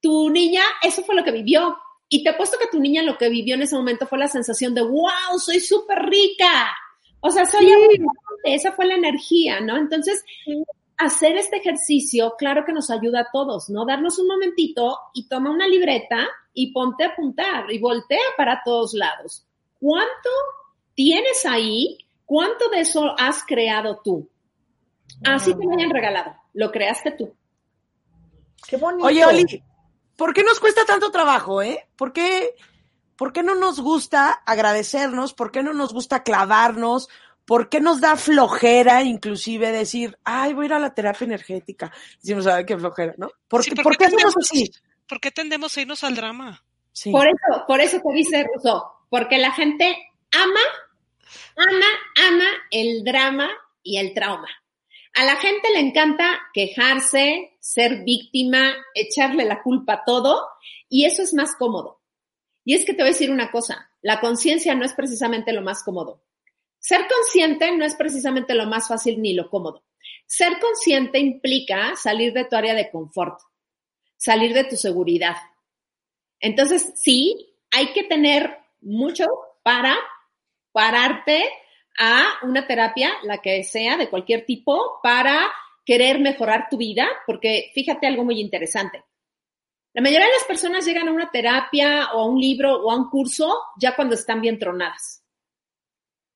tu 0.00 0.30
niña, 0.30 0.62
eso 0.82 1.02
fue 1.02 1.14
lo 1.14 1.24
que 1.24 1.32
vivió. 1.32 1.76
Y 2.08 2.24
te 2.24 2.30
apuesto 2.30 2.58
que 2.58 2.66
tu 2.66 2.80
niña 2.80 3.02
lo 3.02 3.16
que 3.16 3.28
vivió 3.28 3.54
en 3.54 3.62
ese 3.62 3.76
momento 3.76 4.06
fue 4.06 4.18
la 4.18 4.28
sensación 4.28 4.74
de, 4.74 4.82
wow, 4.82 5.38
soy 5.38 5.60
súper 5.60 5.98
rica. 6.06 6.74
O 7.20 7.30
sea, 7.30 7.46
soy 7.46 7.70
abundante. 7.70 8.08
Esa 8.44 8.72
fue 8.72 8.86
la 8.86 8.94
energía, 8.94 9.60
¿no? 9.60 9.76
Entonces, 9.76 10.24
hacer 11.00 11.36
este 11.36 11.56
ejercicio, 11.56 12.34
claro 12.36 12.64
que 12.64 12.72
nos 12.72 12.90
ayuda 12.90 13.20
a 13.20 13.28
todos, 13.32 13.70
¿no? 13.70 13.86
Darnos 13.86 14.18
un 14.18 14.28
momentito 14.28 14.98
y 15.14 15.28
toma 15.28 15.50
una 15.50 15.66
libreta 15.66 16.28
y 16.52 16.72
ponte 16.72 17.04
a 17.04 17.08
apuntar 17.08 17.70
y 17.72 17.78
voltea 17.78 18.20
para 18.36 18.62
todos 18.64 18.92
lados. 18.94 19.46
¿Cuánto 19.78 20.30
tienes 20.94 21.46
ahí? 21.46 21.98
¿Cuánto 22.26 22.68
de 22.68 22.80
eso 22.80 23.14
has 23.18 23.42
creado 23.44 24.00
tú? 24.04 24.28
Así 25.24 25.54
te 25.54 25.64
lo 25.64 25.72
hayan 25.72 25.90
regalado, 25.90 26.34
lo 26.52 26.70
creaste 26.70 27.12
tú. 27.12 27.34
Qué 28.68 28.76
bonito. 28.76 29.06
Oye, 29.06 29.24
Oli, 29.24 29.62
¿por 30.16 30.34
qué 30.34 30.44
nos 30.44 30.60
cuesta 30.60 30.84
tanto 30.84 31.10
trabajo, 31.10 31.62
eh? 31.62 31.88
¿Por 31.96 32.12
qué, 32.12 32.54
¿Por 33.16 33.32
qué 33.32 33.42
no 33.42 33.54
nos 33.54 33.80
gusta 33.80 34.30
agradecernos? 34.46 35.34
¿Por 35.34 35.50
qué 35.50 35.62
no 35.62 35.72
nos 35.72 35.92
gusta 35.92 36.22
clavarnos? 36.22 37.08
¿Por 37.44 37.68
qué 37.68 37.80
nos 37.80 38.00
da 38.00 38.16
flojera 38.16 39.02
inclusive 39.02 39.72
decir, 39.72 40.16
ay, 40.24 40.52
voy 40.52 40.64
a 40.64 40.66
ir 40.66 40.72
a 40.74 40.78
la 40.78 40.94
terapia 40.94 41.24
energética? 41.24 41.92
Si 42.18 42.34
no 42.34 42.42
sabe 42.42 42.64
qué 42.64 42.78
flojera, 42.78 43.14
¿no? 43.16 43.30
¿Por, 43.48 43.64
qué 43.64 44.04
hacemos 44.04 44.34
así? 44.38 44.70
¿Por 45.08 45.20
qué 45.20 45.30
tendemos 45.30 45.76
a 45.76 45.80
irnos 45.80 46.04
al 46.04 46.14
drama? 46.14 46.64
Por 47.10 47.26
eso, 47.26 47.64
por 47.66 47.80
eso 47.80 48.00
te 48.00 48.14
dice 48.14 48.44
Russo, 48.44 48.84
porque 49.08 49.38
la 49.38 49.52
gente 49.52 49.96
ama, 50.32 50.60
ama, 51.56 51.86
ama, 52.28 52.46
el 52.70 53.04
drama 53.04 53.48
y 53.82 53.98
el 53.98 54.14
trauma. 54.14 54.48
A 55.14 55.24
la 55.24 55.36
gente 55.36 55.70
le 55.72 55.80
encanta 55.80 56.40
quejarse, 56.52 57.56
ser 57.58 58.04
víctima, 58.04 58.74
echarle 58.94 59.44
la 59.44 59.62
culpa 59.62 59.94
a 59.94 60.04
todo 60.04 60.46
y 60.88 61.04
eso 61.04 61.22
es 61.22 61.34
más 61.34 61.56
cómodo. 61.56 62.00
Y 62.64 62.74
es 62.74 62.84
que 62.84 62.92
te 62.92 63.02
voy 63.02 63.10
a 63.10 63.12
decir 63.12 63.30
una 63.30 63.50
cosa, 63.50 63.90
la 64.02 64.20
conciencia 64.20 64.74
no 64.74 64.84
es 64.84 64.92
precisamente 64.94 65.52
lo 65.52 65.62
más 65.62 65.82
cómodo. 65.82 66.22
Ser 66.80 67.06
consciente 67.06 67.70
no 67.76 67.84
es 67.84 67.94
precisamente 67.94 68.54
lo 68.54 68.66
más 68.66 68.88
fácil 68.88 69.20
ni 69.20 69.34
lo 69.34 69.48
cómodo. 69.50 69.84
Ser 70.26 70.58
consciente 70.58 71.18
implica 71.18 71.94
salir 71.94 72.32
de 72.32 72.46
tu 72.46 72.56
área 72.56 72.74
de 72.74 72.90
confort, 72.90 73.38
salir 74.16 74.54
de 74.54 74.64
tu 74.64 74.76
seguridad. 74.76 75.36
Entonces, 76.40 76.94
sí, 76.96 77.54
hay 77.70 77.92
que 77.92 78.04
tener 78.04 78.58
mucho 78.80 79.26
para 79.62 79.94
pararte 80.72 81.44
a 81.98 82.38
una 82.44 82.66
terapia, 82.66 83.12
la 83.24 83.38
que 83.38 83.62
sea, 83.62 83.98
de 83.98 84.08
cualquier 84.08 84.46
tipo, 84.46 85.00
para 85.02 85.52
querer 85.84 86.18
mejorar 86.18 86.68
tu 86.70 86.78
vida, 86.78 87.06
porque 87.26 87.70
fíjate 87.74 88.06
algo 88.06 88.24
muy 88.24 88.40
interesante. 88.40 89.04
La 89.92 90.00
mayoría 90.00 90.26
de 90.26 90.32
las 90.32 90.44
personas 90.44 90.86
llegan 90.86 91.08
a 91.08 91.12
una 91.12 91.30
terapia 91.30 92.12
o 92.14 92.20
a 92.20 92.26
un 92.26 92.40
libro 92.40 92.80
o 92.80 92.90
a 92.90 92.96
un 92.96 93.10
curso 93.10 93.52
ya 93.76 93.94
cuando 93.94 94.14
están 94.14 94.40
bien 94.40 94.58
tronadas. 94.58 95.19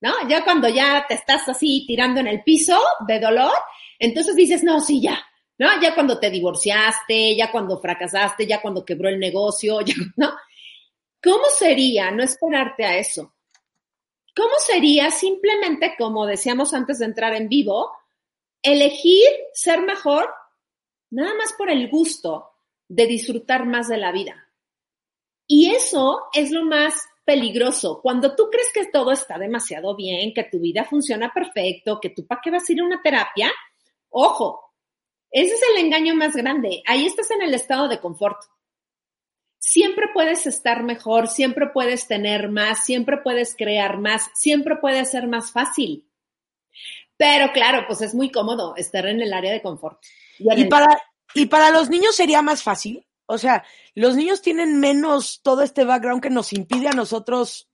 ¿No? 0.04 0.28
Ya 0.28 0.44
cuando 0.44 0.68
ya 0.68 1.06
te 1.08 1.14
estás 1.14 1.48
así 1.48 1.86
tirando 1.86 2.20
en 2.20 2.26
el 2.26 2.42
piso 2.42 2.78
de 3.08 3.18
dolor, 3.18 3.54
entonces 3.98 4.36
dices, 4.36 4.62
no, 4.62 4.78
sí, 4.78 5.00
ya. 5.00 5.18
¿No? 5.56 5.80
Ya 5.80 5.94
cuando 5.94 6.20
te 6.20 6.28
divorciaste, 6.28 7.34
ya 7.34 7.50
cuando 7.50 7.80
fracasaste, 7.80 8.46
ya 8.46 8.60
cuando 8.60 8.84
quebró 8.84 9.08
el 9.08 9.18
negocio, 9.18 9.80
ya, 9.86 9.94
¿no? 10.16 10.34
¿Cómo 11.22 11.44
sería 11.56 12.10
no 12.10 12.22
esperarte 12.22 12.84
a 12.84 12.98
eso? 12.98 13.34
¿Cómo 14.36 14.52
sería 14.58 15.10
simplemente, 15.10 15.94
como 15.96 16.26
decíamos 16.26 16.74
antes 16.74 16.98
de 16.98 17.06
entrar 17.06 17.32
en 17.32 17.48
vivo, 17.48 17.90
elegir 18.60 19.26
ser 19.54 19.80
mejor 19.80 20.28
nada 21.08 21.32
más 21.34 21.54
por 21.54 21.70
el 21.70 21.88
gusto 21.88 22.50
de 22.88 23.06
disfrutar 23.06 23.64
más 23.64 23.88
de 23.88 23.96
la 23.96 24.12
vida? 24.12 24.50
Y 25.46 25.70
eso 25.74 26.24
es 26.34 26.50
lo 26.50 26.66
más 26.66 26.94
peligroso. 27.24 28.00
Cuando 28.02 28.34
tú 28.36 28.48
crees 28.50 28.70
que 28.72 28.86
todo 28.86 29.12
está 29.12 29.38
demasiado 29.38 29.96
bien, 29.96 30.32
que 30.34 30.44
tu 30.44 30.60
vida 30.60 30.84
funciona 30.84 31.32
perfecto, 31.32 31.98
que 32.00 32.10
tú 32.10 32.26
para 32.26 32.40
qué 32.42 32.50
vas 32.50 32.68
a 32.68 32.72
ir 32.72 32.80
a 32.80 32.84
una 32.84 33.02
terapia, 33.02 33.50
ojo, 34.10 34.72
ese 35.30 35.54
es 35.54 35.60
el 35.72 35.84
engaño 35.84 36.14
más 36.14 36.36
grande. 36.36 36.82
Ahí 36.86 37.06
estás 37.06 37.30
en 37.30 37.42
el 37.42 37.54
estado 37.54 37.88
de 37.88 38.00
confort 38.00 38.38
siempre 39.64 40.06
puedes 40.12 40.46
estar 40.46 40.82
mejor, 40.82 41.26
siempre 41.26 41.68
puedes 41.68 42.06
tener 42.06 42.50
más, 42.50 42.84
siempre 42.84 43.18
puedes 43.18 43.56
crear 43.56 43.98
más, 43.98 44.30
siempre 44.34 44.76
puede 44.76 45.04
ser 45.06 45.26
más 45.26 45.52
fácil. 45.52 46.08
Pero 47.16 47.52
claro, 47.52 47.84
pues 47.86 48.02
es 48.02 48.14
muy 48.14 48.30
cómodo 48.30 48.76
estar 48.76 49.06
en 49.06 49.22
el 49.22 49.32
área 49.32 49.52
de 49.52 49.62
confort. 49.62 50.00
Y, 50.38 50.64
para, 50.66 51.00
y 51.34 51.46
para 51.46 51.70
los 51.70 51.88
niños 51.88 52.14
sería 52.14 52.42
más 52.42 52.62
fácil. 52.62 53.06
O 53.26 53.38
sea, 53.38 53.64
los 53.94 54.16
niños 54.16 54.42
tienen 54.42 54.80
menos 54.80 55.40
todo 55.42 55.62
este 55.62 55.84
background 55.84 56.22
que 56.22 56.30
nos 56.30 56.52
impide 56.52 56.88
a 56.88 56.92
nosotros 56.92 57.68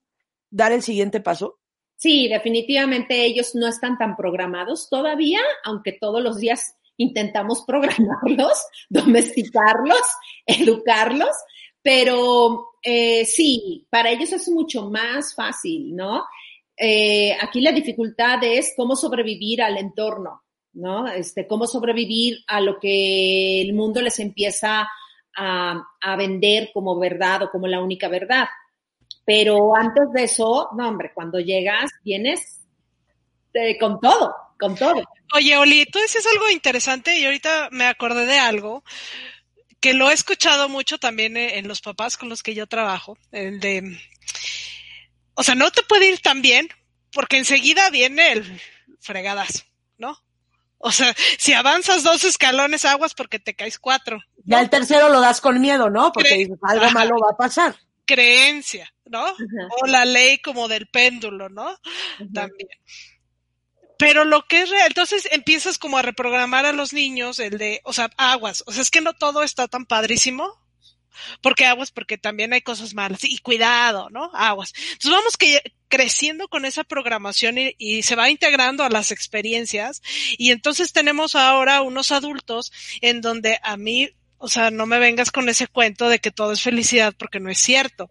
dar 0.50 0.72
el 0.72 0.82
siguiente 0.82 1.20
paso. 1.20 1.58
Sí, 1.96 2.28
definitivamente 2.28 3.24
ellos 3.24 3.54
no 3.54 3.66
están 3.68 3.98
tan 3.98 4.16
programados 4.16 4.88
todavía, 4.88 5.40
aunque 5.64 5.92
todos 5.92 6.22
los 6.22 6.38
días 6.38 6.74
intentamos 6.96 7.64
programarlos, 7.66 8.58
domesticarlos, 8.88 10.00
educarlos, 10.46 11.36
pero 11.82 12.70
eh, 12.82 13.24
sí, 13.24 13.86
para 13.90 14.10
ellos 14.10 14.32
es 14.32 14.48
mucho 14.48 14.90
más 14.90 15.34
fácil, 15.34 15.94
¿no? 15.94 16.24
Eh, 16.76 17.36
aquí 17.40 17.60
la 17.60 17.72
dificultad 17.72 18.42
es 18.42 18.72
cómo 18.76 18.96
sobrevivir 18.96 19.60
al 19.60 19.76
entorno, 19.76 20.42
¿no? 20.72 21.06
Este, 21.08 21.46
cómo 21.46 21.66
sobrevivir 21.66 22.38
a 22.46 22.60
lo 22.60 22.78
que 22.78 23.60
el 23.60 23.74
mundo 23.74 24.00
les 24.00 24.18
empieza 24.18 24.88
a, 25.36 26.16
vender 26.16 26.70
como 26.72 26.98
verdad 26.98 27.42
o 27.44 27.50
como 27.50 27.66
la 27.66 27.80
única 27.80 28.08
verdad. 28.08 28.48
Pero 29.24 29.76
antes 29.76 30.12
de 30.12 30.24
eso, 30.24 30.70
no, 30.76 30.88
hombre, 30.88 31.12
cuando 31.14 31.38
llegas, 31.38 31.90
vienes 32.04 32.64
eh, 33.54 33.78
con 33.78 34.00
todo, 34.00 34.34
con 34.58 34.74
todo. 34.74 35.02
Oye, 35.34 35.56
Oli, 35.56 35.86
tú 35.86 35.98
dices 36.00 36.26
algo 36.26 36.50
interesante 36.50 37.18
y 37.18 37.24
ahorita 37.24 37.68
me 37.70 37.86
acordé 37.86 38.26
de 38.26 38.38
algo 38.38 38.82
que 39.80 39.94
lo 39.94 40.10
he 40.10 40.14
escuchado 40.14 40.68
mucho 40.68 40.98
también 40.98 41.36
eh, 41.36 41.58
en 41.58 41.68
los 41.68 41.80
papás 41.80 42.16
con 42.16 42.28
los 42.28 42.42
que 42.42 42.54
yo 42.54 42.66
trabajo, 42.66 43.16
el 43.32 43.60
de, 43.60 43.98
o 45.34 45.42
sea, 45.42 45.54
no 45.54 45.70
te 45.70 45.82
puede 45.82 46.10
ir 46.10 46.20
tan 46.20 46.42
bien 46.42 46.68
porque 47.12 47.38
enseguida 47.38 47.88
viene 47.90 48.32
el 48.32 48.60
fregadazo, 49.00 49.64
¿no? 49.96 50.18
O 50.78 50.92
sea, 50.92 51.14
si 51.38 51.52
avanzas 51.52 52.02
dos 52.02 52.24
escalones 52.24 52.84
aguas 52.84 53.14
porque 53.14 53.38
te 53.38 53.54
caes 53.54 53.78
cuatro. 53.78 54.22
Ya 54.50 54.60
el 54.60 54.68
tercero 54.68 55.08
lo 55.08 55.20
das 55.20 55.40
con 55.40 55.60
miedo, 55.60 55.90
¿no? 55.90 56.10
Porque 56.10 56.38
dices, 56.38 56.58
algo 56.62 56.90
malo 56.90 57.14
va 57.22 57.30
a 57.30 57.36
pasar. 57.36 57.76
Creencia, 58.04 58.92
¿no? 59.04 59.24
O 59.80 59.86
la 59.86 60.04
ley 60.04 60.38
como 60.38 60.66
del 60.66 60.88
péndulo, 60.88 61.48
¿no? 61.48 61.78
También. 62.34 62.68
Pero 63.96 64.24
lo 64.24 64.44
que 64.48 64.62
es 64.62 64.70
real, 64.70 64.88
entonces 64.88 65.28
empiezas 65.30 65.78
como 65.78 65.98
a 65.98 66.02
reprogramar 66.02 66.66
a 66.66 66.72
los 66.72 66.92
niños 66.92 67.38
el 67.38 67.58
de, 67.58 67.80
o 67.84 67.92
sea, 67.92 68.10
aguas, 68.16 68.64
o 68.66 68.72
sea, 68.72 68.82
es 68.82 68.90
que 68.90 69.00
no 69.00 69.12
todo 69.12 69.44
está 69.44 69.68
tan 69.68 69.86
padrísimo. 69.86 70.52
Porque 71.42 71.66
aguas, 71.66 71.92
porque 71.92 72.18
también 72.18 72.52
hay 72.52 72.62
cosas 72.62 72.94
malas. 72.94 73.22
Y 73.24 73.38
cuidado, 73.38 74.08
¿no? 74.10 74.30
Aguas. 74.32 74.72
Entonces 74.74 75.10
vamos 75.12 75.36
que 75.36 75.62
creciendo 75.86 76.48
con 76.48 76.64
esa 76.64 76.82
programación 76.82 77.58
y, 77.58 77.74
y, 77.78 78.02
se 78.02 78.16
va 78.16 78.30
integrando 78.30 78.82
a 78.82 78.90
las 78.90 79.12
experiencias. 79.12 80.02
Y 80.38 80.50
entonces 80.50 80.92
tenemos 80.92 81.36
ahora 81.36 81.82
unos 81.82 82.10
adultos 82.10 82.72
en 83.00 83.20
donde 83.20 83.60
a 83.62 83.76
mí 83.76 84.08
o 84.42 84.48
sea, 84.48 84.70
no 84.70 84.87
me 84.87 84.98
vengas 84.98 85.31
con 85.31 85.50
ese 85.50 85.66
cuento 85.66 86.09
de 86.09 86.18
que 86.18 86.31
todo 86.31 86.53
es 86.53 86.62
felicidad 86.62 87.14
porque 87.16 87.40
no 87.40 87.50
es 87.50 87.59
cierto. 87.59 88.11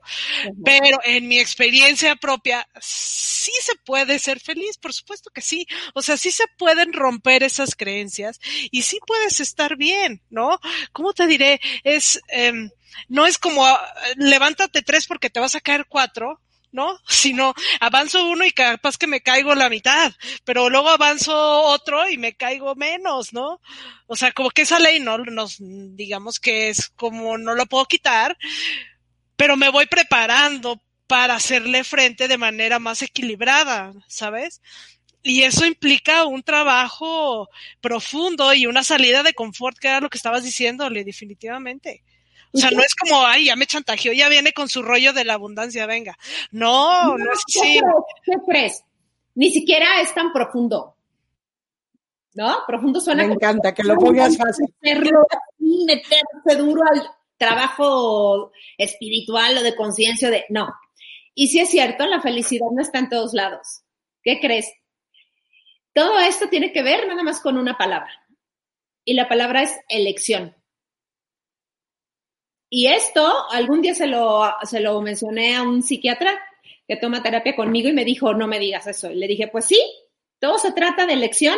Pero 0.63 0.99
en 1.03 1.27
mi 1.27 1.39
experiencia 1.39 2.15
propia, 2.15 2.67
sí 2.79 3.51
se 3.61 3.75
puede 3.83 4.19
ser 4.19 4.39
feliz, 4.39 4.77
por 4.77 4.93
supuesto 4.93 5.31
que 5.31 5.41
sí. 5.41 5.65
O 5.95 6.03
sea, 6.03 6.17
sí 6.17 6.29
se 6.29 6.45
pueden 6.59 6.93
romper 6.93 7.41
esas 7.41 7.75
creencias 7.75 8.39
y 8.69 8.83
sí 8.83 8.99
puedes 9.07 9.39
estar 9.39 9.75
bien, 9.75 10.21
¿no? 10.29 10.59
¿Cómo 10.93 11.13
te 11.13 11.25
diré? 11.25 11.59
Es, 11.83 12.21
eh, 12.29 12.69
no 13.07 13.25
es 13.25 13.39
como 13.39 13.63
uh, 13.63 13.77
levántate 14.17 14.83
tres 14.83 15.07
porque 15.07 15.31
te 15.31 15.39
vas 15.39 15.55
a 15.55 15.61
caer 15.61 15.87
cuatro, 15.89 16.39
¿no? 16.71 16.99
Sino 17.07 17.53
avanzo 17.79 18.25
uno 18.25 18.45
y 18.45 18.51
capaz 18.51 18.97
que 18.97 19.07
me 19.07 19.21
caigo 19.21 19.55
la 19.55 19.69
mitad, 19.69 20.11
pero 20.43 20.69
luego 20.69 20.89
avanzo 20.89 21.33
otro 21.63 22.09
y 22.09 22.17
me 22.17 22.33
caigo 22.33 22.75
menos, 22.75 23.33
¿no? 23.33 23.61
O 24.07 24.15
sea, 24.15 24.31
como 24.31 24.49
que 24.49 24.63
esa 24.63 24.79
ley 24.79 24.99
no 24.99 25.17
nos, 25.17 25.57
digamos 25.59 26.39
que 26.39 26.69
es 26.69 26.89
como 26.89 27.37
no 27.37 27.55
lo 27.55 27.65
puedo 27.65 27.85
quitar, 27.85 28.37
pero 29.35 29.55
me 29.55 29.69
voy 29.69 29.85
preparando 29.85 30.81
para 31.07 31.35
hacerle 31.35 31.83
frente 31.83 32.27
de 32.27 32.37
manera 32.37 32.77
más 32.77 33.01
equilibrada, 33.01 33.93
¿sabes? 34.07 34.61
Y 35.23 35.43
eso 35.43 35.65
implica 35.65 36.25
un 36.25 36.43
trabajo 36.43 37.49
profundo 37.81 38.53
y 38.53 38.67
una 38.67 38.83
salida 38.83 39.23
de 39.23 39.33
confort, 39.33 39.77
que 39.77 39.87
era 39.87 40.01
lo 40.01 40.09
que 40.09 40.17
estabas 40.17 40.43
diciéndole, 40.43 41.03
definitivamente. 41.03 42.03
O 42.51 42.57
sea, 42.57 42.71
no 42.71 42.81
es 42.81 42.95
como, 42.95 43.25
ay, 43.25 43.45
ya 43.45 43.55
me 43.55 43.67
chantajeó, 43.67 44.11
ya 44.11 44.27
viene 44.27 44.53
con 44.53 44.69
su 44.69 44.81
rollo 44.81 45.13
de 45.13 45.23
la 45.23 45.33
abundancia, 45.35 45.85
venga. 45.85 46.17
No, 46.51 47.17
no, 47.17 47.31
es 47.31 47.39
así. 47.47 47.79
¿Qué 48.25 48.33
crees? 48.47 48.83
Ni 49.35 49.51
siquiera 49.51 50.01
es 50.01 50.13
tan 50.13 50.33
profundo. 50.33 50.95
¿No? 52.33 52.59
Profundo 52.67 52.99
suena. 53.01 53.25
Me 53.25 53.33
encanta 53.33 53.73
que 53.73 53.83
lo 53.83 53.95
pongas 53.95 54.37
fácil. 54.37 54.65
Meterse 54.81 56.55
duro 56.57 56.81
al 56.91 57.03
trabajo 57.37 58.51
espiritual 58.77 59.57
o 59.57 59.63
de 59.63 59.75
conciencia 59.75 60.29
de. 60.29 60.45
No. 60.49 60.67
Y 61.33 61.47
si 61.47 61.59
es 61.59 61.69
cierto, 61.69 62.05
la 62.05 62.21
felicidad 62.21 62.67
no 62.71 62.81
está 62.81 62.99
en 62.99 63.09
todos 63.09 63.33
lados. 63.33 63.83
¿Qué 64.23 64.39
crees? 64.39 64.71
Todo 65.93 66.19
esto 66.19 66.49
tiene 66.49 66.71
que 66.71 66.83
ver 66.83 67.07
nada 67.07 67.23
más 67.23 67.39
con 67.41 67.57
una 67.57 67.77
palabra. 67.77 68.11
Y 69.05 69.13
la 69.13 69.27
palabra 69.27 69.63
es 69.63 69.75
elección. 69.87 70.55
Y 72.69 72.87
esto, 72.87 73.49
algún 73.51 73.81
día 73.81 73.95
se 73.95 74.07
lo, 74.07 74.43
se 74.63 74.79
lo 74.79 75.01
mencioné 75.01 75.55
a 75.55 75.63
un 75.63 75.81
psiquiatra 75.81 76.39
que 76.87 76.97
toma 76.97 77.23
terapia 77.23 77.55
conmigo 77.55 77.89
y 77.89 77.93
me 77.93 78.05
dijo, 78.05 78.33
no 78.33 78.47
me 78.47 78.59
digas 78.59 78.87
eso. 78.87 79.11
Y 79.11 79.15
le 79.15 79.27
dije, 79.27 79.47
pues 79.47 79.65
sí, 79.65 79.79
todo 80.39 80.57
se 80.57 80.71
trata 80.71 81.05
de 81.05 81.13
elección. 81.13 81.57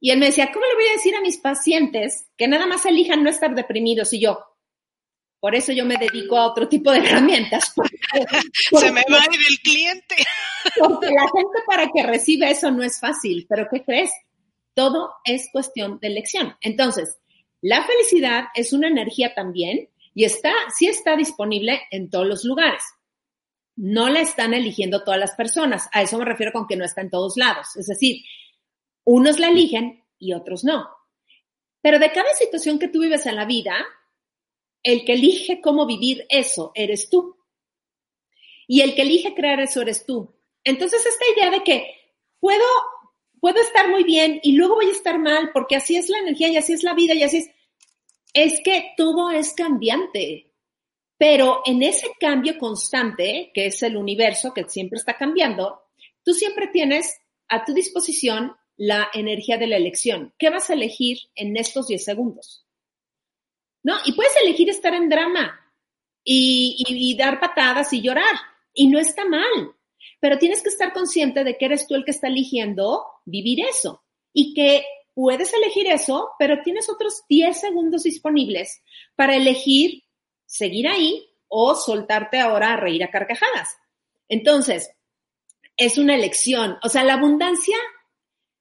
Y 0.00 0.10
él 0.10 0.18
me 0.18 0.26
decía, 0.26 0.50
¿cómo 0.52 0.66
le 0.66 0.74
voy 0.74 0.86
a 0.88 0.92
decir 0.92 1.14
a 1.14 1.20
mis 1.20 1.38
pacientes 1.38 2.28
que 2.36 2.48
nada 2.48 2.66
más 2.66 2.84
elijan 2.84 3.22
no 3.22 3.30
estar 3.30 3.54
deprimidos? 3.54 4.12
Y 4.12 4.20
yo, 4.20 4.44
por 5.40 5.54
eso 5.54 5.72
yo 5.72 5.84
me 5.84 5.96
dedico 5.96 6.36
a 6.36 6.46
otro 6.46 6.68
tipo 6.68 6.90
de 6.90 6.98
herramientas. 6.98 7.74
se 8.80 8.90
me 8.90 9.02
va 9.10 9.18
a 9.18 9.24
ir 9.24 9.40
el 9.50 9.58
cliente. 9.58 10.16
porque 10.78 11.06
la 11.06 11.22
gente 11.22 11.58
para 11.66 11.88
que 11.92 12.02
reciba 12.02 12.48
eso 12.48 12.70
no 12.70 12.82
es 12.82 12.98
fácil. 12.98 13.46
Pero 13.48 13.68
¿qué 13.70 13.84
crees? 13.84 14.10
Todo 14.74 15.14
es 15.24 15.48
cuestión 15.52 15.98
de 16.00 16.08
elección. 16.08 16.56
Entonces, 16.60 17.18
la 17.60 17.84
felicidad 17.84 18.44
es 18.54 18.72
una 18.72 18.88
energía 18.88 19.34
también 19.34 19.88
y 20.14 20.24
está, 20.24 20.52
sí 20.74 20.86
está 20.86 21.16
disponible 21.16 21.82
en 21.90 22.08
todos 22.08 22.26
los 22.26 22.44
lugares. 22.44 22.82
no 23.76 24.08
la 24.08 24.20
están 24.20 24.54
eligiendo 24.54 25.02
todas 25.02 25.18
las 25.18 25.34
personas. 25.34 25.88
A 25.92 26.02
eso 26.02 26.16
me 26.16 26.24
refiero 26.24 26.52
con 26.52 26.68
que 26.68 26.76
no 26.76 26.84
está 26.84 27.00
en 27.00 27.10
todos 27.10 27.36
lados. 27.36 27.74
Es 27.76 27.88
decir, 27.88 28.22
unos 29.04 29.40
la 29.40 29.48
eligen 29.48 30.04
y 30.18 30.32
otros 30.32 30.62
no. 30.62 30.88
Pero 31.82 31.98
de 31.98 32.12
cada 32.12 32.32
situación 32.34 32.78
que 32.78 32.88
tú 32.88 33.00
vives 33.00 33.26
en 33.26 33.36
la 33.36 33.44
vida, 33.44 33.84
el 34.82 35.04
que 35.04 35.14
elige 35.14 35.60
cómo 35.60 35.86
vivir 35.86 36.24
eso 36.28 36.70
eres 36.74 37.10
tú. 37.10 37.36
Y 38.66 38.80
el 38.82 38.94
que 38.94 39.02
elige 39.02 39.34
crear 39.34 39.60
eso 39.60 39.82
eres 39.82 40.06
tú. 40.06 40.34
Entonces, 40.62 41.04
esta 41.04 41.24
idea 41.36 41.50
de 41.50 41.64
que 41.64 41.94
puedo, 42.38 42.64
puedo 43.40 43.60
estar 43.60 43.88
muy 43.88 44.04
bien 44.04 44.40
y 44.42 44.52
luego 44.52 44.76
voy 44.76 44.86
a 44.86 44.92
estar 44.92 45.18
mal 45.18 45.50
porque 45.52 45.76
así 45.76 45.96
es 45.96 46.08
la 46.08 46.18
energía 46.18 46.48
y 46.48 46.56
así 46.56 46.72
es 46.72 46.82
la 46.82 46.94
vida 46.94 47.12
y 47.14 47.22
así 47.22 47.38
es, 47.38 47.50
es 48.34 48.60
que 48.62 48.92
todo 48.96 49.30
es 49.30 49.54
cambiante. 49.54 50.50
Pero 51.16 51.62
en 51.64 51.82
ese 51.82 52.08
cambio 52.18 52.58
constante, 52.58 53.52
que 53.54 53.66
es 53.66 53.82
el 53.82 53.96
universo, 53.96 54.52
que 54.52 54.68
siempre 54.68 54.98
está 54.98 55.16
cambiando, 55.16 55.80
tú 56.24 56.34
siempre 56.34 56.66
tienes 56.66 57.16
a 57.48 57.64
tu 57.64 57.72
disposición 57.72 58.54
la 58.76 59.08
energía 59.14 59.56
de 59.56 59.68
la 59.68 59.76
elección. 59.76 60.34
¿Qué 60.36 60.50
vas 60.50 60.68
a 60.68 60.74
elegir 60.74 61.18
en 61.36 61.56
estos 61.56 61.86
10 61.86 62.04
segundos? 62.04 62.66
¿No? 63.84 63.94
Y 64.04 64.12
puedes 64.12 64.34
elegir 64.42 64.68
estar 64.68 64.92
en 64.92 65.08
drama 65.08 65.60
y, 66.24 66.82
y, 66.88 67.16
dar 67.16 67.38
patadas 67.38 67.92
y 67.92 68.00
llorar. 68.00 68.34
Y 68.72 68.88
no 68.88 68.98
está 68.98 69.24
mal. 69.24 69.76
Pero 70.18 70.38
tienes 70.38 70.62
que 70.62 70.70
estar 70.70 70.92
consciente 70.92 71.44
de 71.44 71.56
que 71.56 71.66
eres 71.66 71.86
tú 71.86 71.94
el 71.94 72.04
que 72.04 72.10
está 72.10 72.26
eligiendo 72.26 73.04
vivir 73.24 73.60
eso. 73.60 74.02
Y 74.32 74.52
que 74.54 74.84
puedes 75.14 75.52
elegir 75.54 75.86
eso, 75.86 76.30
pero 76.38 76.62
tienes 76.62 76.90
otros 76.90 77.22
10 77.28 77.58
segundos 77.58 78.02
disponibles 78.02 78.82
para 79.14 79.36
elegir 79.36 80.02
seguir 80.46 80.88
ahí 80.88 81.28
o 81.48 81.74
soltarte 81.74 82.40
ahora 82.40 82.72
a 82.72 82.76
reír 82.76 83.04
a 83.04 83.10
carcajadas. 83.10 83.76
Entonces, 84.28 84.90
es 85.76 85.98
una 85.98 86.14
elección. 86.14 86.76
O 86.82 86.88
sea, 86.88 87.04
la 87.04 87.14
abundancia, 87.14 87.76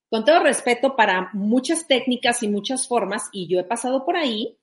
con 0.10 0.26
todo 0.26 0.40
respeto 0.40 0.96
para 0.96 1.30
muchas 1.34 1.88
técnicas 1.88 2.44
y 2.44 2.48
muchas 2.48 2.88
formas, 2.88 3.30
y 3.32 3.48
yo 3.48 3.60
he 3.60 3.64
pasado 3.64 4.06
por 4.06 4.16
ahí, 4.16 4.58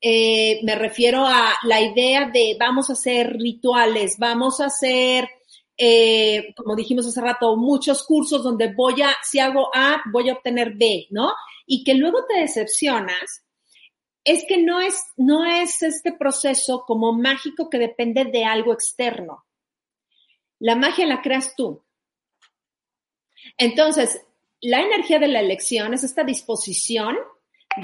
eh, 0.00 0.60
me 0.62 0.74
refiero 0.74 1.26
a 1.26 1.54
la 1.62 1.80
idea 1.80 2.28
de 2.28 2.56
vamos 2.58 2.90
a 2.90 2.94
hacer 2.94 3.32
rituales, 3.36 4.16
vamos 4.18 4.60
a 4.60 4.66
hacer, 4.66 5.28
eh, 5.76 6.54
como 6.56 6.74
dijimos 6.74 7.06
hace 7.06 7.20
rato, 7.20 7.56
muchos 7.56 8.02
cursos 8.04 8.42
donde 8.42 8.72
voy 8.72 9.02
a, 9.02 9.16
si 9.22 9.38
hago 9.38 9.68
A, 9.74 10.02
voy 10.12 10.30
a 10.30 10.34
obtener 10.34 10.74
B, 10.74 11.06
¿no? 11.10 11.32
Y 11.66 11.84
que 11.84 11.94
luego 11.94 12.24
te 12.26 12.40
decepcionas 12.40 13.44
es 14.24 14.44
que 14.48 14.58
no 14.58 14.80
es, 14.80 15.00
no 15.16 15.44
es 15.44 15.82
este 15.82 16.12
proceso 16.12 16.84
como 16.86 17.12
mágico 17.12 17.70
que 17.70 17.78
depende 17.78 18.24
de 18.24 18.44
algo 18.44 18.72
externo. 18.72 19.44
La 20.58 20.74
magia 20.74 21.06
la 21.06 21.22
creas 21.22 21.54
tú. 21.54 21.84
Entonces, 23.56 24.20
la 24.60 24.80
energía 24.80 25.18
de 25.18 25.28
la 25.28 25.40
elección 25.40 25.94
es 25.94 26.02
esta 26.02 26.24
disposición 26.24 27.16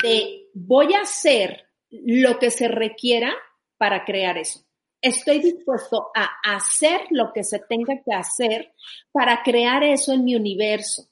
de 0.03 0.49
voy 0.55 0.95
a 0.95 1.03
hacer 1.03 1.69
lo 1.91 2.39
que 2.39 2.51
se 2.51 2.67
requiera 2.69 3.33
para 3.77 4.05
crear 4.05 4.39
eso. 4.39 4.65
Estoy 5.03 5.41
dispuesto 5.41 6.13
a 6.15 6.55
hacer 6.55 7.03
lo 7.11 7.33
que 7.33 7.43
se 7.43 7.59
tenga 7.59 7.95
que 8.05 8.15
hacer 8.15 8.73
para 9.11 9.43
crear 9.43 9.83
eso 9.83 10.13
en 10.13 10.25
mi 10.25 10.37
universo. 10.37 11.09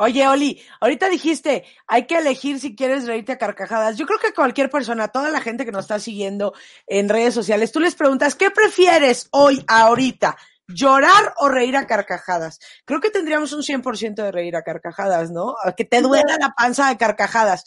Oye, 0.00 0.28
Oli, 0.28 0.62
ahorita 0.80 1.08
dijiste, 1.08 1.64
hay 1.88 2.06
que 2.06 2.18
elegir 2.18 2.60
si 2.60 2.76
quieres 2.76 3.06
reírte 3.06 3.32
a 3.32 3.38
carcajadas. 3.38 3.96
Yo 3.96 4.06
creo 4.06 4.20
que 4.20 4.32
cualquier 4.32 4.70
persona, 4.70 5.08
toda 5.08 5.30
la 5.30 5.40
gente 5.40 5.64
que 5.64 5.72
nos 5.72 5.86
está 5.86 5.98
siguiendo 5.98 6.54
en 6.86 7.08
redes 7.08 7.34
sociales, 7.34 7.72
tú 7.72 7.80
les 7.80 7.96
preguntas, 7.96 8.36
¿qué 8.36 8.52
prefieres 8.52 9.26
hoy, 9.32 9.64
ahorita? 9.66 10.36
¿Llorar 10.68 11.34
o 11.38 11.48
reír 11.48 11.76
a 11.76 11.88
carcajadas? 11.88 12.60
Creo 12.84 13.00
que 13.00 13.10
tendríamos 13.10 13.52
un 13.52 13.62
100% 13.62 14.22
de 14.22 14.30
reír 14.30 14.54
a 14.54 14.62
carcajadas, 14.62 15.32
¿no? 15.32 15.56
Que 15.76 15.84
te 15.84 16.00
duela 16.00 16.36
la 16.38 16.54
panza 16.56 16.90
de 16.90 16.96
carcajadas. 16.96 17.64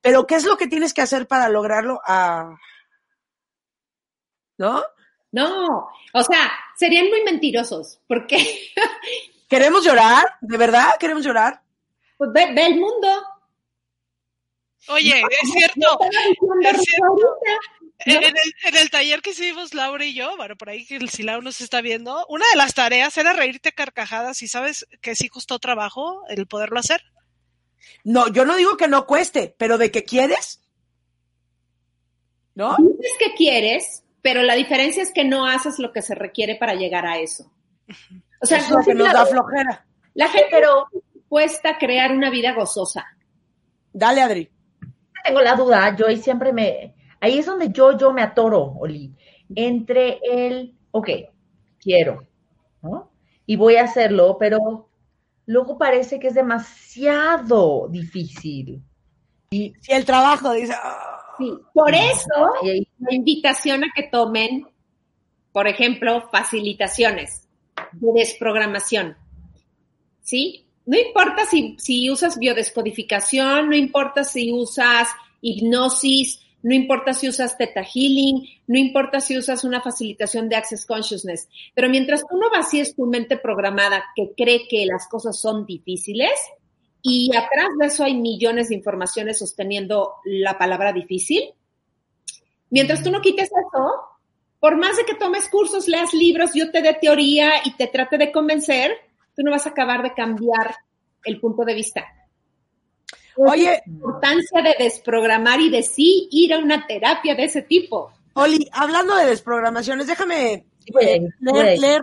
Pero, 0.00 0.26
¿qué 0.26 0.36
es 0.36 0.44
lo 0.44 0.56
que 0.56 0.68
tienes 0.68 0.94
que 0.94 1.02
hacer 1.02 1.26
para 1.26 1.50
lograrlo? 1.50 2.00
Ah, 2.06 2.54
¿No? 4.58 4.82
No, 5.34 5.88
o 6.12 6.22
sea, 6.22 6.52
serían 6.76 7.08
muy 7.08 7.24
mentirosos, 7.24 8.00
porque... 8.06 8.72
¿Queremos 9.48 9.84
llorar? 9.84 10.24
¿De 10.40 10.56
verdad 10.56 10.90
queremos 10.98 11.24
llorar? 11.24 11.60
Pues 12.16 12.30
ve, 12.32 12.44
el 12.56 12.78
mundo. 12.78 13.08
Oye, 14.88 15.22
es 15.42 15.50
cierto. 15.50 15.98
En, 18.06 18.76
el, 18.76 18.90
taller 18.90 19.22
que 19.22 19.30
hicimos 19.30 19.74
Laura 19.74 20.04
y 20.04 20.14
yo, 20.14 20.36
bueno, 20.36 20.56
por 20.56 20.68
ahí 20.68 20.84
si 20.84 21.22
Laura 21.24 21.42
nos 21.42 21.60
está 21.60 21.80
viendo, 21.80 22.24
una 22.28 22.44
de 22.52 22.56
las 22.56 22.74
tareas 22.74 23.16
era 23.16 23.32
reírte 23.32 23.72
carcajadas 23.72 24.42
y 24.42 24.48
sabes 24.48 24.86
que 25.00 25.16
sí 25.16 25.28
costó 25.28 25.58
trabajo 25.58 26.22
el 26.28 26.46
poderlo 26.46 26.78
hacer. 26.78 27.02
No, 28.04 28.28
yo 28.28 28.44
no 28.44 28.54
digo 28.54 28.76
que 28.76 28.86
no 28.86 29.06
cueste, 29.06 29.54
pero 29.58 29.78
de 29.78 29.90
que 29.90 30.04
quieres. 30.04 30.60
¿No? 32.54 32.76
Dices 32.78 33.16
que 33.18 33.34
quieres, 33.34 34.03
pero 34.24 34.42
la 34.42 34.54
diferencia 34.54 35.02
es 35.02 35.12
que 35.12 35.22
no 35.22 35.46
haces 35.46 35.78
lo 35.78 35.92
que 35.92 36.00
se 36.00 36.14
requiere 36.14 36.56
para 36.56 36.72
llegar 36.72 37.04
a 37.04 37.18
eso. 37.18 37.52
O 38.40 38.46
sea, 38.46 38.56
es 38.56 38.70
lo 38.70 38.78
que 38.78 38.94
nos 38.94 39.12
da 39.12 39.26
flojera. 39.26 39.84
La 40.14 40.28
gente, 40.28 40.48
pero 40.50 40.86
cuesta 41.28 41.76
crear 41.76 42.10
una 42.10 42.30
vida 42.30 42.54
gozosa. 42.54 43.04
Dale, 43.92 44.22
Adri. 44.22 44.50
Tengo 45.22 45.42
la 45.42 45.54
duda, 45.54 45.94
yo 45.94 46.06
ahí 46.06 46.16
siempre 46.16 46.54
me, 46.54 46.94
ahí 47.20 47.38
es 47.38 47.44
donde 47.44 47.68
yo, 47.70 47.98
yo 47.98 48.14
me 48.14 48.22
atoro, 48.22 48.62
Oli, 48.78 49.14
entre 49.54 50.20
el, 50.22 50.74
ok, 50.90 51.10
quiero, 51.78 52.26
¿no? 52.80 53.10
Y 53.44 53.56
voy 53.56 53.76
a 53.76 53.84
hacerlo, 53.84 54.38
pero 54.38 54.88
luego 55.44 55.76
parece 55.76 56.18
que 56.18 56.28
es 56.28 56.34
demasiado 56.34 57.88
difícil. 57.90 58.82
Y 59.50 59.74
si 59.80 59.92
el 59.92 60.06
trabajo 60.06 60.52
dice... 60.52 60.72
Ah". 60.82 61.14
Sí, 61.38 61.52
por 61.72 61.94
eso 61.94 62.52
la 62.98 63.14
invitación 63.14 63.84
a 63.84 63.88
que 63.94 64.04
tomen, 64.04 64.66
por 65.52 65.68
ejemplo, 65.68 66.28
facilitaciones 66.30 67.48
de 67.92 68.12
desprogramación. 68.12 69.16
¿Sí? 70.22 70.64
no 70.86 70.98
importa 70.98 71.46
si, 71.46 71.76
si 71.78 72.10
usas 72.10 72.38
biodescodificación, 72.38 73.68
no 73.68 73.76
importa 73.76 74.24
si 74.24 74.52
usas 74.52 75.08
hipnosis, 75.40 76.40
no 76.62 76.74
importa 76.74 77.12
si 77.12 77.28
usas 77.28 77.56
Theta 77.58 77.84
Healing, 77.84 78.46
no 78.66 78.78
importa 78.78 79.20
si 79.20 79.36
usas 79.36 79.64
una 79.64 79.82
facilitación 79.82 80.48
de 80.48 80.56
Access 80.56 80.86
Consciousness, 80.86 81.48
pero 81.74 81.88
mientras 81.88 82.22
tú 82.22 82.36
no 82.38 82.50
vacíes 82.50 82.94
tu 82.94 83.06
mente 83.06 83.36
programada 83.36 84.04
que 84.16 84.30
cree 84.36 84.66
que 84.68 84.86
las 84.86 85.06
cosas 85.08 85.38
son 85.38 85.66
difíciles, 85.66 86.32
y 87.06 87.36
atrás 87.36 87.68
de 87.78 87.86
eso 87.86 88.02
hay 88.02 88.14
millones 88.14 88.70
de 88.70 88.76
informaciones 88.76 89.38
sosteniendo 89.38 90.14
la 90.24 90.56
palabra 90.56 90.90
difícil, 90.90 91.52
mientras 92.70 93.02
tú 93.02 93.10
no 93.10 93.20
quites 93.20 93.50
eso, 93.50 93.92
por 94.58 94.78
más 94.78 94.96
de 94.96 95.04
que 95.04 95.14
tomes 95.14 95.50
cursos, 95.50 95.86
leas 95.86 96.14
libros, 96.14 96.52
yo 96.54 96.70
te 96.70 96.80
dé 96.80 96.94
teoría 96.94 97.56
y 97.62 97.76
te 97.76 97.88
trate 97.88 98.16
de 98.16 98.32
convencer, 98.32 98.96
tú 99.36 99.42
no 99.42 99.50
vas 99.50 99.66
a 99.66 99.70
acabar 99.70 100.02
de 100.02 100.14
cambiar 100.14 100.74
el 101.24 101.38
punto 101.40 101.62
de 101.66 101.74
vista. 101.74 102.06
Oye, 103.36 103.82
la 103.86 103.92
importancia 103.92 104.62
de 104.62 104.82
desprogramar 104.82 105.60
y 105.60 105.68
de 105.68 105.82
sí 105.82 106.26
ir 106.30 106.54
a 106.54 106.58
una 106.58 106.86
terapia 106.86 107.34
de 107.34 107.44
ese 107.44 107.60
tipo. 107.60 108.12
Oli, 108.32 108.66
hablando 108.72 109.14
de 109.14 109.26
desprogramaciones, 109.26 110.06
déjame 110.06 110.52
eh, 110.54 111.20
leer, 111.40 111.78
leer, 111.78 112.02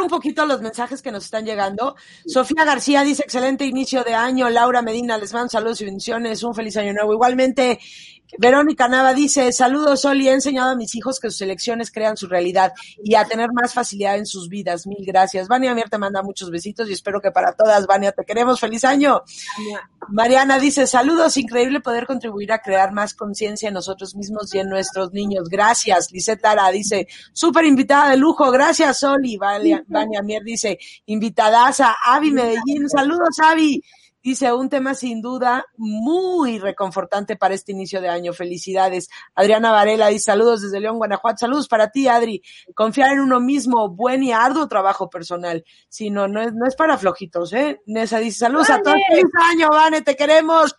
un 0.00 0.08
poquito 0.08 0.44
los 0.44 0.60
mensajes 0.60 1.00
que 1.00 1.10
nos 1.10 1.24
están 1.24 1.44
llegando. 1.44 1.96
Sofía 2.26 2.64
García 2.64 3.02
dice, 3.02 3.22
excelente 3.22 3.64
inicio 3.64 4.04
de 4.04 4.14
año. 4.14 4.48
Laura 4.50 4.82
Medina, 4.82 5.16
les 5.16 5.32
mando 5.32 5.48
saludos 5.48 5.80
y 5.80 5.86
bendiciones. 5.86 6.42
Un 6.42 6.54
feliz 6.54 6.76
año 6.76 6.92
nuevo. 6.92 7.14
Igualmente, 7.14 7.78
Verónica 8.38 8.88
Nava 8.88 9.14
dice, 9.14 9.52
saludos, 9.52 10.04
Oli, 10.04 10.28
he 10.28 10.32
enseñado 10.32 10.70
a 10.70 10.76
mis 10.76 10.94
hijos 10.94 11.20
que 11.20 11.30
sus 11.30 11.40
elecciones 11.42 11.90
crean 11.90 12.16
su 12.16 12.26
realidad 12.26 12.72
y 13.02 13.14
a 13.14 13.24
tener 13.24 13.50
más 13.52 13.74
facilidad 13.74 14.16
en 14.16 14.26
sus 14.26 14.48
vidas. 14.48 14.86
Mil 14.86 15.04
gracias. 15.04 15.48
Vania 15.48 15.74
Mier 15.74 15.88
te 15.88 15.98
manda 15.98 16.22
muchos 16.22 16.50
besitos 16.50 16.88
y 16.88 16.92
espero 16.92 17.20
que 17.20 17.30
para 17.30 17.52
todas, 17.52 17.86
Vania, 17.86 18.12
te 18.12 18.24
queremos. 18.24 18.60
Feliz 18.60 18.84
año. 18.84 19.22
Mariana 20.08 20.58
dice, 20.58 20.86
saludos, 20.86 21.36
increíble 21.36 21.80
poder 21.80 22.06
contribuir 22.06 22.52
a 22.52 22.58
crear 22.58 22.92
más 22.92 23.14
conciencia 23.14 23.68
en 23.68 23.74
nosotros 23.74 24.14
mismos 24.14 24.54
y 24.54 24.58
en 24.58 24.68
nuestros 24.68 25.12
niños. 25.12 25.48
Gracias. 25.48 26.10
Lisette 26.12 26.42
Lara 26.42 26.70
dice, 26.70 27.06
súper 27.32 27.64
invitada 27.64 28.10
de 28.10 28.16
lujo. 28.16 28.50
Gracias, 28.50 29.02
Oli. 29.02 29.36
Vania, 29.36 29.84
Vania 29.88 30.22
Mier 30.22 30.42
dice, 30.42 30.78
invitadaza. 31.06 31.96
Avi 32.04 32.30
Medellín, 32.30 32.88
saludos, 32.88 33.38
Avi. 33.42 33.82
Dice, 34.22 34.52
un 34.52 34.68
tema 34.68 34.94
sin 34.94 35.22
duda 35.22 35.64
muy 35.76 36.58
reconfortante 36.58 37.36
para 37.36 37.54
este 37.54 37.72
inicio 37.72 38.00
de 38.00 38.08
año. 38.08 38.32
Felicidades. 38.32 39.08
Adriana 39.34 39.72
Varela 39.72 40.08
dice, 40.08 40.26
saludos 40.26 40.60
desde 40.62 40.80
León, 40.80 40.98
Guanajuato. 40.98 41.38
Saludos 41.38 41.68
para 41.68 41.90
ti, 41.90 42.06
Adri. 42.06 42.42
Confiar 42.74 43.12
en 43.12 43.20
uno 43.20 43.40
mismo, 43.40 43.88
buen 43.88 44.22
y 44.22 44.32
arduo 44.32 44.68
trabajo 44.68 45.08
personal. 45.08 45.64
Si 45.88 46.10
no, 46.10 46.28
no 46.28 46.42
es, 46.42 46.52
no 46.52 46.66
es 46.66 46.76
para 46.76 46.98
flojitos, 46.98 47.52
¿eh? 47.54 47.80
Nessa 47.86 48.18
dice, 48.18 48.40
saludos 48.40 48.70
a 48.70 48.82
todos. 48.82 48.98
Feliz 49.08 49.24
año, 49.50 49.68
Vane, 49.70 50.02
te 50.02 50.16
queremos. 50.16 50.74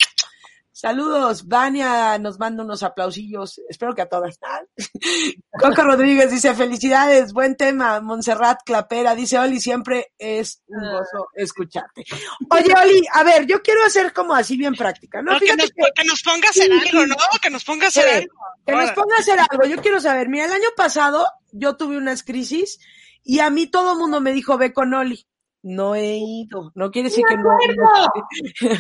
Saludos, 0.82 1.48
Vania 1.48 2.18
nos 2.18 2.40
manda 2.40 2.64
unos 2.64 2.82
aplausillos, 2.82 3.62
espero 3.70 3.94
que 3.94 4.02
a 4.02 4.10
todas. 4.10 4.40
Coco 5.60 5.84
Rodríguez 5.84 6.32
dice, 6.32 6.56
felicidades, 6.56 7.34
buen 7.34 7.56
tema. 7.56 8.02
Montserrat 8.02 8.62
Clapera 8.66 9.14
dice, 9.14 9.38
Oli, 9.38 9.60
siempre 9.60 10.12
es 10.18 10.64
un 10.66 10.84
Ah. 10.84 10.94
gozo 10.94 11.28
escucharte. 11.36 12.04
Oye, 12.50 12.74
Oli, 12.84 13.06
a 13.14 13.22
ver, 13.22 13.46
yo 13.46 13.62
quiero 13.62 13.86
hacer 13.86 14.12
como 14.12 14.34
así 14.34 14.58
bien 14.58 14.74
práctica, 14.74 15.22
¿no? 15.22 15.34
No, 15.34 15.40
que, 15.40 15.56
nos, 15.56 15.70
que, 15.70 15.84
que 15.94 16.04
nos 16.04 16.24
ponga 16.24 16.48
a 16.48 16.50
hacer 16.50 16.72
algo, 16.72 17.06
¿no? 17.06 17.16
Que 17.40 17.50
nos 17.52 17.64
ponga 17.64 17.86
a 17.86 17.90
hacer 17.90 18.10
algo. 18.10 18.34
que 18.66 18.72
nos 18.72 18.92
ponga 18.94 19.16
a 19.18 19.20
hacer 19.20 19.40
algo. 19.40 19.66
Yo 19.68 19.80
quiero 19.84 20.02
saber, 20.02 20.30
mira, 20.30 20.46
el 20.46 20.52
año 20.54 20.70
pasado 20.76 21.28
yo 21.52 21.78
tuve 21.78 21.96
unas 21.96 22.24
crisis 22.24 22.80
y 23.24 23.38
a 23.38 23.52
mí 23.52 23.68
todo 23.68 23.92
el 23.94 24.00
mundo 24.00 24.20
me 24.20 24.34
dijo, 24.34 24.58
ve 24.58 24.74
con 24.74 24.96
Oli. 24.96 25.28
No 25.64 25.94
he 25.94 26.16
ido, 26.18 26.72
no 26.74 26.90
quiere 26.90 27.10
decir 27.10 27.24
que 27.24 27.36
no. 27.38 27.52
acuerdo. 27.52 27.84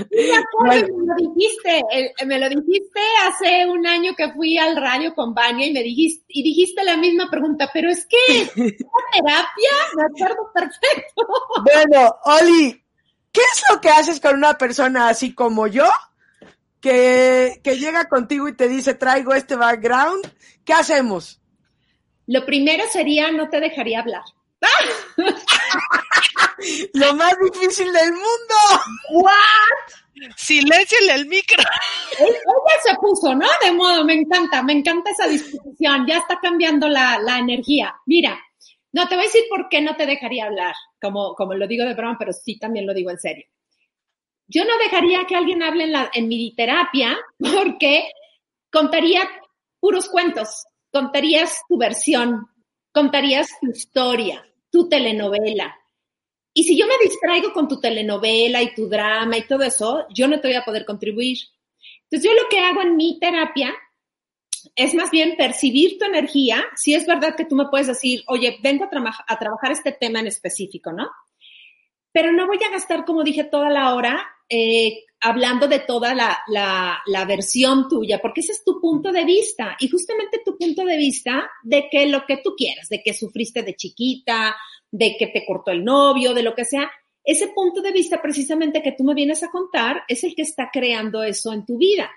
Me 0.09 0.35
acuerdo, 0.35 0.97
me 0.97 1.05
lo 1.05 1.15
dijiste, 1.35 1.81
el- 1.91 2.27
me 2.27 2.39
lo 2.39 2.49
dijiste 2.49 2.99
hace 3.27 3.67
un 3.67 3.85
año 3.85 4.15
que 4.15 4.31
fui 4.33 4.57
al 4.57 4.75
radio 4.75 5.13
con 5.13 5.35
Vania 5.35 5.67
y 5.67 5.73
me 5.73 5.83
dijiste, 5.83 6.25
y 6.29 6.41
dijiste 6.41 6.83
la 6.83 6.97
misma 6.97 7.29
pregunta, 7.29 7.69
pero 7.71 7.89
es 7.91 8.07
que, 8.07 8.17
¿una 8.55 9.05
terapia? 9.13 9.71
Me 9.95 10.03
acuerdo 10.05 10.51
perfecto. 10.53 11.27
Bueno, 11.71 12.15
Oli, 12.25 12.83
¿qué 13.31 13.41
es 13.41 13.63
lo 13.69 13.79
que 13.79 13.89
haces 13.89 14.19
con 14.19 14.35
una 14.35 14.57
persona 14.57 15.07
así 15.09 15.35
como 15.35 15.67
yo? 15.67 15.85
Que, 16.79 17.61
que 17.63 17.77
llega 17.77 18.09
contigo 18.09 18.47
y 18.47 18.55
te 18.55 18.67
dice, 18.67 18.95
traigo 18.95 19.35
este 19.35 19.55
background. 19.55 20.25
¿Qué 20.65 20.73
hacemos? 20.73 21.39
Lo 22.25 22.43
primero 22.43 22.85
sería, 22.91 23.31
no 23.31 23.49
te 23.49 23.59
dejaría 23.59 23.99
hablar. 23.99 24.23
Lo 26.93 27.15
más 27.15 27.33
difícil 27.51 27.91
del 27.91 28.11
mundo. 28.11 29.25
Silénciale 30.35 31.13
el 31.13 31.27
micro. 31.27 31.63
Ella 32.19 32.81
se 32.83 32.95
puso, 32.95 33.33
¿no? 33.33 33.47
De 33.63 33.71
modo, 33.71 34.05
me 34.05 34.13
encanta, 34.13 34.61
me 34.61 34.73
encanta 34.73 35.11
esa 35.11 35.27
disposición, 35.27 36.05
ya 36.07 36.17
está 36.17 36.39
cambiando 36.39 36.87
la, 36.87 37.19
la 37.19 37.39
energía. 37.39 37.95
Mira, 38.05 38.39
no 38.91 39.07
te 39.07 39.15
voy 39.15 39.23
a 39.23 39.27
decir 39.27 39.43
por 39.49 39.69
qué 39.69 39.81
no 39.81 39.95
te 39.95 40.05
dejaría 40.05 40.45
hablar, 40.45 40.75
como, 41.01 41.33
como 41.35 41.53
lo 41.53 41.67
digo 41.67 41.85
de 41.85 41.93
broma, 41.93 42.17
pero 42.19 42.33
sí 42.33 42.59
también 42.59 42.85
lo 42.85 42.93
digo 42.93 43.09
en 43.09 43.19
serio. 43.19 43.45
Yo 44.47 44.65
no 44.65 44.77
dejaría 44.77 45.25
que 45.25 45.35
alguien 45.35 45.63
hable 45.63 45.85
en, 45.85 45.93
la, 45.93 46.11
en 46.13 46.27
mi 46.27 46.53
terapia 46.55 47.17
porque 47.37 48.03
contaría 48.69 49.21
puros 49.79 50.09
cuentos, 50.09 50.65
contarías 50.91 51.61
tu 51.69 51.77
versión, 51.77 52.47
contarías 52.91 53.47
tu 53.61 53.71
historia, 53.71 54.45
tu 54.71 54.89
telenovela. 54.89 55.75
Y 56.53 56.63
si 56.63 56.77
yo 56.77 56.87
me 56.87 56.97
distraigo 57.03 57.53
con 57.53 57.67
tu 57.67 57.79
telenovela 57.79 58.61
y 58.61 58.73
tu 58.73 58.87
drama 58.87 59.37
y 59.37 59.47
todo 59.47 59.63
eso, 59.63 60.05
yo 60.13 60.27
no 60.27 60.39
te 60.39 60.47
voy 60.47 60.57
a 60.57 60.65
poder 60.65 60.85
contribuir. 60.85 61.37
Entonces 62.03 62.29
yo 62.29 62.35
lo 62.35 62.49
que 62.49 62.59
hago 62.59 62.81
en 62.81 62.95
mi 62.95 63.19
terapia 63.19 63.73
es 64.75 64.93
más 64.93 65.11
bien 65.11 65.35
percibir 65.37 65.97
tu 65.97 66.05
energía. 66.05 66.63
Si 66.75 66.93
es 66.93 67.05
verdad 67.05 67.35
que 67.35 67.45
tú 67.45 67.55
me 67.55 67.69
puedes 67.69 67.87
decir, 67.87 68.23
oye, 68.27 68.57
vengo 68.61 68.85
a, 68.85 69.25
a 69.27 69.39
trabajar 69.39 69.71
este 69.71 69.91
tema 69.91 70.19
en 70.19 70.27
específico, 70.27 70.91
¿no? 70.91 71.09
Pero 72.11 72.31
no 72.31 72.47
voy 72.47 72.59
a 72.65 72.71
gastar, 72.71 73.05
como 73.05 73.23
dije, 73.23 73.43
toda 73.45 73.69
la 73.69 73.95
hora 73.95 74.27
eh, 74.49 75.05
hablando 75.21 75.67
de 75.67 75.79
toda 75.79 76.13
la, 76.13 76.39
la, 76.47 77.01
la 77.05 77.25
versión 77.25 77.87
tuya, 77.87 78.19
porque 78.19 78.41
ese 78.41 78.51
es 78.51 78.63
tu 78.63 78.81
punto 78.81 79.11
de 79.11 79.23
vista. 79.23 79.77
Y 79.79 79.87
justamente 79.87 80.41
tu 80.43 80.57
punto 80.57 80.83
de 80.83 80.97
vista 80.97 81.49
de 81.63 81.87
que 81.89 82.07
lo 82.07 82.25
que 82.25 82.37
tú 82.37 82.53
quieras, 82.57 82.89
de 82.89 83.01
que 83.01 83.13
sufriste 83.13 83.63
de 83.63 83.75
chiquita, 83.75 84.55
de 84.91 85.15
que 85.17 85.27
te 85.27 85.45
cortó 85.45 85.71
el 85.71 85.85
novio, 85.85 86.33
de 86.33 86.43
lo 86.43 86.53
que 86.53 86.65
sea, 86.65 86.91
ese 87.23 87.49
punto 87.49 87.81
de 87.81 87.91
vista 87.91 88.21
precisamente 88.21 88.81
que 88.81 88.93
tú 88.93 89.03
me 89.03 89.13
vienes 89.13 89.43
a 89.43 89.51
contar 89.51 90.03
es 90.07 90.23
el 90.23 90.35
que 90.35 90.41
está 90.41 90.69
creando 90.73 91.23
eso 91.23 91.53
en 91.53 91.65
tu 91.65 91.77
vida. 91.77 92.09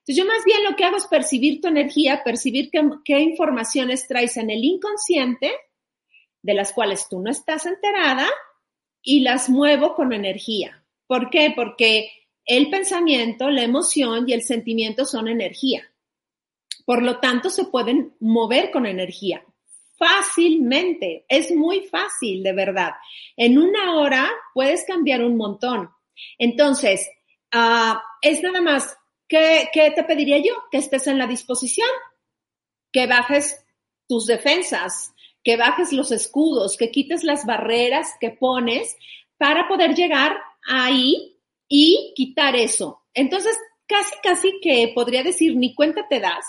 Entonces 0.00 0.16
yo 0.16 0.26
más 0.26 0.44
bien 0.44 0.64
lo 0.64 0.74
que 0.74 0.84
hago 0.84 0.96
es 0.96 1.06
percibir 1.06 1.60
tu 1.60 1.68
energía, 1.68 2.22
percibir 2.24 2.70
qué, 2.70 2.82
qué 3.04 3.20
informaciones 3.20 4.06
traes 4.08 4.36
en 4.36 4.50
el 4.50 4.64
inconsciente, 4.64 5.52
de 6.42 6.54
las 6.54 6.72
cuales 6.72 7.08
tú 7.08 7.20
no 7.20 7.30
estás 7.30 7.66
enterada, 7.66 8.26
y 9.08 9.20
las 9.20 9.48
muevo 9.48 9.94
con 9.94 10.12
energía. 10.12 10.84
¿Por 11.06 11.30
qué? 11.30 11.54
Porque 11.56 12.10
el 12.44 12.68
pensamiento, 12.68 13.48
la 13.48 13.62
emoción 13.62 14.28
y 14.28 14.34
el 14.34 14.42
sentimiento 14.42 15.06
son 15.06 15.28
energía. 15.28 15.90
Por 16.84 17.02
lo 17.02 17.18
tanto, 17.18 17.48
se 17.48 17.64
pueden 17.64 18.14
mover 18.20 18.70
con 18.70 18.84
energía 18.84 19.42
fácilmente. 19.96 21.24
Es 21.26 21.50
muy 21.56 21.86
fácil, 21.86 22.42
de 22.42 22.52
verdad. 22.52 22.90
En 23.34 23.56
una 23.56 23.96
hora 23.96 24.30
puedes 24.52 24.84
cambiar 24.84 25.24
un 25.24 25.38
montón. 25.38 25.88
Entonces, 26.36 27.08
ah, 27.50 28.02
es 28.20 28.42
nada 28.42 28.60
más, 28.60 28.94
¿qué, 29.26 29.70
¿qué 29.72 29.90
te 29.90 30.04
pediría 30.04 30.36
yo? 30.36 30.52
Que 30.70 30.76
estés 30.76 31.06
en 31.06 31.16
la 31.16 31.26
disposición, 31.26 31.88
que 32.92 33.06
bajes 33.06 33.64
tus 34.06 34.26
defensas, 34.26 35.14
que 35.48 35.56
bajes 35.56 35.94
los 35.94 36.12
escudos, 36.12 36.76
que 36.76 36.90
quites 36.90 37.24
las 37.24 37.46
barreras 37.46 38.16
que 38.20 38.28
pones 38.28 38.98
para 39.38 39.66
poder 39.66 39.94
llegar 39.94 40.36
ahí 40.68 41.38
y 41.66 42.12
quitar 42.14 42.54
eso. 42.54 43.06
Entonces, 43.14 43.56
casi, 43.86 44.14
casi 44.22 44.60
que 44.60 44.92
podría 44.94 45.22
decir, 45.22 45.56
ni 45.56 45.74
cuenta 45.74 46.06
te 46.06 46.20
das, 46.20 46.44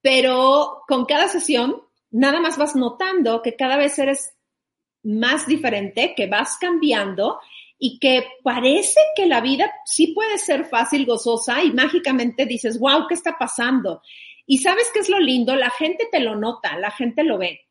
pero 0.00 0.84
con 0.86 1.04
cada 1.04 1.26
sesión 1.26 1.82
nada 2.12 2.38
más 2.38 2.56
vas 2.58 2.76
notando 2.76 3.42
que 3.42 3.56
cada 3.56 3.76
vez 3.76 3.98
eres 3.98 4.32
más 5.02 5.48
diferente, 5.48 6.14
que 6.16 6.28
vas 6.28 6.58
cambiando 6.60 7.40
y 7.76 7.98
que 7.98 8.24
parece 8.44 9.00
que 9.16 9.26
la 9.26 9.40
vida 9.40 9.68
sí 9.84 10.12
puede 10.14 10.38
ser 10.38 10.64
fácil, 10.66 11.06
gozosa 11.06 11.64
y 11.64 11.72
mágicamente 11.72 12.46
dices, 12.46 12.78
wow, 12.78 13.08
¿qué 13.08 13.14
está 13.14 13.36
pasando? 13.36 14.00
Y 14.46 14.58
sabes 14.58 14.92
qué 14.94 15.00
es 15.00 15.08
lo 15.08 15.18
lindo, 15.18 15.56
la 15.56 15.70
gente 15.70 16.08
te 16.12 16.20
lo 16.20 16.36
nota, 16.36 16.78
la 16.78 16.92
gente 16.92 17.24
lo 17.24 17.38
ve. 17.38 17.62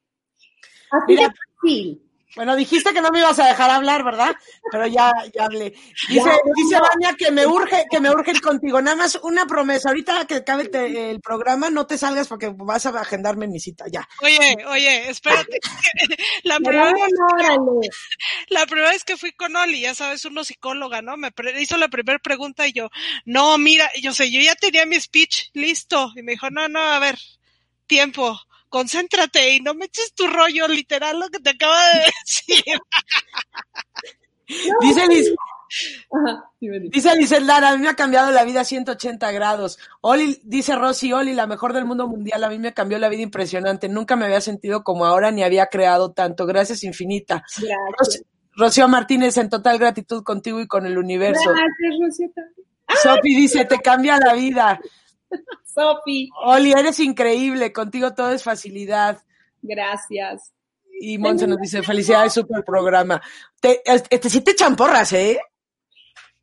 Así 0.92 1.16
Mira, 1.16 1.28
de 1.28 1.34
fácil. 1.62 2.02
Bueno, 2.34 2.56
dijiste 2.56 2.94
que 2.94 3.02
no 3.02 3.10
me 3.12 3.20
ibas 3.20 3.40
a 3.40 3.48
dejar 3.48 3.70
hablar, 3.70 4.06
¿verdad? 4.06 4.34
Pero 4.72 4.88
ya, 4.88 5.12
ya 5.34 5.46
hablé. 5.46 5.74
Dice, 6.08 6.30
Ya, 6.30 6.38
dice 6.56 6.76
no. 6.76 6.82
Vania 6.82 7.14
que 7.18 7.30
me 7.30 7.46
urge, 7.46 7.84
que 7.92 8.00
me 8.00 8.10
urge 8.10 8.32
ir 8.32 8.42
contigo. 8.42 8.82
Nada 8.82 8.96
más 8.96 9.20
una 9.24 9.46
promesa. 9.46 9.90
Ahorita 9.90 10.26
que 10.26 10.36
acabe 10.36 10.70
el, 10.74 10.96
el 10.96 11.20
programa, 11.22 11.70
no 11.70 11.86
te 11.88 11.98
salgas 11.98 12.30
porque 12.30 12.50
vas 12.56 12.86
a 12.86 12.90
agendarme 13.02 13.48
mi 13.48 13.60
cita. 13.60 13.86
Ya. 13.92 14.08
Oye, 14.22 14.58
oye, 14.68 15.10
espérate. 15.10 15.60
La 16.44 16.58
primera, 16.60 16.94
vez, 16.94 17.14
órale. 17.34 17.90
la 18.50 18.66
primera 18.66 18.92
vez 18.92 19.04
que 19.04 19.18
fui 19.18 19.32
con 19.34 19.56
Oli, 19.56 19.82
ya 19.82 19.96
sabes, 19.96 20.26
uno 20.26 20.44
psicóloga, 20.44 21.02
¿no? 21.02 21.18
Me 21.18 21.32
pre- 21.32 21.62
hizo 21.62 21.78
la 21.78 21.90
primera 21.90 22.20
pregunta 22.20 22.68
y 22.68 22.74
yo, 22.74 22.90
no, 23.26 23.58
mira, 23.58 23.90
yo 24.02 24.14
sé, 24.14 24.32
yo 24.32 24.40
ya 24.42 24.56
tenía 24.56 24.86
mi 24.86 25.00
speech 25.00 25.50
listo. 25.54 26.12
Y 26.16 26.24
me 26.24 26.34
dijo, 26.34 26.50
no, 26.50 26.68
no, 26.70 26.80
a 26.80 27.00
ver, 27.00 27.18
tiempo, 27.88 28.40
concéntrate 28.72 29.54
y 29.56 29.60
no 29.60 29.76
me 29.76 29.86
eches 29.86 30.14
tu 30.16 30.26
rollo, 30.26 30.68
literal, 30.68 31.20
lo 31.20 31.30
que 31.30 31.40
te 31.40 31.52
acabo 31.52 31.74
de 31.74 32.12
decir. 32.26 32.80
Dice, 34.82 35.08
Liz- 35.08 35.34
Ajá, 36.12 36.44
dice 37.18 37.40
Lara, 37.40 37.70
a 37.70 37.78
mí 37.78 37.84
me 37.84 37.90
ha 37.90 37.94
cambiado 37.96 38.30
la 38.32 38.44
vida 38.44 38.66
180 38.66 39.32
grados. 39.32 39.80
Oli, 40.02 40.42
dice 40.44 40.76
Rosy, 40.76 41.14
Oli, 41.14 41.34
la 41.34 41.48
mejor 41.48 41.72
del 41.72 41.86
mundo 41.86 42.08
mundial, 42.10 42.44
a 42.44 42.50
mí 42.50 42.60
me 42.60 42.74
cambió 42.74 43.00
la 43.00 43.08
vida 43.08 43.22
impresionante. 43.22 43.88
Nunca 43.88 44.16
me 44.18 44.26
había 44.26 44.42
sentido 44.42 44.84
como 44.84 45.06
ahora 45.06 45.32
ni 45.32 45.44
había 45.44 45.68
creado 45.68 46.12
tanto. 46.12 46.46
Gracias 46.46 46.84
infinita. 46.84 47.44
Gracias. 47.58 47.78
Ros- 47.98 48.24
Rocío 48.54 48.88
Martínez, 48.90 49.38
en 49.38 49.50
total 49.50 49.78
gratitud 49.80 50.24
contigo 50.24 50.60
y 50.60 50.68
con 50.68 50.86
el 50.86 50.98
universo. 50.98 51.42
Gracias, 51.50 52.00
Rosita. 52.02 52.42
Sofi 53.02 53.34
dice, 53.36 53.64
te 53.64 53.80
cambia 53.80 54.18
la 54.18 54.34
vida. 54.34 54.82
Sofi, 55.74 56.30
Oli, 56.44 56.72
eres 56.72 57.00
increíble, 57.00 57.72
contigo 57.72 58.14
todo 58.14 58.32
es 58.32 58.44
facilidad. 58.44 59.22
gracias. 59.62 60.52
Y 61.04 61.18
Monse 61.18 61.48
nos 61.48 61.58
dice, 61.60 61.82
felicidades, 61.82 62.34
super 62.34 62.64
programa. 62.64 63.20
Te, 63.60 63.82
este, 63.86 64.30
sí 64.30 64.42
te 64.42 64.54
champorras, 64.54 65.12
¿eh? 65.14 65.40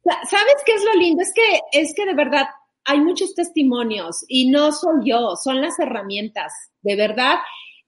Sa- 0.02 0.20
¿Sabes 0.28 0.56
qué 0.66 0.72
es 0.74 0.84
lo 0.84 0.94
lindo? 0.94 1.22
Es 1.22 1.32
que, 1.32 1.60
es 1.72 1.94
que 1.94 2.04
de 2.06 2.14
verdad 2.14 2.46
hay 2.84 3.00
muchos 3.00 3.34
testimonios 3.34 4.24
y 4.26 4.50
no 4.50 4.72
soy 4.72 5.10
yo, 5.10 5.36
son 5.36 5.60
las 5.60 5.78
herramientas. 5.78 6.52
De 6.82 6.96
verdad, 6.96 7.36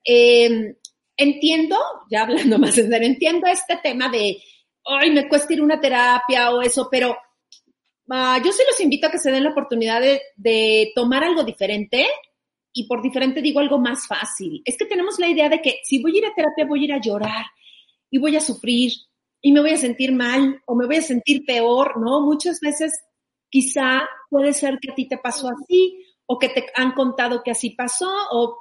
eh, 0.05 0.77
entiendo, 1.17 1.77
ya 2.11 2.23
hablando 2.23 2.59
más 2.61 2.79
en 2.79 2.89
serio, 2.91 3.09
entiendo 3.09 3.47
este 3.49 3.77
tema 3.83 4.09
de, 4.09 4.41
ay, 4.85 5.11
me 5.11 5.29
cuesta 5.29 5.53
ir 5.53 5.61
a 5.61 5.65
una 5.65 5.81
terapia 5.81 6.51
o 6.53 6.63
eso, 6.63 6.89
pero 6.91 7.17
ah, 8.11 8.41
yo 8.45 8.53
sí 8.53 8.63
los 8.69 8.81
invito 8.81 9.07
a 9.07 9.11
que 9.11 9.19
se 9.19 9.31
den 9.31 9.45
la 9.45 9.51
oportunidad 9.51 10.01
de, 10.01 10.21
de 10.37 10.93
tomar 10.95 11.25
algo 11.25 11.43
diferente 11.43 12.07
y 12.73 12.87
por 12.87 13.03
diferente 13.03 13.43
digo 13.43 13.61
algo 13.61 13.79
más 13.79 14.07
fácil. 14.07 14.63
Es 14.65 14.77
que 14.77 14.87
tenemos 14.87 15.19
la 15.19 15.29
idea 15.29 15.49
de 15.49 15.61
que 15.61 15.79
si 15.83 16.03
voy 16.03 16.15
a 16.15 16.19
ir 16.19 16.27
a 16.27 16.35
terapia 16.35 16.67
voy 16.67 16.83
a 16.83 16.85
ir 16.85 16.93
a 16.93 17.01
llorar 17.01 17.47
y 18.11 18.19
voy 18.19 18.37
a 18.37 18.41
sufrir 18.41 18.93
y 19.41 19.53
me 19.53 19.61
voy 19.61 19.71
a 19.73 19.77
sentir 19.77 20.13
mal 20.13 20.63
o 20.67 20.75
me 20.75 20.87
voy 20.87 20.97
a 20.97 21.03
sentir 21.03 21.45
peor, 21.45 21.99
¿no? 22.01 22.21
Muchas 22.21 22.61
veces 22.61 22.93
quizá 23.49 24.03
puede 24.29 24.53
ser 24.53 24.79
que 24.81 24.93
a 24.93 24.95
ti 24.95 25.09
te 25.09 25.19
pasó 25.19 25.49
así 25.49 26.05
o 26.27 26.39
que 26.39 26.49
te 26.49 26.67
han 26.77 26.93
contado 26.93 27.43
que 27.43 27.51
así 27.51 27.71
pasó 27.71 28.11
o 28.31 28.61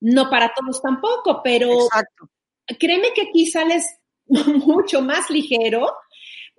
no 0.00 0.30
para 0.30 0.52
todos 0.54 0.80
tampoco, 0.80 1.40
pero 1.42 1.70
Exacto. 1.72 2.30
créeme 2.78 3.12
que 3.14 3.22
aquí 3.22 3.46
sales 3.46 3.86
mucho 4.26 5.02
más 5.02 5.28
ligero. 5.30 5.92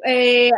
Eh, 0.06 0.52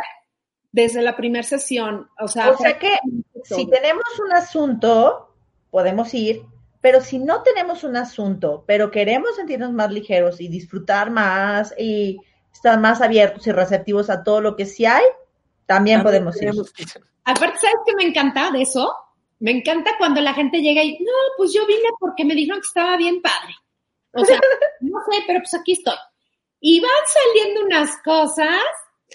desde 0.72 1.02
la 1.02 1.16
primera 1.16 1.42
sesión. 1.42 2.08
O 2.18 2.28
sea, 2.28 2.50
o 2.50 2.56
sea 2.56 2.78
que 2.78 2.96
si 3.44 3.66
tenemos 3.68 4.04
un 4.24 4.32
asunto, 4.32 5.34
podemos 5.70 6.12
ir, 6.14 6.42
pero 6.80 7.00
si 7.00 7.18
no 7.18 7.42
tenemos 7.42 7.84
un 7.84 7.96
asunto, 7.96 8.64
pero 8.66 8.90
queremos 8.90 9.36
sentirnos 9.36 9.72
más 9.72 9.90
ligeros 9.90 10.40
y 10.40 10.48
disfrutar 10.48 11.10
más 11.10 11.74
y 11.76 12.18
estar 12.52 12.78
más 12.78 13.00
abiertos 13.00 13.46
y 13.46 13.52
receptivos 13.52 14.10
a 14.10 14.22
todo 14.22 14.40
lo 14.40 14.56
que 14.56 14.66
sí 14.66 14.86
hay, 14.86 15.04
también, 15.66 16.02
podemos 16.02 16.40
ir. 16.40 16.50
Aparte, 17.24 17.58
¿sabes 17.58 17.76
qué 17.86 17.94
me 17.94 18.04
encanta 18.04 18.50
de 18.50 18.62
eso? 18.62 18.90
Me 19.40 19.50
encanta 19.50 19.92
cuando 19.98 20.20
la 20.20 20.32
gente 20.32 20.60
llega 20.60 20.82
y, 20.82 20.92
no, 20.98 21.12
pues 21.36 21.52
yo 21.52 21.66
vine 21.66 21.88
porque 22.00 22.24
me 22.24 22.34
dijeron 22.34 22.60
que 22.60 22.66
estaba 22.66 22.96
bien 22.96 23.20
padre. 23.20 23.54
O 24.12 24.24
sea, 24.24 24.38
no 24.80 24.98
sé, 25.10 25.18
pero 25.26 25.40
pues 25.40 25.54
aquí 25.54 25.72
estoy. 25.72 25.94
Y 26.60 26.80
van 26.80 26.90
saliendo 27.06 27.64
unas 27.66 27.96
cosas 28.02 28.62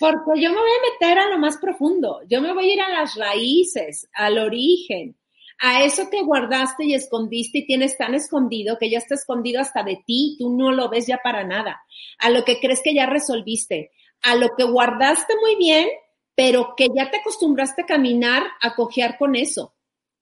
porque 0.03 0.41
yo 0.41 0.49
me 0.49 0.57
voy 0.57 0.69
a 0.69 0.91
meter 0.91 1.17
a 1.17 1.29
lo 1.29 1.37
más 1.37 1.57
profundo. 1.57 2.21
Yo 2.29 2.41
me 2.41 2.53
voy 2.53 2.69
a 2.69 2.73
ir 2.73 2.81
a 2.81 2.89
las 2.89 3.15
raíces, 3.15 4.09
al 4.13 4.37
origen, 4.37 5.15
a 5.59 5.85
eso 5.85 6.09
que 6.09 6.23
guardaste 6.23 6.83
y 6.83 6.93
escondiste 6.93 7.59
y 7.59 7.65
tienes 7.65 7.97
tan 7.97 8.13
escondido 8.13 8.77
que 8.77 8.89
ya 8.89 8.97
está 8.97 9.15
escondido 9.15 9.61
hasta 9.61 9.81
de 9.83 10.03
ti, 10.05 10.35
tú 10.37 10.57
no 10.57 10.73
lo 10.73 10.89
ves 10.89 11.07
ya 11.07 11.19
para 11.23 11.45
nada. 11.45 11.81
A 12.19 12.29
lo 12.29 12.43
que 12.43 12.59
crees 12.59 12.81
que 12.83 12.93
ya 12.93 13.05
resolviste, 13.05 13.91
a 14.21 14.35
lo 14.35 14.49
que 14.57 14.65
guardaste 14.65 15.35
muy 15.41 15.55
bien, 15.55 15.87
pero 16.35 16.73
que 16.75 16.87
ya 16.93 17.09
te 17.09 17.17
acostumbraste 17.19 17.83
a 17.83 17.85
caminar, 17.85 18.43
a 18.61 18.75
cojear 18.75 19.17
con 19.17 19.37
eso. 19.37 19.73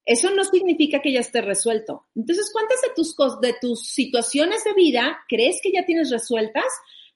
Eso 0.06 0.30
no 0.30 0.44
significa 0.44 1.02
que 1.02 1.12
ya 1.12 1.22
esté 1.22 1.42
resuelto. 1.42 2.08
Entonces, 2.16 2.52
¿cuántas 2.54 2.82
de 2.82 2.90
tus, 2.96 3.16
de 3.42 3.56
tus 3.60 3.88
situaciones 3.88 4.64
de 4.64 4.74
vida 4.74 5.20
crees 5.28 5.60
que 5.64 5.72
ya 5.72 5.86
tienes 5.86 6.12
resueltas? 6.12 6.66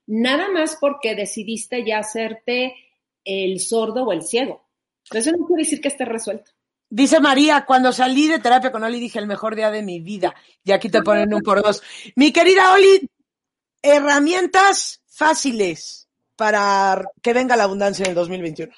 Nada 0.07 0.49
más 0.49 0.77
porque 0.79 1.15
decidiste 1.15 1.85
ya 1.85 1.99
hacerte 1.99 2.75
el 3.23 3.59
sordo 3.59 4.03
o 4.03 4.13
el 4.13 4.21
ciego. 4.21 4.67
Eso 5.11 5.31
no 5.31 5.45
quiere 5.45 5.63
decir 5.63 5.81
que 5.81 5.87
esté 5.87 6.05
resuelto. 6.05 6.51
Dice 6.89 7.19
María, 7.19 7.65
cuando 7.65 7.91
salí 7.91 8.27
de 8.27 8.39
terapia 8.39 8.71
con 8.71 8.83
Oli 8.83 8.99
dije 8.99 9.19
el 9.19 9.27
mejor 9.27 9.55
día 9.55 9.71
de 9.71 9.81
mi 9.81 9.99
vida. 9.99 10.35
Y 10.63 10.71
aquí 10.71 10.89
te 10.89 11.01
ponen 11.01 11.33
un 11.33 11.41
por 11.41 11.61
dos. 11.61 11.81
Mi 12.15 12.31
querida 12.31 12.73
Oli, 12.73 13.09
herramientas 13.81 15.01
fáciles 15.07 16.07
para 16.35 17.03
que 17.21 17.33
venga 17.33 17.55
la 17.55 17.63
abundancia 17.63 18.03
en 18.03 18.09
el 18.09 18.15
2021. 18.15 18.73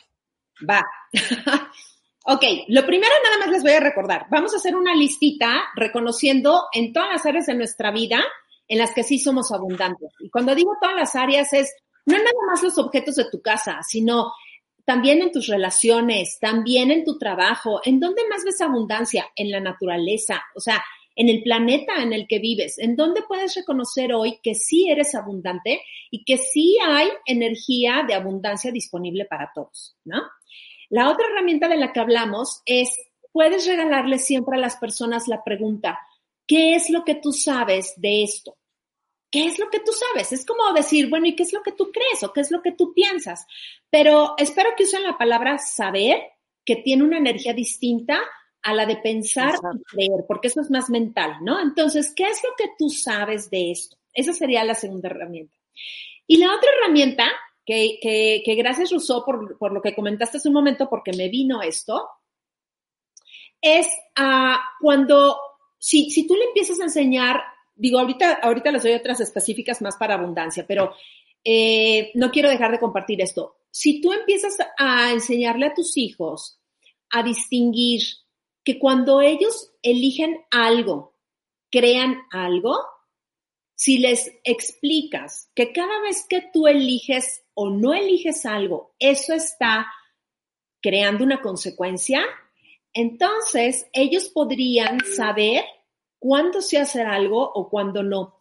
Va. 0.69 0.83
Ok, 2.29 2.43
lo 2.67 2.85
primero 2.85 3.13
nada 3.23 3.37
más 3.37 3.47
les 3.51 3.63
voy 3.63 3.71
a 3.71 3.79
recordar. 3.79 4.25
Vamos 4.29 4.53
a 4.53 4.57
hacer 4.57 4.75
una 4.75 4.93
listita 4.93 5.63
reconociendo 5.77 6.65
en 6.73 6.91
todas 6.91 7.09
las 7.09 7.25
áreas 7.25 7.45
de 7.45 7.53
nuestra 7.53 7.89
vida 7.89 8.21
en 8.67 8.77
las 8.77 8.93
que 8.93 9.03
sí 9.03 9.19
somos 9.19 9.51
abundantes. 9.51 10.11
Y 10.19 10.29
cuando 10.29 10.55
digo 10.55 10.73
todas 10.81 10.95
las 10.95 11.15
áreas 11.15 11.51
es 11.53 11.73
no 12.05 12.17
nada 12.17 12.31
más 12.47 12.63
los 12.63 12.77
objetos 12.77 13.15
de 13.15 13.29
tu 13.29 13.41
casa, 13.41 13.79
sino 13.87 14.31
también 14.85 15.21
en 15.21 15.33
tus 15.33 15.47
relaciones, 15.47 16.37
también 16.39 16.89
en 16.91 17.03
tu 17.03 17.17
trabajo. 17.17 17.81
¿En 17.83 17.99
dónde 17.99 18.21
más 18.29 18.45
ves 18.45 18.61
abundancia? 18.61 19.27
En 19.35 19.51
la 19.51 19.59
naturaleza, 19.59 20.41
o 20.55 20.61
sea, 20.61 20.81
en 21.17 21.27
el 21.27 21.43
planeta 21.43 22.01
en 22.01 22.13
el 22.13 22.25
que 22.27 22.39
vives. 22.39 22.77
¿En 22.77 22.95
dónde 22.95 23.23
puedes 23.27 23.55
reconocer 23.55 24.13
hoy 24.13 24.39
que 24.41 24.55
sí 24.55 24.89
eres 24.89 25.15
abundante 25.15 25.81
y 26.09 26.23
que 26.23 26.37
sí 26.37 26.77
hay 26.81 27.09
energía 27.25 28.05
de 28.07 28.13
abundancia 28.13 28.71
disponible 28.71 29.25
para 29.25 29.51
todos, 29.53 29.97
¿no? 30.05 30.21
La 30.89 31.11
otra 31.11 31.25
herramienta 31.27 31.67
de 31.67 31.75
la 31.75 31.91
que 31.91 31.99
hablamos 31.99 32.61
es, 32.65 32.89
puedes 33.33 33.67
regalarle 33.67 34.19
siempre 34.19 34.57
a 34.57 34.61
las 34.61 34.77
personas 34.77 35.27
la 35.27 35.43
pregunta, 35.43 35.99
¿qué 36.47 36.75
es 36.75 36.89
lo 36.89 37.03
que 37.03 37.15
tú 37.15 37.31
sabes 37.31 37.93
de 37.97 38.23
esto? 38.23 38.57
¿Qué 39.29 39.45
es 39.45 39.59
lo 39.59 39.69
que 39.69 39.81
tú 39.81 39.91
sabes? 39.91 40.31
Es 40.31 40.45
como 40.45 40.71
decir, 40.73 41.09
bueno, 41.09 41.27
¿y 41.27 41.35
qué 41.35 41.43
es 41.43 41.53
lo 41.53 41.61
que 41.61 41.73
tú 41.73 41.91
crees 41.91 42.23
o 42.23 42.31
qué 42.31 42.41
es 42.41 42.49
lo 42.49 42.61
que 42.61 42.71
tú 42.71 42.93
piensas? 42.93 43.45
Pero 43.89 44.35
espero 44.37 44.69
que 44.77 44.85
usen 44.85 45.03
la 45.03 45.17
palabra 45.17 45.57
saber, 45.57 46.17
que 46.65 46.77
tiene 46.77 47.03
una 47.03 47.17
energía 47.17 47.53
distinta 47.53 48.21
a 48.61 48.73
la 48.73 48.85
de 48.85 48.97
pensar 48.97 49.55
y 49.55 49.83
creer, 49.83 50.25
porque 50.27 50.47
eso 50.47 50.61
es 50.61 50.71
más 50.71 50.89
mental, 50.89 51.37
¿no? 51.41 51.61
Entonces, 51.61 52.13
¿qué 52.15 52.23
es 52.23 52.41
lo 52.43 52.49
que 52.57 52.71
tú 52.77 52.89
sabes 52.89 53.49
de 53.49 53.71
esto? 53.71 53.97
Esa 54.13 54.33
sería 54.33 54.63
la 54.63 54.75
segunda 54.75 55.09
herramienta. 55.09 55.55
Y 56.25 56.37
la 56.37 56.53
otra 56.55 56.69
herramienta 56.77 57.25
que, 57.65 57.99
que, 58.01 58.55
gracias 58.55 58.91
Rousseau 58.91 59.25
por, 59.25 59.73
lo 59.73 59.81
que 59.81 59.93
comentaste 59.93 60.37
hace 60.37 60.47
un 60.47 60.53
momento, 60.53 60.89
porque 60.89 61.11
me 61.13 61.29
vino 61.29 61.61
esto, 61.61 62.07
es 63.61 63.87
uh, 64.19 64.57
cuando, 64.81 65.37
si, 65.77 66.09
si 66.09 66.27
tú 66.27 66.35
le 66.35 66.45
empiezas 66.45 66.79
a 66.79 66.85
enseñar, 66.85 67.41
digo, 67.75 67.99
ahorita, 67.99 68.33
ahorita 68.41 68.71
les 68.71 68.83
doy 68.83 68.93
otras 68.93 69.19
específicas 69.19 69.81
más 69.81 69.97
para 69.97 70.15
abundancia, 70.15 70.65
pero 70.67 70.93
eh, 71.43 72.11
no 72.15 72.31
quiero 72.31 72.49
dejar 72.49 72.71
de 72.71 72.79
compartir 72.79 73.21
esto. 73.21 73.57
Si 73.71 74.01
tú 74.01 74.11
empiezas 74.11 74.57
a 74.77 75.11
enseñarle 75.11 75.67
a 75.67 75.73
tus 75.73 75.97
hijos 75.97 76.59
a 77.09 77.23
distinguir 77.23 78.01
que 78.63 78.79
cuando 78.79 79.21
ellos 79.21 79.71
eligen 79.81 80.45
algo, 80.51 81.15
crean 81.71 82.17
algo, 82.31 82.77
si 83.75 83.99
les 83.99 84.31
explicas 84.43 85.51
que 85.53 85.71
cada 85.71 86.01
vez 86.01 86.25
que 86.27 86.49
tú 86.51 86.67
eliges 86.67 87.45
o 87.53 87.69
no 87.69 87.93
eliges 87.93 88.45
algo, 88.45 88.95
eso 88.99 89.33
está 89.33 89.87
creando 90.81 91.23
una 91.23 91.41
consecuencia, 91.41 92.25
entonces 92.97 93.85
ellos 93.93 94.29
podrían 94.29 95.05
saber 95.05 95.63
cuándo 96.17 96.63
se 96.63 96.79
hacer 96.79 97.05
algo 97.05 97.51
o 97.53 97.69
cuándo 97.69 98.01
no, 98.01 98.39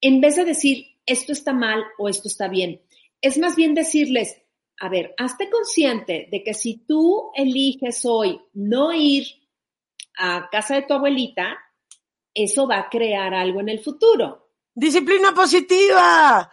en 0.00 0.20
vez 0.20 0.36
de 0.36 0.44
decir 0.44 0.86
esto 1.04 1.32
está 1.32 1.52
mal 1.52 1.84
o 1.98 2.08
esto 2.08 2.28
está 2.28 2.46
bien. 2.46 2.82
Es 3.20 3.36
más 3.36 3.56
bien 3.56 3.74
decirles, 3.74 4.36
a 4.78 4.88
ver, 4.88 5.12
hazte 5.18 5.50
consciente 5.50 6.28
de 6.30 6.44
que 6.44 6.54
si 6.54 6.84
tú 6.86 7.32
eliges 7.34 8.04
hoy 8.04 8.40
no 8.52 8.92
ir 8.92 9.26
a 10.16 10.48
casa 10.52 10.76
de 10.76 10.82
tu 10.82 10.94
abuelita, 10.94 11.58
eso 12.32 12.68
va 12.68 12.78
a 12.78 12.88
crear 12.88 13.34
algo 13.34 13.60
en 13.60 13.70
el 13.70 13.80
futuro. 13.80 14.52
Disciplina 14.72 15.34
positiva. 15.34 16.48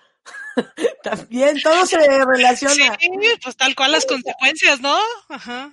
También 1.04 1.62
todo 1.62 1.86
se 1.86 2.00
relaciona. 2.26 2.98
Sí, 3.00 3.10
pues 3.44 3.56
tal 3.56 3.76
cual 3.76 3.92
las 3.92 4.08
consecuencias, 4.08 4.82
¿no? 4.82 4.98
Ajá. 5.30 5.72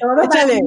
Todo 0.00 0.10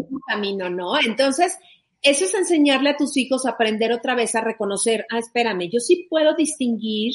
un 0.10 0.20
camino, 0.28 0.70
¿no? 0.70 1.00
Entonces, 1.00 1.58
eso 2.02 2.26
es 2.26 2.34
enseñarle 2.34 2.92
a 2.92 2.98
tus 2.98 3.16
hijos 3.18 3.46
a 3.46 3.52
aprender 3.52 3.92
otra 3.92 4.16
vez 4.16 4.36
a 4.36 4.42
reconocer, 4.42 5.06
ah, 5.10 5.20
espérame, 5.20 5.70
yo 5.72 5.80
sí 5.80 6.08
puedo 6.10 6.36
distinguir 6.36 7.14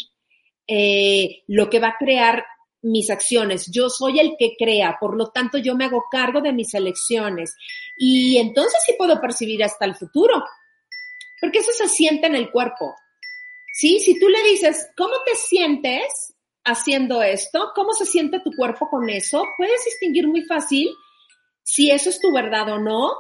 eh, 0.67 1.43
lo 1.47 1.69
que 1.69 1.81
va 1.81 1.89
a 1.89 1.97
crear 1.99 2.45
mis 2.83 3.11
acciones. 3.11 3.71
Yo 3.73 3.91
soy 3.91 4.21
el 4.21 4.37
que 4.39 4.55
crea, 4.59 4.97
por 5.01 5.17
lo 5.17 5.31
tanto 5.31 5.59
yo 5.59 5.75
me 5.75 5.85
hago 5.85 6.05
cargo 6.11 6.41
de 6.41 6.53
mis 6.53 6.73
elecciones. 6.75 7.55
Y 7.97 8.39
entonces 8.39 8.81
sí 8.87 8.95
puedo 8.97 9.21
percibir 9.21 9.63
hasta 9.65 9.85
el 9.85 9.95
futuro, 9.95 10.43
porque 11.41 11.59
eso 11.59 11.73
se 11.73 11.89
siente 11.89 12.27
en 12.27 12.35
el 12.35 12.51
cuerpo. 12.51 12.95
¿sí? 13.79 14.01
Si 14.01 14.19
tú 14.19 14.29
le 14.29 14.43
dices, 14.43 14.91
¿cómo 14.97 15.15
te 15.25 15.37
sientes 15.37 16.35
haciendo 16.65 17.23
esto? 17.23 17.71
¿Cómo 17.75 17.93
se 17.93 18.07
siente 18.07 18.41
tu 18.41 18.51
cuerpo 18.53 18.89
con 18.89 19.09
eso? 19.09 19.45
Puedes 19.57 19.85
distinguir 19.85 20.27
muy 20.27 20.43
fácil 20.43 20.89
si 21.69 21.91
eso 21.91 22.09
es 22.09 22.19
tu 22.19 22.33
verdad 22.33 22.71
o 22.71 22.79
no 22.79 23.13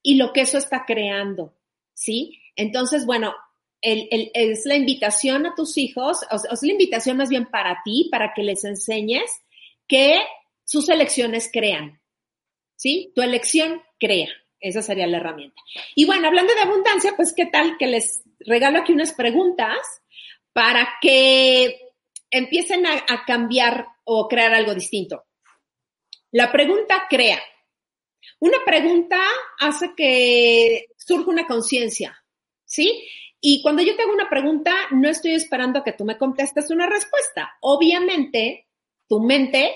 y 0.00 0.14
lo 0.14 0.32
que 0.32 0.42
eso 0.42 0.58
está 0.58 0.84
creando, 0.86 1.56
¿sí? 1.92 2.40
Entonces, 2.54 3.04
bueno, 3.04 3.34
es 3.82 4.64
la 4.64 4.76
invitación 4.76 5.44
a 5.44 5.56
tus 5.56 5.76
hijos, 5.76 6.20
o, 6.30 6.36
es 6.36 6.62
la 6.62 6.72
invitación 6.72 7.16
más 7.16 7.28
bien 7.28 7.46
para 7.46 7.80
ti, 7.84 8.08
para 8.08 8.32
que 8.32 8.44
les 8.44 8.62
enseñes 8.64 9.28
que 9.88 10.20
sus 10.64 10.88
elecciones 10.88 11.50
crean, 11.52 12.00
¿sí? 12.76 13.10
Tu 13.16 13.22
elección 13.22 13.82
crea. 13.98 14.28
Esa 14.60 14.82
sería 14.82 15.08
la 15.08 15.16
herramienta. 15.16 15.60
Y 15.96 16.04
bueno, 16.04 16.28
hablando 16.28 16.54
de 16.54 16.60
abundancia, 16.60 17.14
pues 17.16 17.34
qué 17.34 17.46
tal 17.46 17.76
que 17.76 17.88
les 17.88 18.22
regalo 18.38 18.78
aquí 18.78 18.92
unas 18.92 19.14
preguntas 19.14 19.78
para 20.52 20.94
que 21.02 21.90
empiecen 22.30 22.86
a, 22.86 23.04
cambiar 23.26 23.88
o 24.04 24.28
crear 24.28 24.54
algo 24.54 24.74
distinto. 24.74 25.24
La 26.30 26.52
pregunta 26.52 27.06
crea. 27.10 27.42
Una 28.38 28.58
pregunta 28.64 29.18
hace 29.58 29.94
que 29.96 30.86
surja 30.96 31.30
una 31.30 31.46
conciencia, 31.46 32.22
¿sí? 32.64 33.08
Y 33.40 33.62
cuando 33.62 33.82
yo 33.82 33.96
te 33.96 34.02
hago 34.02 34.12
una 34.12 34.28
pregunta, 34.28 34.74
no 34.90 35.08
estoy 35.08 35.32
esperando 35.32 35.78
a 35.78 35.84
que 35.84 35.92
tú 35.92 36.04
me 36.04 36.18
contestes 36.18 36.70
una 36.70 36.86
respuesta. 36.86 37.56
Obviamente, 37.60 38.66
tu 39.08 39.20
mente 39.20 39.74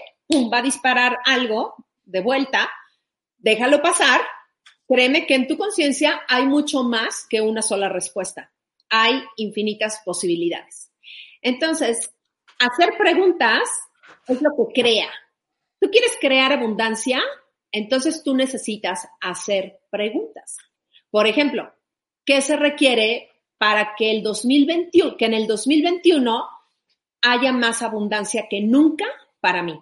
va 0.52 0.58
a 0.58 0.62
disparar 0.62 1.18
algo 1.24 1.74
de 2.04 2.20
vuelta, 2.20 2.70
déjalo 3.38 3.80
pasar. 3.82 4.20
Créeme 4.88 5.26
que 5.26 5.34
en 5.34 5.46
tu 5.46 5.56
conciencia 5.56 6.22
hay 6.28 6.46
mucho 6.46 6.82
más 6.82 7.26
que 7.28 7.40
una 7.40 7.62
sola 7.62 7.88
respuesta 7.88 8.52
hay 8.90 9.22
infinitas 9.36 10.02
posibilidades. 10.04 10.92
Entonces, 11.40 12.12
hacer 12.58 12.98
preguntas 12.98 13.62
es 14.26 14.42
lo 14.42 14.50
que 14.56 14.82
crea. 14.82 15.10
¿Tú 15.80 15.88
quieres 15.90 16.12
crear 16.20 16.52
abundancia? 16.52 17.22
Entonces 17.72 18.22
tú 18.22 18.34
necesitas 18.34 19.08
hacer 19.20 19.80
preguntas. 19.90 20.56
Por 21.10 21.26
ejemplo, 21.26 21.72
¿qué 22.24 22.40
se 22.40 22.56
requiere 22.56 23.30
para 23.58 23.94
que 23.96 24.10
el 24.10 24.22
2021, 24.22 25.16
que 25.16 25.26
en 25.26 25.34
el 25.34 25.46
2021 25.46 26.48
haya 27.22 27.52
más 27.52 27.82
abundancia 27.82 28.46
que 28.48 28.60
nunca 28.60 29.06
para 29.40 29.62
mí? 29.62 29.78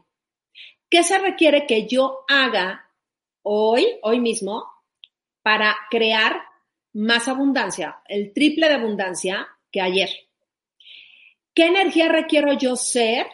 ¿qué 0.90 1.02
se 1.02 1.18
requiere 1.18 1.66
que 1.66 1.86
yo 1.86 2.24
haga 2.28 2.90
hoy, 3.42 3.98
hoy 4.02 4.20
mismo, 4.20 4.64
para 5.42 5.76
crear 5.90 6.42
más 6.92 7.28
abundancia, 7.28 8.00
el 8.06 8.32
triple 8.32 8.68
de 8.68 8.74
abundancia 8.74 9.48
que 9.70 9.80
ayer? 9.80 10.10
¿Qué 11.54 11.66
energía 11.66 12.08
requiero 12.08 12.52
yo 12.52 12.76
ser 12.76 13.26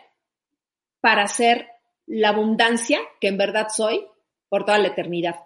para 1.01 1.27
ser 1.27 1.69
la 2.07 2.31
abundancia 2.31 3.01
que 3.21 3.29
en 3.29 3.37
verdad 3.37 3.69
soy 3.69 4.07
por 4.55 4.65
toda 4.65 4.79
la 4.79 4.87
eternidad? 4.87 5.41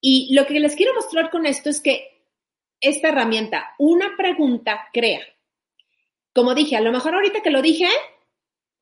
Y 0.00 0.34
lo 0.34 0.44
que 0.44 0.58
les 0.58 0.74
quiero 0.74 0.92
mostrar 0.92 1.30
con 1.30 1.46
esto 1.46 1.70
es 1.70 1.80
que 1.80 2.26
esta 2.80 3.10
herramienta, 3.10 3.76
una 3.78 4.16
pregunta 4.16 4.88
crea. 4.92 5.20
Como 6.34 6.56
dije, 6.56 6.76
a 6.76 6.80
lo 6.80 6.90
mejor 6.90 7.14
ahorita 7.14 7.42
que 7.42 7.52
lo 7.52 7.62
dije, 7.62 7.86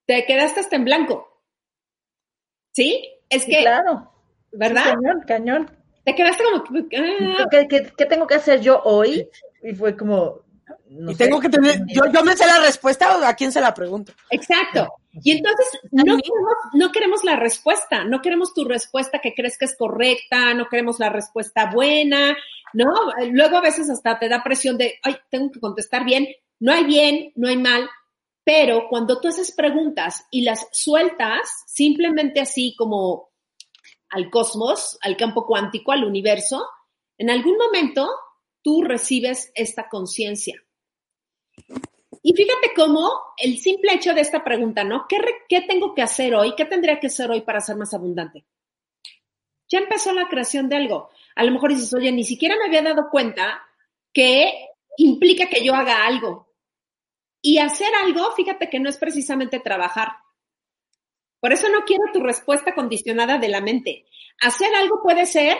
te 0.07 0.25
quedaste 0.25 0.61
hasta 0.61 0.77
en 0.77 0.87
blanco. 0.87 1.45
¿Sí? 2.73 3.11
Es 3.29 3.45
que. 3.45 3.59
claro. 3.59 4.11
¿Verdad? 4.53 4.95
cañón, 4.95 5.21
cañón. 5.27 5.71
Te 6.03 6.15
quedaste 6.15 6.43
como. 6.43 6.65
Ah. 6.97 7.47
¿Qué, 7.51 7.69
qué, 7.69 7.93
qué 7.95 8.07
tengo 8.07 8.27
que 8.27 8.37
hacer 8.37 8.63
yo 8.63 8.81
hoy? 8.85 9.29
Y 9.63 9.75
fue 9.75 9.99
como, 9.99 10.47
no 10.89 11.11
y 11.13 11.15
sé. 11.15 11.25
tengo 11.25 11.41
que 11.41 11.49
tener, 11.49 11.81
yo, 11.87 12.03
yo 12.13 12.25
me 12.25 12.37
sé 12.37 12.47
la 12.47 12.61
respuesta 12.61 13.17
o 13.17 13.25
a 13.25 13.35
quién 13.35 13.53
se 13.53 13.61
la 13.61 13.75
pregunto. 13.75 14.13
Exacto. 14.31 14.89
Y 15.23 15.33
entonces 15.33 15.67
no 15.91 16.17
queremos, 16.17 16.55
no 16.75 16.93
queremos 16.93 17.25
la 17.25 17.37
respuesta, 17.37 18.05
no 18.05 18.23
queremos 18.23 18.55
tu 18.55 18.65
respuesta 18.65 19.21
que 19.21 19.35
crees 19.35 19.59
que 19.59 19.65
es 19.65 19.77
correcta, 19.77 20.55
no 20.55 20.69
queremos 20.69 20.99
la 20.99 21.09
respuesta 21.09 21.71
buena, 21.73 22.37
¿no? 22.73 22.93
Luego 23.31 23.57
a 23.57 23.63
veces 23.63 23.91
hasta 23.91 24.19
te 24.19 24.29
da 24.29 24.43
presión 24.43 24.79
de, 24.79 24.99
ay, 25.03 25.17
tengo 25.31 25.51
que 25.51 25.61
contestar 25.61 26.05
bien. 26.05 26.29
No 26.61 26.73
hay 26.73 26.85
bien, 26.85 27.33
no 27.37 27.49
hay 27.49 27.57
mal, 27.57 27.89
pero 28.45 28.87
cuando 28.89 29.21
tú 29.21 29.29
haces 29.29 29.53
preguntas 29.53 30.27
y 30.31 30.43
las 30.43 30.69
sueltas 30.73 31.49
simplemente 31.67 32.41
así 32.41 32.75
como 32.77 33.31
al 34.11 34.29
cosmos, 34.31 34.99
al 35.03 35.17
campo 35.17 35.47
cuántico, 35.47 35.93
al 35.93 36.05
universo, 36.05 36.67
en 37.17 37.31
algún 37.31 37.57
momento 37.57 38.09
tú 38.63 38.83
recibes 38.83 39.51
esta 39.55 39.89
conciencia. 39.89 40.63
Y 42.23 42.35
fíjate 42.35 42.73
cómo 42.77 43.11
el 43.39 43.59
simple 43.59 43.95
hecho 43.95 44.13
de 44.13 44.21
esta 44.21 44.45
pregunta, 44.45 44.85
¿no? 44.85 45.07
¿Qué, 45.09 45.19
¿Qué, 45.49 45.63
tengo 45.63 45.95
que 45.95 46.03
hacer 46.03 46.35
hoy? 46.35 46.55
¿Qué 46.55 46.67
tendría 46.67 47.01
que 47.01 47.07
hacer 47.07 47.31
hoy 47.31 47.41
para 47.41 47.61
ser 47.61 47.77
más 47.77 47.95
abundante? 47.95 48.45
Ya 49.69 49.79
empezó 49.79 50.13
la 50.13 50.29
creación 50.29 50.69
de 50.69 50.77
algo. 50.77 51.11
A 51.35 51.45
lo 51.45 51.53
mejor 51.53 51.71
dices, 51.71 51.95
oye, 51.95 52.13
ni 52.13 52.25
siquiera 52.25 52.57
me 52.59 52.67
había 52.67 52.83
dado 52.83 53.09
cuenta 53.11 53.63
que 54.13 54.69
implica 54.99 55.49
que 55.49 55.65
yo 55.65 55.75
haga 55.75 56.07
algo. 56.07 56.53
Y 57.41 57.59
hacer 57.59 57.89
algo, 58.05 58.33
fíjate 58.33 58.69
que 58.69 58.81
no 58.81 58.91
es 58.91 58.99
precisamente 58.99 59.61
trabajar. 59.61 60.09
Por 61.41 61.53
eso 61.53 61.69
no 61.71 61.85
quiero 61.87 62.05
tu 62.13 62.21
respuesta 62.21 62.75
condicionada 62.75 63.39
de 63.39 63.49
la 63.49 63.63
mente. 63.63 64.05
Hacer 64.43 64.75
algo 64.75 65.03
puede 65.03 65.25
ser 65.25 65.57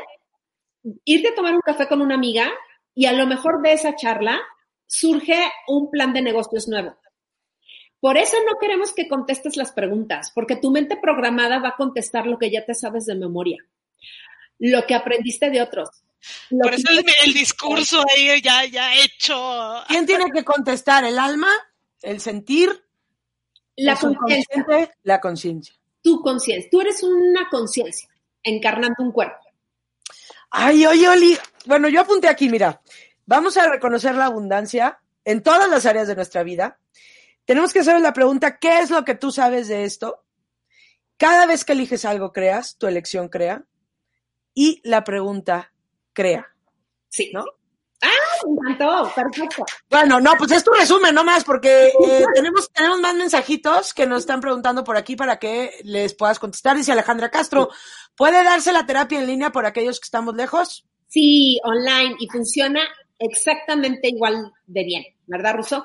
irte 1.05 1.29
a 1.29 1.35
tomar 1.35 1.55
un 1.55 1.61
café 1.61 1.89
con 1.89 2.03
una 2.03 2.17
amiga 2.17 2.51
y 2.95 3.07
a 3.07 3.13
lo 3.13 3.27
mejor 3.27 3.63
de 3.63 3.73
esa 3.73 3.97
charla 3.97 4.41
surge 4.87 5.51
un 5.69 5.91
plan 5.91 6.13
de 6.13 6.23
negocios 6.23 6.69
nuevo. 6.69 6.97
Por 8.01 8.17
eso 8.17 8.37
no 8.47 8.59
queremos 8.59 8.93
que 8.93 9.09
contestes 9.09 9.57
las 9.57 9.73
preguntas, 9.73 10.33
porque 10.35 10.57
tu 10.57 10.71
mente 10.71 10.97
programada 10.97 11.59
va 11.59 11.69
a 11.71 11.77
contestar 11.77 12.27
lo 12.27 12.39
que 12.39 12.51
ya 12.51 12.65
te 12.65 12.75
sabes 12.75 13.05
de 13.07 13.15
memoria, 13.15 13.59
lo 14.59 14.87
que 14.87 14.95
aprendiste 14.95 15.51
de 15.51 15.61
otros. 15.61 15.91
Por 16.51 16.75
eso 16.75 16.91
el, 16.91 17.05
el, 17.25 17.33
discurso 17.33 18.03
ahí 18.15 18.41
ya, 18.43 18.65
ya 18.67 18.95
hecho. 18.95 19.83
¿Quién 19.89 20.07
tiene 20.07 20.31
que 20.31 20.45
contestar? 20.45 21.05
¿El 21.05 21.19
alma? 21.19 21.49
¿El 22.03 22.21
sentir? 22.21 22.71
La 23.77 23.97
conciencia. 23.97 24.95
La 25.03 25.21
conciencia. 25.21 25.75
Tu 26.03 26.21
conciencia. 26.21 26.69
Tú 26.71 26.81
eres 26.81 27.03
una 27.03 27.49
conciencia 27.49 28.09
encarnando 28.43 28.97
un 28.99 29.13
cuerpo. 29.13 29.39
Ay, 30.51 30.85
oye, 30.87 31.09
Oli. 31.09 31.39
Bueno, 31.67 31.89
yo 31.89 32.01
apunté 32.01 32.29
aquí, 32.29 32.49
mira. 32.49 32.81
Vamos 33.27 33.57
a 33.57 33.69
reconocer 33.69 34.15
la 34.15 34.27
abundancia 34.27 35.01
en 35.25 35.43
todas 35.43 35.69
las 35.71 35.87
áreas 35.87 36.09
de 36.09 36.17
nuestra 36.17 36.43
vida. 36.43 36.79
Tenemos 37.45 37.73
que 37.73 37.81
hacer 37.81 38.01
la 38.01 38.13
pregunta, 38.13 38.59
¿qué 38.59 38.81
es 38.81 38.91
lo 38.91 39.05
que 39.05 39.15
tú 39.15 39.31
sabes 39.31 39.69
de 39.69 39.85
esto? 39.85 40.25
Cada 41.17 41.47
vez 41.47 41.65
que 41.65 41.73
eliges 41.73 42.05
algo, 42.05 42.33
creas, 42.33 42.77
tu 42.77 42.87
elección 42.87 43.29
crea. 43.29 43.65
Y 44.55 44.81
la 44.85 45.05
pregunta, 45.05 45.73
crea. 46.13 46.49
Sí. 47.09 47.31
¿No? 47.33 47.45
Ah, 48.03 48.09
me 48.47 48.73
encantó, 48.73 49.13
perfecto. 49.15 49.65
Bueno, 49.91 50.21
no, 50.21 50.33
pues 50.39 50.51
es 50.53 50.65
tu 50.65 50.73
resumen, 50.73 51.15
no 51.15 51.23
más, 51.23 51.45
porque 51.45 51.89
eh, 51.89 52.25
tenemos, 52.35 52.71
tenemos 52.73 53.01
más 53.01 53.15
mensajitos 53.15 53.93
que 53.93 54.07
nos 54.07 54.21
están 54.21 54.41
preguntando 54.41 54.83
por 54.83 54.97
aquí 54.97 55.17
para 55.17 55.39
que 55.39 55.81
les 55.85 56.15
puedas 56.15 56.39
contestar. 56.39 56.77
Dice 56.77 56.93
Alejandra 56.93 57.31
Castro, 57.31 57.69
¿puede 58.17 58.43
darse 58.43 58.73
la 58.73 58.87
terapia 58.87 59.21
en 59.21 59.27
línea 59.27 59.53
por 59.53 59.67
aquellos 59.67 60.01
que 60.01 60.07
estamos 60.07 60.35
lejos? 60.35 60.87
Sí, 61.11 61.61
online, 61.65 62.15
y 62.21 62.29
funciona 62.29 62.81
exactamente 63.19 64.09
igual 64.09 64.53
de 64.65 64.85
bien, 64.85 65.05
¿verdad, 65.27 65.57
Russo? 65.57 65.85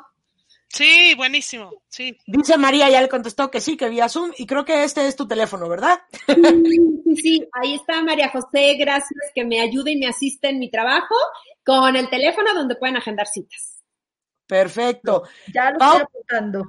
Sí, 0.68 1.16
buenísimo, 1.16 1.72
sí. 1.90 2.16
Dice 2.28 2.58
María, 2.58 2.90
ya 2.90 3.02
le 3.02 3.10
contestó 3.10 3.50
que 3.50 3.60
sí, 3.60 3.76
que 3.76 3.90
vía 3.90 4.08
Zoom, 4.08 4.32
y 4.38 4.46
creo 4.46 4.66
que 4.66 4.84
este 4.84 5.08
es 5.08 5.16
tu 5.16 5.28
teléfono, 5.28 5.68
¿verdad? 5.68 6.00
Sí, 6.28 7.16
sí, 7.16 7.50
ahí 7.54 7.74
está 7.74 8.04
María 8.04 8.30
José, 8.30 8.76
gracias 8.78 9.32
que 9.34 9.44
me 9.46 9.62
ayude 9.62 9.94
y 9.94 9.98
me 9.98 10.08
asiste 10.08 10.50
en 10.50 10.60
mi 10.60 10.70
trabajo 10.70 11.16
con 11.66 11.96
el 11.96 12.08
teléfono 12.10 12.54
donde 12.54 12.76
pueden 12.76 12.98
agendar 12.98 13.26
citas. 13.26 13.82
Perfecto. 14.46 15.24
Ya 15.52 15.72
lo 15.72 15.78
estoy 15.80 16.02
apuntando. 16.04 16.66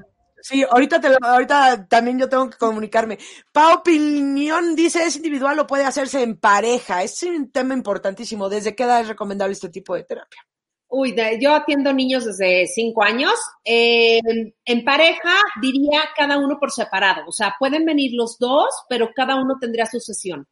Sí, 0.49 0.63
ahorita, 0.63 1.01
te 1.01 1.09
lo, 1.09 1.17
ahorita 1.21 1.89
también 1.89 2.21
yo 2.21 2.29
tengo 2.29 2.49
que 2.49 2.57
comunicarme. 2.57 3.19
Pa 3.51 3.75
Opinión 3.75 4.77
dice, 4.77 5.03
¿es 5.03 5.17
individual 5.17 5.59
o 5.59 5.67
puede 5.67 5.83
hacerse 5.83 6.23
en 6.23 6.39
pareja? 6.39 7.03
Es 7.03 7.21
un 7.25 7.51
tema 7.51 7.75
importantísimo. 7.75 8.49
¿Desde 8.49 8.77
qué 8.77 8.85
edad 8.85 9.01
es 9.01 9.09
recomendable 9.09 9.55
este 9.55 9.71
tipo 9.71 9.97
de 9.97 10.05
terapia? 10.05 10.47
Uy, 10.87 11.11
de, 11.11 11.41
yo 11.43 11.53
atiendo 11.53 11.93
niños 11.93 12.27
desde 12.27 12.69
cinco 12.69 13.03
años. 13.03 13.33
Eh, 13.65 14.21
en 14.65 14.85
pareja 14.85 15.35
diría 15.61 16.03
cada 16.17 16.39
uno 16.39 16.61
por 16.61 16.71
separado. 16.71 17.25
O 17.27 17.33
sea, 17.33 17.57
pueden 17.59 17.85
venir 17.85 18.13
los 18.15 18.39
dos, 18.39 18.69
pero 18.89 19.11
cada 19.17 19.35
uno 19.35 19.57
tendría 19.61 19.87
su 19.87 19.99
sesión. 19.99 20.47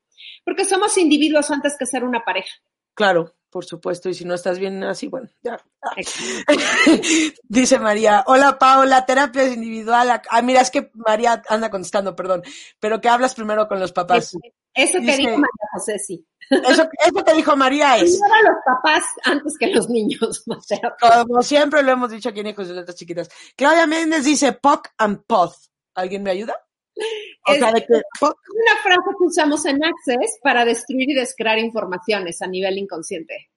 Porque 0.45 0.65
somos 0.65 0.99
individuos 0.99 1.53
antes 1.53 1.77
que 1.79 1.87
ser 1.87 2.03
una 2.03 2.25
pareja. 2.25 2.53
Claro, 2.95 3.33
por 3.55 3.65
supuesto, 3.65 4.09
y 4.09 4.15
si 4.15 4.25
no 4.25 4.35
estás 4.35 4.59
bien 4.59 4.83
así, 4.83 5.07
bueno, 5.07 5.29
ya. 5.41 5.65
Dice 7.45 7.79
María, 7.79 8.25
hola 8.27 8.59
Paola, 8.59 9.07
terapia 9.07 9.45
es 9.45 9.55
individual. 9.55 10.21
Ah, 10.29 10.43
mira, 10.43 10.61
es 10.61 10.73
que 10.73 10.91
María 10.95 11.41
anda 11.49 11.71
contestando, 11.71 12.17
perdón, 12.17 12.43
pero 12.81 13.01
que 13.01 13.09
hablas 13.09 13.33
primero 13.37 13.69
con 13.69 13.79
los 13.79 13.93
papás. 13.93 14.37
Eso, 14.75 14.99
que 14.99 15.17
dijo 15.17 15.31
María 15.31 15.69
José, 15.73 16.01
sí. 16.01 16.27
Eso, 16.51 16.83
eso 17.07 17.25
que 17.25 17.35
dijo 17.35 17.57
María 17.57 17.97
es. 17.97 18.19
Primero 18.19 18.51
los 18.51 18.65
papás 18.67 19.05
antes 19.23 19.57
que 19.57 19.69
los 19.69 19.89
niños. 19.89 20.43
Como 21.29 21.41
siempre 21.45 21.85
lo 21.85 21.93
hemos 21.93 22.11
dicho 22.11 22.31
aquí 22.31 22.41
en 22.41 22.49
Hijos 22.49 22.67
de 22.67 22.75
Letras 22.75 22.97
Chiquitas. 22.97 23.29
Claudia 23.57 23.87
Méndez 23.87 24.25
dice 24.25 24.53
POC 24.55 24.95
and 24.99 25.23
POD. 25.29 25.53
¿Alguien 25.95 26.25
me 26.25 26.33
ayuda? 26.33 26.61
O 27.47 27.53
es, 27.53 27.59
sea, 27.59 27.73
de 27.73 27.85
que, 27.85 27.93
una 27.93 28.83
frase 28.83 29.11
que 29.19 29.25
usamos 29.25 29.65
en 29.67 29.85
Access 29.85 30.39
para 30.43 30.65
destruir 30.65 31.11
y 31.11 31.15
descrear 31.15 31.59
informaciones 31.59 32.41
a 32.43 32.47
nivel 32.47 32.79
inconsciente. 32.79 33.51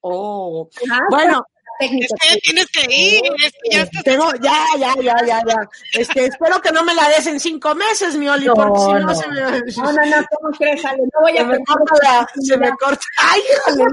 Oh, 0.00 0.68
ah, 0.90 1.00
bueno. 1.10 1.44
Es 1.78 1.90
que 1.90 2.40
tienes 2.40 2.66
que 2.68 2.86
ir. 2.90 3.22
ya, 3.70 3.86
Tengo, 4.02 4.32
ya, 4.42 4.64
ya, 4.78 4.94
ya, 5.02 5.16
ya, 5.26 5.42
ya. 5.46 5.68
Este, 5.92 6.26
espero 6.26 6.60
que 6.60 6.72
no 6.72 6.82
me 6.84 6.94
la 6.94 7.08
des 7.08 7.26
en 7.26 7.38
cinco 7.38 7.74
meses, 7.74 8.16
mi 8.16 8.28
Oli, 8.28 8.46
no, 8.46 8.54
porque 8.54 8.78
si 8.78 8.86
no, 8.86 9.00
no 9.00 9.14
se 9.14 9.28
me. 9.28 9.40
No, 9.40 9.92
no, 9.92 10.06
no, 10.06 10.26
¿cómo 10.30 10.56
crees, 10.56 10.84
Ale? 10.84 11.02
No 11.02 11.20
voy 11.20 11.36
a 11.36 11.42
se 11.42 11.44
me 11.44 11.64
corta 11.64 11.94
la, 12.02 12.28
se 12.40 12.56
me 12.56 12.70
corta. 12.70 13.04
¡Ay, 13.18 13.42
híjole! 13.52 13.84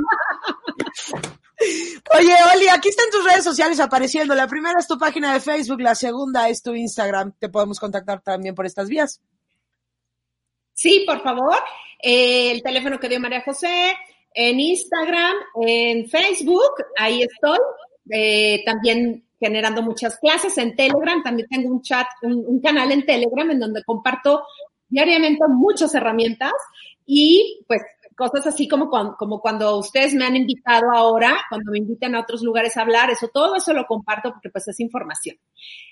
Oye, 2.20 2.36
Oli, 2.56 2.68
aquí 2.70 2.90
están 2.90 3.10
tus 3.12 3.24
redes 3.24 3.44
sociales 3.44 3.80
apareciendo. 3.80 4.36
La 4.36 4.48
primera 4.48 4.80
es 4.80 4.88
tu 4.88 4.98
página 4.98 5.34
de 5.34 5.40
Facebook, 5.40 5.82
la 5.82 5.96
segunda 5.96 6.50
es 6.50 6.62
tu 6.62 6.74
Instagram. 6.74 7.34
Te 7.40 7.50
podemos 7.50 7.80
contactar 7.80 8.22
también 8.22 8.56
por 8.56 8.66
estas 8.66 8.90
vías. 8.90 9.22
Sí, 10.74 11.04
por 11.06 11.22
favor. 11.22 11.56
Eh, 12.02 12.52
el 12.52 12.64
teléfono 12.64 13.00
que 13.00 13.10
dio 13.10 13.20
María 13.20 13.42
José, 13.42 13.94
en 14.34 14.60
Instagram, 14.60 15.36
en 15.66 16.10
Facebook, 16.10 16.74
ahí 16.98 17.24
estoy. 17.24 17.60
Eh, 18.10 18.64
también 18.66 19.24
generando 19.40 19.82
muchas 19.82 20.18
clases 20.18 20.58
en 20.58 20.76
Telegram. 20.76 21.24
También 21.24 21.48
tengo 21.48 21.70
un 21.70 21.82
chat, 21.82 22.08
un, 22.24 22.44
un 22.46 22.62
canal 22.62 22.92
en 22.92 23.06
Telegram 23.06 23.50
en 23.52 23.60
donde 23.60 23.84
comparto 23.84 24.44
diariamente 24.90 25.44
muchas 25.48 25.94
herramientas 25.96 26.52
y 27.06 27.64
pues 27.68 27.82
cosas 28.30 28.48
así 28.48 28.68
como 28.68 28.90
cuando, 28.90 29.78
ustedes 29.78 30.14
me 30.14 30.26
han 30.26 30.36
invitado 30.36 30.92
ahora, 30.94 31.38
cuando 31.50 31.72
me 31.72 31.80
invitan 31.80 32.16
a 32.16 32.22
otros 32.22 32.42
lugares 32.42 32.78
a 32.78 32.82
hablar, 32.82 33.10
eso, 33.10 33.28
todo 33.28 33.56
eso 33.56 33.74
lo 33.74 33.86
comparto 33.86 34.32
porque 34.32 34.50
pues 34.50 34.68
es 34.68 34.80
información, 34.80 35.38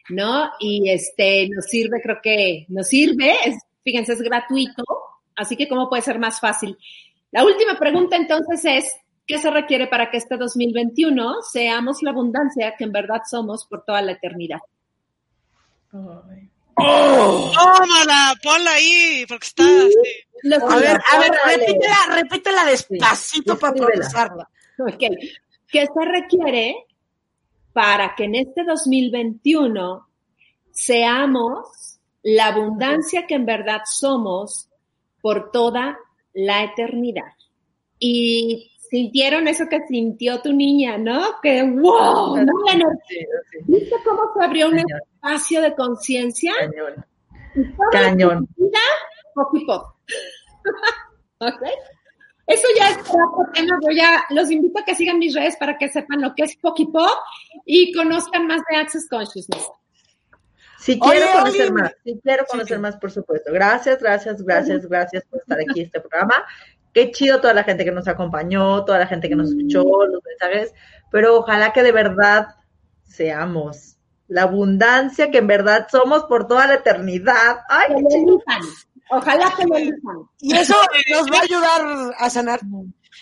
¿no? 0.09 0.49
Y 0.59 0.89
este, 0.89 1.49
nos 1.49 1.65
sirve, 1.65 2.01
creo 2.01 2.17
que 2.21 2.65
nos 2.69 2.87
sirve, 2.87 3.33
es, 3.45 3.57
fíjense, 3.83 4.13
es 4.13 4.21
gratuito, 4.21 4.83
así 5.35 5.55
que 5.55 5.67
cómo 5.67 5.89
puede 5.89 6.01
ser 6.01 6.19
más 6.19 6.39
fácil. 6.39 6.77
La 7.31 7.43
última 7.43 7.77
pregunta 7.77 8.15
entonces 8.15 8.63
es, 8.65 8.95
¿qué 9.25 9.37
se 9.37 9.49
requiere 9.49 9.87
para 9.87 10.09
que 10.09 10.17
este 10.17 10.37
2021 10.37 11.41
seamos 11.41 12.01
la 12.01 12.11
abundancia 12.11 12.75
que 12.77 12.83
en 12.83 12.91
verdad 12.91 13.21
somos 13.29 13.65
por 13.65 13.83
toda 13.83 14.01
la 14.01 14.13
eternidad? 14.13 14.59
Oh. 16.83 17.51
Tómala, 17.53 18.35
ponla 18.41 18.71
ahí, 18.71 19.25
porque 19.27 19.47
está. 19.47 19.63
Sí. 19.63 20.51
A 20.53 20.75
ver, 20.77 20.99
a 21.11 21.19
ver, 21.19 21.31
repítela, 21.45 22.15
repítela 22.15 22.65
despacito 22.65 23.59
para 23.59 23.73
procesarla. 23.73 24.49
Ok. 24.79 25.03
¿Qué 25.67 25.85
se 25.85 26.05
requiere 26.05 26.75
para 27.73 28.15
que 28.15 28.23
en 28.25 28.35
este 28.35 28.63
2021 28.63 30.07
seamos 30.71 31.99
la 32.23 32.47
abundancia 32.47 33.27
que 33.27 33.35
en 33.35 33.45
verdad 33.45 33.81
somos 33.85 34.69
por 35.21 35.51
toda 35.51 35.97
la 36.33 36.63
eternidad? 36.63 37.33
Y 37.99 38.70
sintieron 38.91 39.47
eso 39.47 39.65
que 39.69 39.79
sintió 39.87 40.41
tu 40.41 40.53
niña, 40.53 40.97
¿no? 40.97 41.39
Que 41.41 41.63
wow, 41.63 42.35
¿no? 42.35 42.53
¿Viste 43.65 43.95
cómo 44.05 44.21
se 44.37 44.45
abrió 44.45 44.67
un 44.67 44.79
espacio 44.79 45.61
de 45.61 45.73
conciencia? 45.73 46.53
Cañón. 46.59 47.05
Cañón. 47.91 48.49
Pop 49.33 49.53
¿Okay? 51.39 51.73
Eso 52.47 52.67
ya 52.77 52.89
es 52.89 52.97
otro 52.99 53.49
tema. 53.53 53.79
Yo 53.81 53.91
ya 53.95 54.23
los 54.29 54.51
invito 54.51 54.79
a 54.79 54.83
que 54.83 54.93
sigan 54.93 55.19
mis 55.19 55.33
redes 55.33 55.55
para 55.55 55.77
que 55.77 55.87
sepan 55.87 56.21
lo 56.21 56.35
que 56.35 56.43
es 56.43 56.57
Poki 56.57 56.87
Pop 56.87 57.17
y 57.65 57.93
conozcan 57.93 58.45
más 58.45 58.61
de 58.69 58.75
Access 58.75 59.07
Consciousness. 59.09 59.69
Si 60.79 60.99
quiero 60.99 61.27
conocer 61.31 61.71
más, 61.71 61.93
si 62.03 62.19
quiero 62.19 62.43
conocer 62.45 62.79
más, 62.79 62.97
por 62.97 63.11
supuesto. 63.11 63.53
Gracias, 63.53 64.01
gracias, 64.01 64.43
gracias, 64.43 64.85
gracias 64.85 65.23
por 65.29 65.39
estar 65.39 65.59
aquí 65.59 65.79
en 65.79 65.85
este 65.85 66.01
programa. 66.01 66.33
Qué 66.93 67.11
chido 67.11 67.39
toda 67.39 67.53
la 67.53 67.63
gente 67.63 67.85
que 67.85 67.91
nos 67.91 68.07
acompañó, 68.07 68.83
toda 68.85 68.99
la 68.99 69.07
gente 69.07 69.29
que 69.29 69.35
nos 69.35 69.49
escuchó, 69.49 69.83
los 69.83 70.21
mensajes, 70.23 70.73
pero 71.09 71.37
ojalá 71.37 71.73
que 71.73 71.83
de 71.83 71.91
verdad 71.91 72.47
seamos 73.03 73.97
la 74.27 74.43
abundancia 74.43 75.29
que 75.29 75.39
en 75.39 75.47
verdad 75.47 75.87
somos 75.91 76.23
por 76.23 76.47
toda 76.47 76.67
la 76.67 76.75
eternidad. 76.75 77.59
Ay, 77.69 77.95
Ojalá 79.09 79.53
que 79.57 79.65
lo 79.65 79.77
Y 80.39 80.55
eso 80.55 80.73
nos 81.09 81.27
va 81.29 81.39
a 81.39 81.41
ayudar 81.41 82.15
a 82.17 82.29
sanar. 82.29 82.61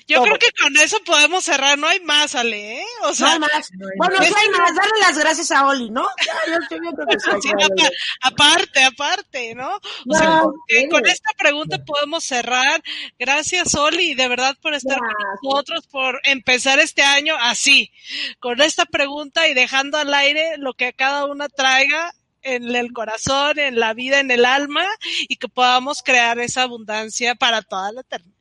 Yo 0.08 0.24
creo 0.24 0.38
que 0.38 0.52
con 0.52 0.76
eso 0.78 0.98
podemos 1.06 1.44
cerrar, 1.44 1.78
no 1.78 1.88
hay 1.88 2.00
más, 2.00 2.36
Ale, 2.36 2.82
¿eh? 2.82 2.86
O 3.04 3.14
sea, 3.14 3.40
no 3.40 3.46
hay 3.46 3.52
más. 3.54 3.70
bueno, 3.98 4.16
no 4.18 4.24
hay 4.24 4.50
más, 4.50 4.76
darle 4.76 5.00
las 5.02 5.18
gracias 5.18 5.52
a 5.52 5.68
Oli, 5.68 5.90
¿no? 5.90 6.08
aparte, 8.22 8.84
aparte, 8.84 9.56
¿no? 9.56 9.80
O 10.08 10.16
sea, 10.16 10.44
con 10.90 11.06
esta 11.06 11.32
pregunta 11.38 11.78
podemos 11.86 12.24
cerrar. 12.24 12.82
Gracias, 13.18 13.76
Oli, 13.76 14.16
de 14.16 14.28
verdad 14.28 14.58
por 14.62 14.74
estar 14.74 14.98
con 14.98 15.08
nosotros, 15.44 15.88
por 15.88 16.20
empezar 16.24 16.80
este 16.80 17.04
año 17.04 17.36
así, 17.40 17.92
con 18.40 18.62
esta 18.62 18.86
pregunta 18.86 19.48
y 19.48 19.54
dejando 19.54 19.98
al 19.98 20.14
aire 20.14 20.58
lo 20.58 20.74
que 20.74 20.94
cada 20.94 21.26
una 21.26 21.50
traiga 21.50 22.14
en 22.42 22.76
el 22.76 22.94
corazón, 22.94 23.60
en 23.60 23.80
la 23.80 23.94
vida, 23.94 24.20
en 24.20 24.32
el 24.32 24.46
alma 24.46 24.86
y 25.28 25.38
que 25.38 25.48
podamos 25.48 26.02
crear 26.04 26.40
esa 26.40 26.64
abundancia 26.64 27.36
para 27.36 27.62
toda 27.62 27.92
la 27.92 28.02
eternidad. 28.02 28.39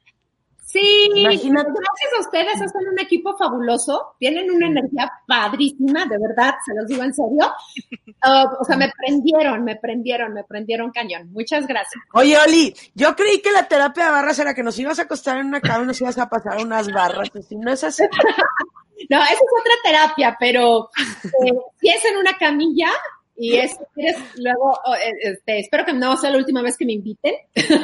Sí, 0.70 1.08
Imagínate. 1.14 1.70
gracias 1.70 2.12
a 2.14 2.20
ustedes, 2.20 2.60
hacen 2.60 2.88
un 2.92 2.98
equipo 2.98 3.34
fabuloso, 3.38 4.16
tienen 4.18 4.50
una 4.50 4.66
energía 4.66 5.10
padrísima, 5.26 6.04
de 6.04 6.18
verdad, 6.18 6.56
se 6.66 6.74
los 6.74 6.86
digo 6.86 7.02
en 7.04 7.14
serio. 7.14 7.50
Uh, 8.22 8.60
o 8.60 8.64
sea, 8.66 8.76
me 8.76 8.92
prendieron, 8.92 9.64
me 9.64 9.76
prendieron, 9.76 10.34
me 10.34 10.44
prendieron 10.44 10.90
cañón. 10.90 11.32
Muchas 11.32 11.66
gracias. 11.66 12.02
Oye, 12.12 12.36
Oli, 12.36 12.74
yo 12.94 13.16
creí 13.16 13.40
que 13.40 13.50
la 13.50 13.66
terapia 13.66 14.04
de 14.04 14.10
barras 14.10 14.38
era 14.40 14.52
que 14.52 14.62
nos 14.62 14.78
ibas 14.78 14.98
a 14.98 15.04
acostar 15.04 15.38
en 15.38 15.46
una 15.46 15.62
cama 15.62 15.84
y 15.84 15.86
nos 15.86 16.00
ibas 16.02 16.18
a 16.18 16.28
pasar 16.28 16.58
unas 16.58 16.92
barras, 16.92 17.30
si 17.48 17.56
no 17.56 17.72
es 17.72 17.82
así. 17.82 18.02
no, 19.08 19.22
esa 19.22 19.32
es 19.32 19.40
otra 19.40 19.74
terapia, 19.82 20.36
pero 20.38 20.90
eh, 21.46 21.52
si 21.80 21.88
es 21.88 22.04
en 22.04 22.18
una 22.18 22.36
camilla, 22.36 22.90
y 23.36 23.56
es, 23.56 23.78
luego, 24.36 24.78
eh, 25.02 25.14
este, 25.22 25.60
espero 25.60 25.86
que 25.86 25.94
no 25.94 26.14
sea 26.18 26.30
la 26.30 26.36
última 26.36 26.60
vez 26.60 26.76
que 26.76 26.84
me 26.84 26.92
inviten. 26.92 27.36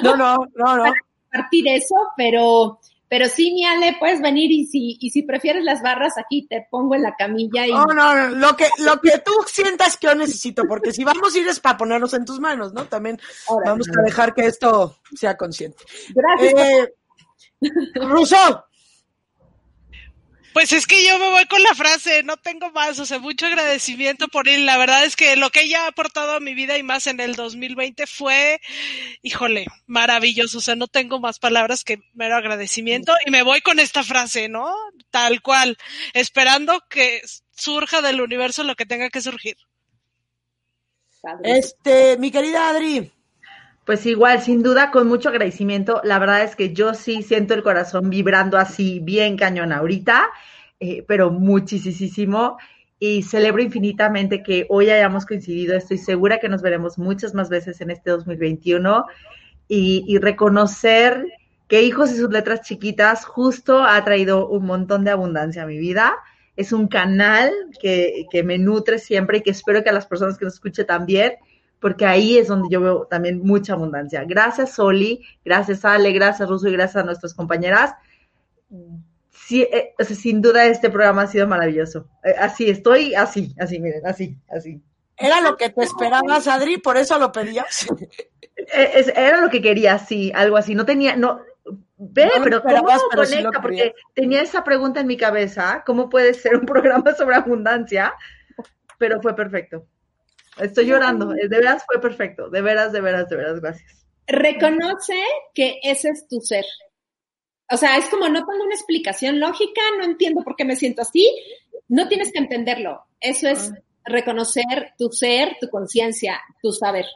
No, 0.03 0.17
no, 0.17 0.37
no, 0.55 0.77
no. 0.77 0.85
Partir 1.35 1.69
eso, 1.69 1.95
pero, 2.17 2.79
pero 3.09 3.29
sí, 3.29 3.53
mi 3.53 3.65
Ale, 3.65 3.97
puedes 3.99 4.21
venir 4.21 4.51
y 4.53 4.67
si, 4.67 4.97
y 5.01 5.11
si 5.11 5.23
prefieres 5.23 5.65
las 5.65 5.83
barras 5.83 6.15
aquí, 6.17 6.47
te 6.49 6.67
pongo 6.71 6.95
en 6.95 7.03
la 7.03 7.15
camilla 7.17 7.67
y. 7.67 7.73
No, 7.73 7.87
no, 7.87 8.29
lo 8.31 8.57
que, 8.57 8.67
lo 8.79 9.01
que 9.01 9.19
tú 9.19 9.33
sientas 9.47 9.97
que 9.97 10.07
yo 10.07 10.15
necesito, 10.15 10.63
porque 10.69 10.93
si 10.93 11.05
vamos 11.05 11.35
a 11.35 11.39
ir 11.39 11.49
es 11.49 11.61
para 11.61 11.77
ponernos 11.77 12.15
en 12.15 12.25
tus 12.25 12.41
manos, 12.41 12.73
¿no? 12.73 12.87
También 12.87 13.19
vamos 13.65 13.89
a 13.89 14.03
dejar 14.03 14.33
que 14.35 14.47
esto 14.47 14.97
sea 15.15 15.37
consciente. 15.37 15.85
Gracias. 16.15 16.55
Eh, 16.55 16.95
Ruso, 17.95 18.65
pues 20.55 20.73
es 20.73 20.87
que 20.87 21.05
yo 21.05 21.19
me 21.19 21.31
voy 21.31 21.47
con 21.47 21.61
la 21.65 21.75
frase, 21.75 22.23
no 22.23 22.37
tengo 22.37 22.71
más, 22.71 23.01
o 23.01 23.05
sea, 23.05 23.19
mucho 23.19 23.47
agradecimiento 23.47 24.29
por 24.29 24.49
él. 24.49 24.67
La 24.67 24.79
verdad 24.79 25.05
es 25.05 25.17
que 25.17 25.35
lo 25.35 25.51
que 25.51 25.63
ella 25.63 25.85
ha 25.85 25.89
aportado 25.89 26.37
a 26.37 26.41
mi 26.41 26.55
vida 26.55 26.79
y 26.79 26.85
más 26.85 27.09
en 27.09 27.19
el 27.19 27.35
2020 27.35 28.07
fue, 28.07 28.61
híjole, 29.21 29.67
maravilloso. 29.87 30.59
O 30.59 30.61
sea, 30.61 30.77
no 30.77 30.87
tengo 30.87 31.19
más 31.19 31.41
palabras 31.41 31.83
que 31.83 31.99
mero 32.13 32.37
agradecimiento 32.37 33.13
y 33.27 33.33
me 33.33 33.43
voy 33.43 33.63
con 33.63 33.81
esta 33.81 34.05
frase, 34.05 34.49
¿no? 34.49 34.73
Tal 35.11 35.43
cual, 35.43 35.77
esperando 36.13 36.81
que 36.89 37.21
surja 37.51 38.01
del 38.01 38.21
universo 38.21 38.63
lo 38.63 38.77
que 38.77 38.87
tenga 38.87 39.11
que 39.11 39.23
surgir. 39.23 39.57
Este, 41.43 42.17
mi 42.17 42.31
querida 42.31 42.69
Adri. 42.69 43.11
Pues 43.85 44.07
igual, 44.07 44.41
sin 44.41 44.63
duda, 44.63 44.91
con 44.91 45.07
mucho 45.07 45.29
agradecimiento. 45.29 46.01
La 46.05 46.19
verdad 46.19 46.43
es 46.43 46.57
que 46.57 46.73
yo 46.73 46.95
sí 46.95 47.23
siento 47.23 47.53
el 47.53 47.63
corazón 47.63 48.09
vibrando 48.09 48.57
así 48.57 49.01
bien 49.01 49.37
cañón 49.37 49.73
ahorita, 49.73 50.31
eh, 50.81 51.05
pero 51.07 51.31
muchísimo. 51.31 52.57
Y 52.99 53.23
celebro 53.25 53.63
infinitamente 53.63 54.43
que 54.43 54.67
hoy 54.71 54.89
hayamos 54.89 55.27
coincidido. 55.27 55.77
Estoy 55.77 55.99
segura 55.99 56.41
que 56.41 56.49
nos 56.49 56.63
veremos 56.63 56.97
muchas 56.97 57.35
más 57.35 57.51
veces 57.51 57.83
en 57.83 57.91
este 57.91 58.11
2021 58.11 59.05
y, 59.69 60.03
y 60.07 60.19
reconocer 60.19 61.27
que 61.69 61.83
Hijos 61.83 62.11
y 62.11 62.17
sus 62.17 62.31
letras 62.31 62.63
chiquitas 62.63 63.27
justo 63.27 63.83
ha 63.83 64.03
traído 64.03 64.49
un 64.49 64.65
montón 64.65 65.05
de 65.05 65.11
abundancia 65.11 65.65
a 65.65 65.67
mi 65.67 65.77
vida. 65.77 66.17
Es 66.57 66.73
un 66.73 66.89
canal 66.89 67.53
que, 67.83 68.25
que 68.31 68.43
me 68.43 68.57
nutre 68.57 68.99
siempre 68.99 69.39
y 69.39 69.41
que 69.43 69.51
espero 69.51 69.83
que 69.85 69.91
a 69.91 69.95
las 69.95 70.07
personas 70.07 70.39
que 70.39 70.47
nos 70.47 70.55
escuchen 70.55 70.87
también 70.87 71.35
porque 71.85 72.07
ahí 72.07 72.39
es 72.39 72.49
donde 72.49 72.71
yo 72.71 72.81
veo 72.81 73.07
también 73.09 73.43
mucha 73.45 73.75
abundancia. 73.75 74.25
Gracias, 74.25 74.73
Soli, 74.73 75.23
gracias, 75.45 75.85
Ale, 75.85 76.13
gracias, 76.13 76.49
Ruso, 76.49 76.67
y 76.67 76.73
gracias 76.73 77.03
a 77.03 77.05
nuestras 77.05 77.35
compañeras. 77.35 77.93
Sí, 79.31 79.69
eh, 79.71 79.95
sin 80.03 80.41
duda 80.41 80.65
este 80.65 80.89
programa 80.89 81.21
ha 81.21 81.27
sido 81.27 81.47
maravilloso. 81.47 82.09
Eh, 82.25 82.35
así 82.39 82.71
estoy, 82.71 83.15
así, 83.15 83.55
así, 83.61 83.81
miren, 83.81 84.07
así, 84.07 84.35
así. 84.49 84.83
Era 85.19 85.43
lo 85.43 85.59
que 85.59 85.69
te 85.69 85.83
esperabas, 85.83 86.49
Adri, 86.49 86.79
por 86.79 86.97
eso 86.97 87.19
lo 87.19 87.31
pedías. 87.31 87.87
Eh, 88.57 89.13
era 89.17 89.41
lo 89.41 89.51
que 89.51 89.61
quería, 89.61 89.99
sí, 89.99 90.33
algo 90.35 90.57
así. 90.57 90.75
No 90.75 90.87
tenía, 90.87 91.17
no, 91.17 91.41
ve, 91.99 92.31
pero 92.43 92.63
¿cómo 92.63 92.87
conecta? 93.15 93.61
Porque 93.61 93.95
tenía 94.15 94.41
esa 94.41 94.65
pregunta 94.65 95.01
en 95.01 95.09
mi 95.09 95.19
cabeza, 95.19 95.83
¿cómo 95.85 96.09
puede 96.09 96.33
ser 96.33 96.57
un 96.57 96.65
programa 96.67 97.15
sobre 97.15 97.37
abundancia? 97.37 98.15
Pero 98.97 99.21
fue 99.21 99.37
perfecto. 99.37 99.87
Estoy 100.59 100.87
llorando, 100.87 101.29
de 101.29 101.49
veras 101.49 101.85
fue 101.85 102.01
perfecto, 102.01 102.49
de 102.49 102.63
veras, 102.63 102.93
de 102.93 103.01
veras, 103.01 103.29
de 103.29 103.37
veras, 103.37 103.61
gracias. 103.61 104.07
Reconoce 104.27 105.21
que 105.53 105.81
ese 105.83 106.11
es 106.11 106.27
tu 106.29 106.41
ser. 106.41 106.65
O 107.71 107.77
sea, 107.77 107.97
es 107.97 108.09
como 108.09 108.29
no 108.29 108.45
tengo 108.47 108.65
una 108.65 108.75
explicación 108.75 109.41
lógica, 109.41 109.81
no 109.99 110.05
entiendo 110.05 110.43
por 110.43 110.55
qué 110.57 110.65
me 110.65 110.77
siento 110.77 111.03
así, 111.03 111.29
no 111.89 112.09
tienes 112.09 112.33
que 112.33 112.39
entenderlo. 112.39 113.05
Eso 113.21 113.49
es 113.49 113.71
ah. 113.71 113.79
reconocer 114.05 114.93
tu 114.99 115.11
ser, 115.11 115.57
tu 115.61 115.69
conciencia, 115.69 116.41
tu 116.63 116.73
saber. 116.73 117.07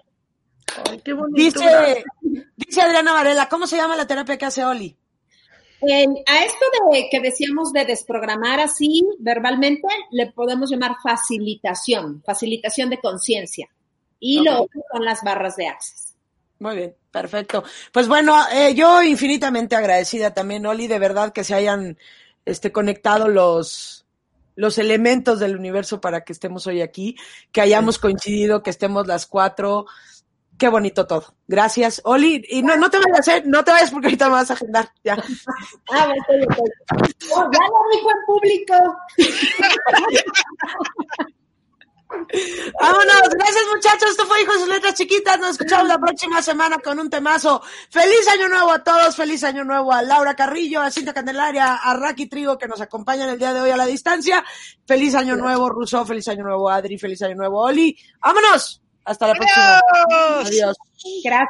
Ay, 0.90 1.00
qué 1.04 1.12
bonito. 1.12 1.36
Dice, 1.36 2.04
dice 2.56 2.80
Adriana 2.80 3.12
Varela, 3.12 3.48
¿cómo 3.48 3.66
se 3.66 3.76
llama 3.76 3.96
la 3.96 4.06
terapia 4.06 4.36
que 4.36 4.46
hace 4.46 4.64
Oli? 4.64 4.96
A 5.80 6.44
esto 6.44 6.64
de 6.90 7.08
que 7.10 7.20
decíamos 7.20 7.72
de 7.72 7.84
desprogramar 7.84 8.60
así 8.60 9.02
verbalmente, 9.18 9.86
le 10.10 10.32
podemos 10.32 10.70
llamar 10.70 10.96
facilitación, 11.02 12.22
facilitación 12.24 12.90
de 12.90 12.98
conciencia. 12.98 13.68
Y 14.20 14.40
lo 14.42 14.62
otro 14.62 14.82
son 14.92 15.04
las 15.04 15.22
barras 15.22 15.56
de 15.56 15.68
access. 15.68 16.14
Muy 16.58 16.74
bien, 16.74 16.94
perfecto. 17.12 17.62
Pues 17.92 18.08
bueno, 18.08 18.36
eh, 18.52 18.74
yo 18.74 19.02
infinitamente 19.02 19.76
agradecida 19.76 20.34
también, 20.34 20.66
Oli, 20.66 20.88
de 20.88 20.98
verdad 20.98 21.32
que 21.32 21.44
se 21.44 21.54
hayan 21.54 21.96
este, 22.44 22.72
conectado 22.72 23.28
los, 23.28 24.04
los 24.56 24.78
elementos 24.78 25.38
del 25.38 25.56
universo 25.56 26.00
para 26.00 26.22
que 26.22 26.32
estemos 26.32 26.66
hoy 26.66 26.80
aquí, 26.80 27.16
que 27.52 27.60
hayamos 27.60 28.00
coincidido, 28.00 28.64
que 28.64 28.70
estemos 28.70 29.06
las 29.06 29.26
cuatro 29.26 29.86
qué 30.58 30.68
bonito 30.68 31.06
todo. 31.06 31.34
Gracias, 31.46 32.02
Oli. 32.04 32.44
Y 32.48 32.62
no, 32.62 32.76
no 32.76 32.90
te 32.90 32.98
vayas, 32.98 33.28
¿eh? 33.28 33.42
No 33.46 33.64
te 33.64 33.70
vayas 33.70 33.90
porque 33.90 34.08
ahorita 34.08 34.26
me 34.26 34.32
vas 34.32 34.50
a 34.50 34.54
agendar. 34.54 34.90
Ya. 35.04 35.16
Ah, 35.90 36.12
estoy, 36.14 36.46
oh, 37.32 37.50
ya 37.50 37.60
lo 37.60 37.82
dijo 37.94 38.10
en 38.10 38.26
público. 38.26 38.74
Vámonos, 42.80 43.28
gracias 43.30 43.64
muchachos, 43.74 44.10
esto 44.10 44.26
fue 44.26 44.42
Hijos 44.42 44.60
de 44.60 44.66
Letras 44.72 44.94
Chiquitas, 44.94 45.38
nos 45.38 45.52
escuchamos 45.52 45.88
la 45.88 45.98
próxima 45.98 46.40
semana 46.40 46.78
con 46.78 46.98
un 46.98 47.10
temazo. 47.10 47.60
Feliz 47.90 48.26
año 48.28 48.48
nuevo 48.48 48.72
a 48.72 48.82
todos, 48.82 49.14
feliz 49.14 49.44
año 49.44 49.64
nuevo 49.64 49.92
a 49.92 50.02
Laura 50.02 50.34
Carrillo, 50.34 50.80
a 50.80 50.90
Cinta 50.90 51.12
Candelaria, 51.12 51.76
a 51.76 51.94
Raki 51.94 52.26
Trigo 52.26 52.56
que 52.56 52.68
nos 52.68 52.80
acompañan 52.80 53.28
el 53.28 53.38
día 53.38 53.52
de 53.52 53.60
hoy 53.60 53.70
a 53.70 53.76
la 53.76 53.86
distancia. 53.86 54.42
Feliz 54.86 55.14
año 55.14 55.36
nuevo 55.36 55.68
Russo, 55.68 56.04
feliz 56.06 56.26
año 56.28 56.44
nuevo 56.44 56.70
Adri, 56.70 56.98
feliz 56.98 57.20
año 57.22 57.34
nuevo 57.34 57.62
Oli. 57.62 57.96
Vámonos. 58.20 58.82
Hasta 59.08 59.26
la 59.26 59.34
próxima. 59.34 59.80
Adiós. 60.04 60.46
Adiós. 60.46 60.76
Gracias. 61.24 61.46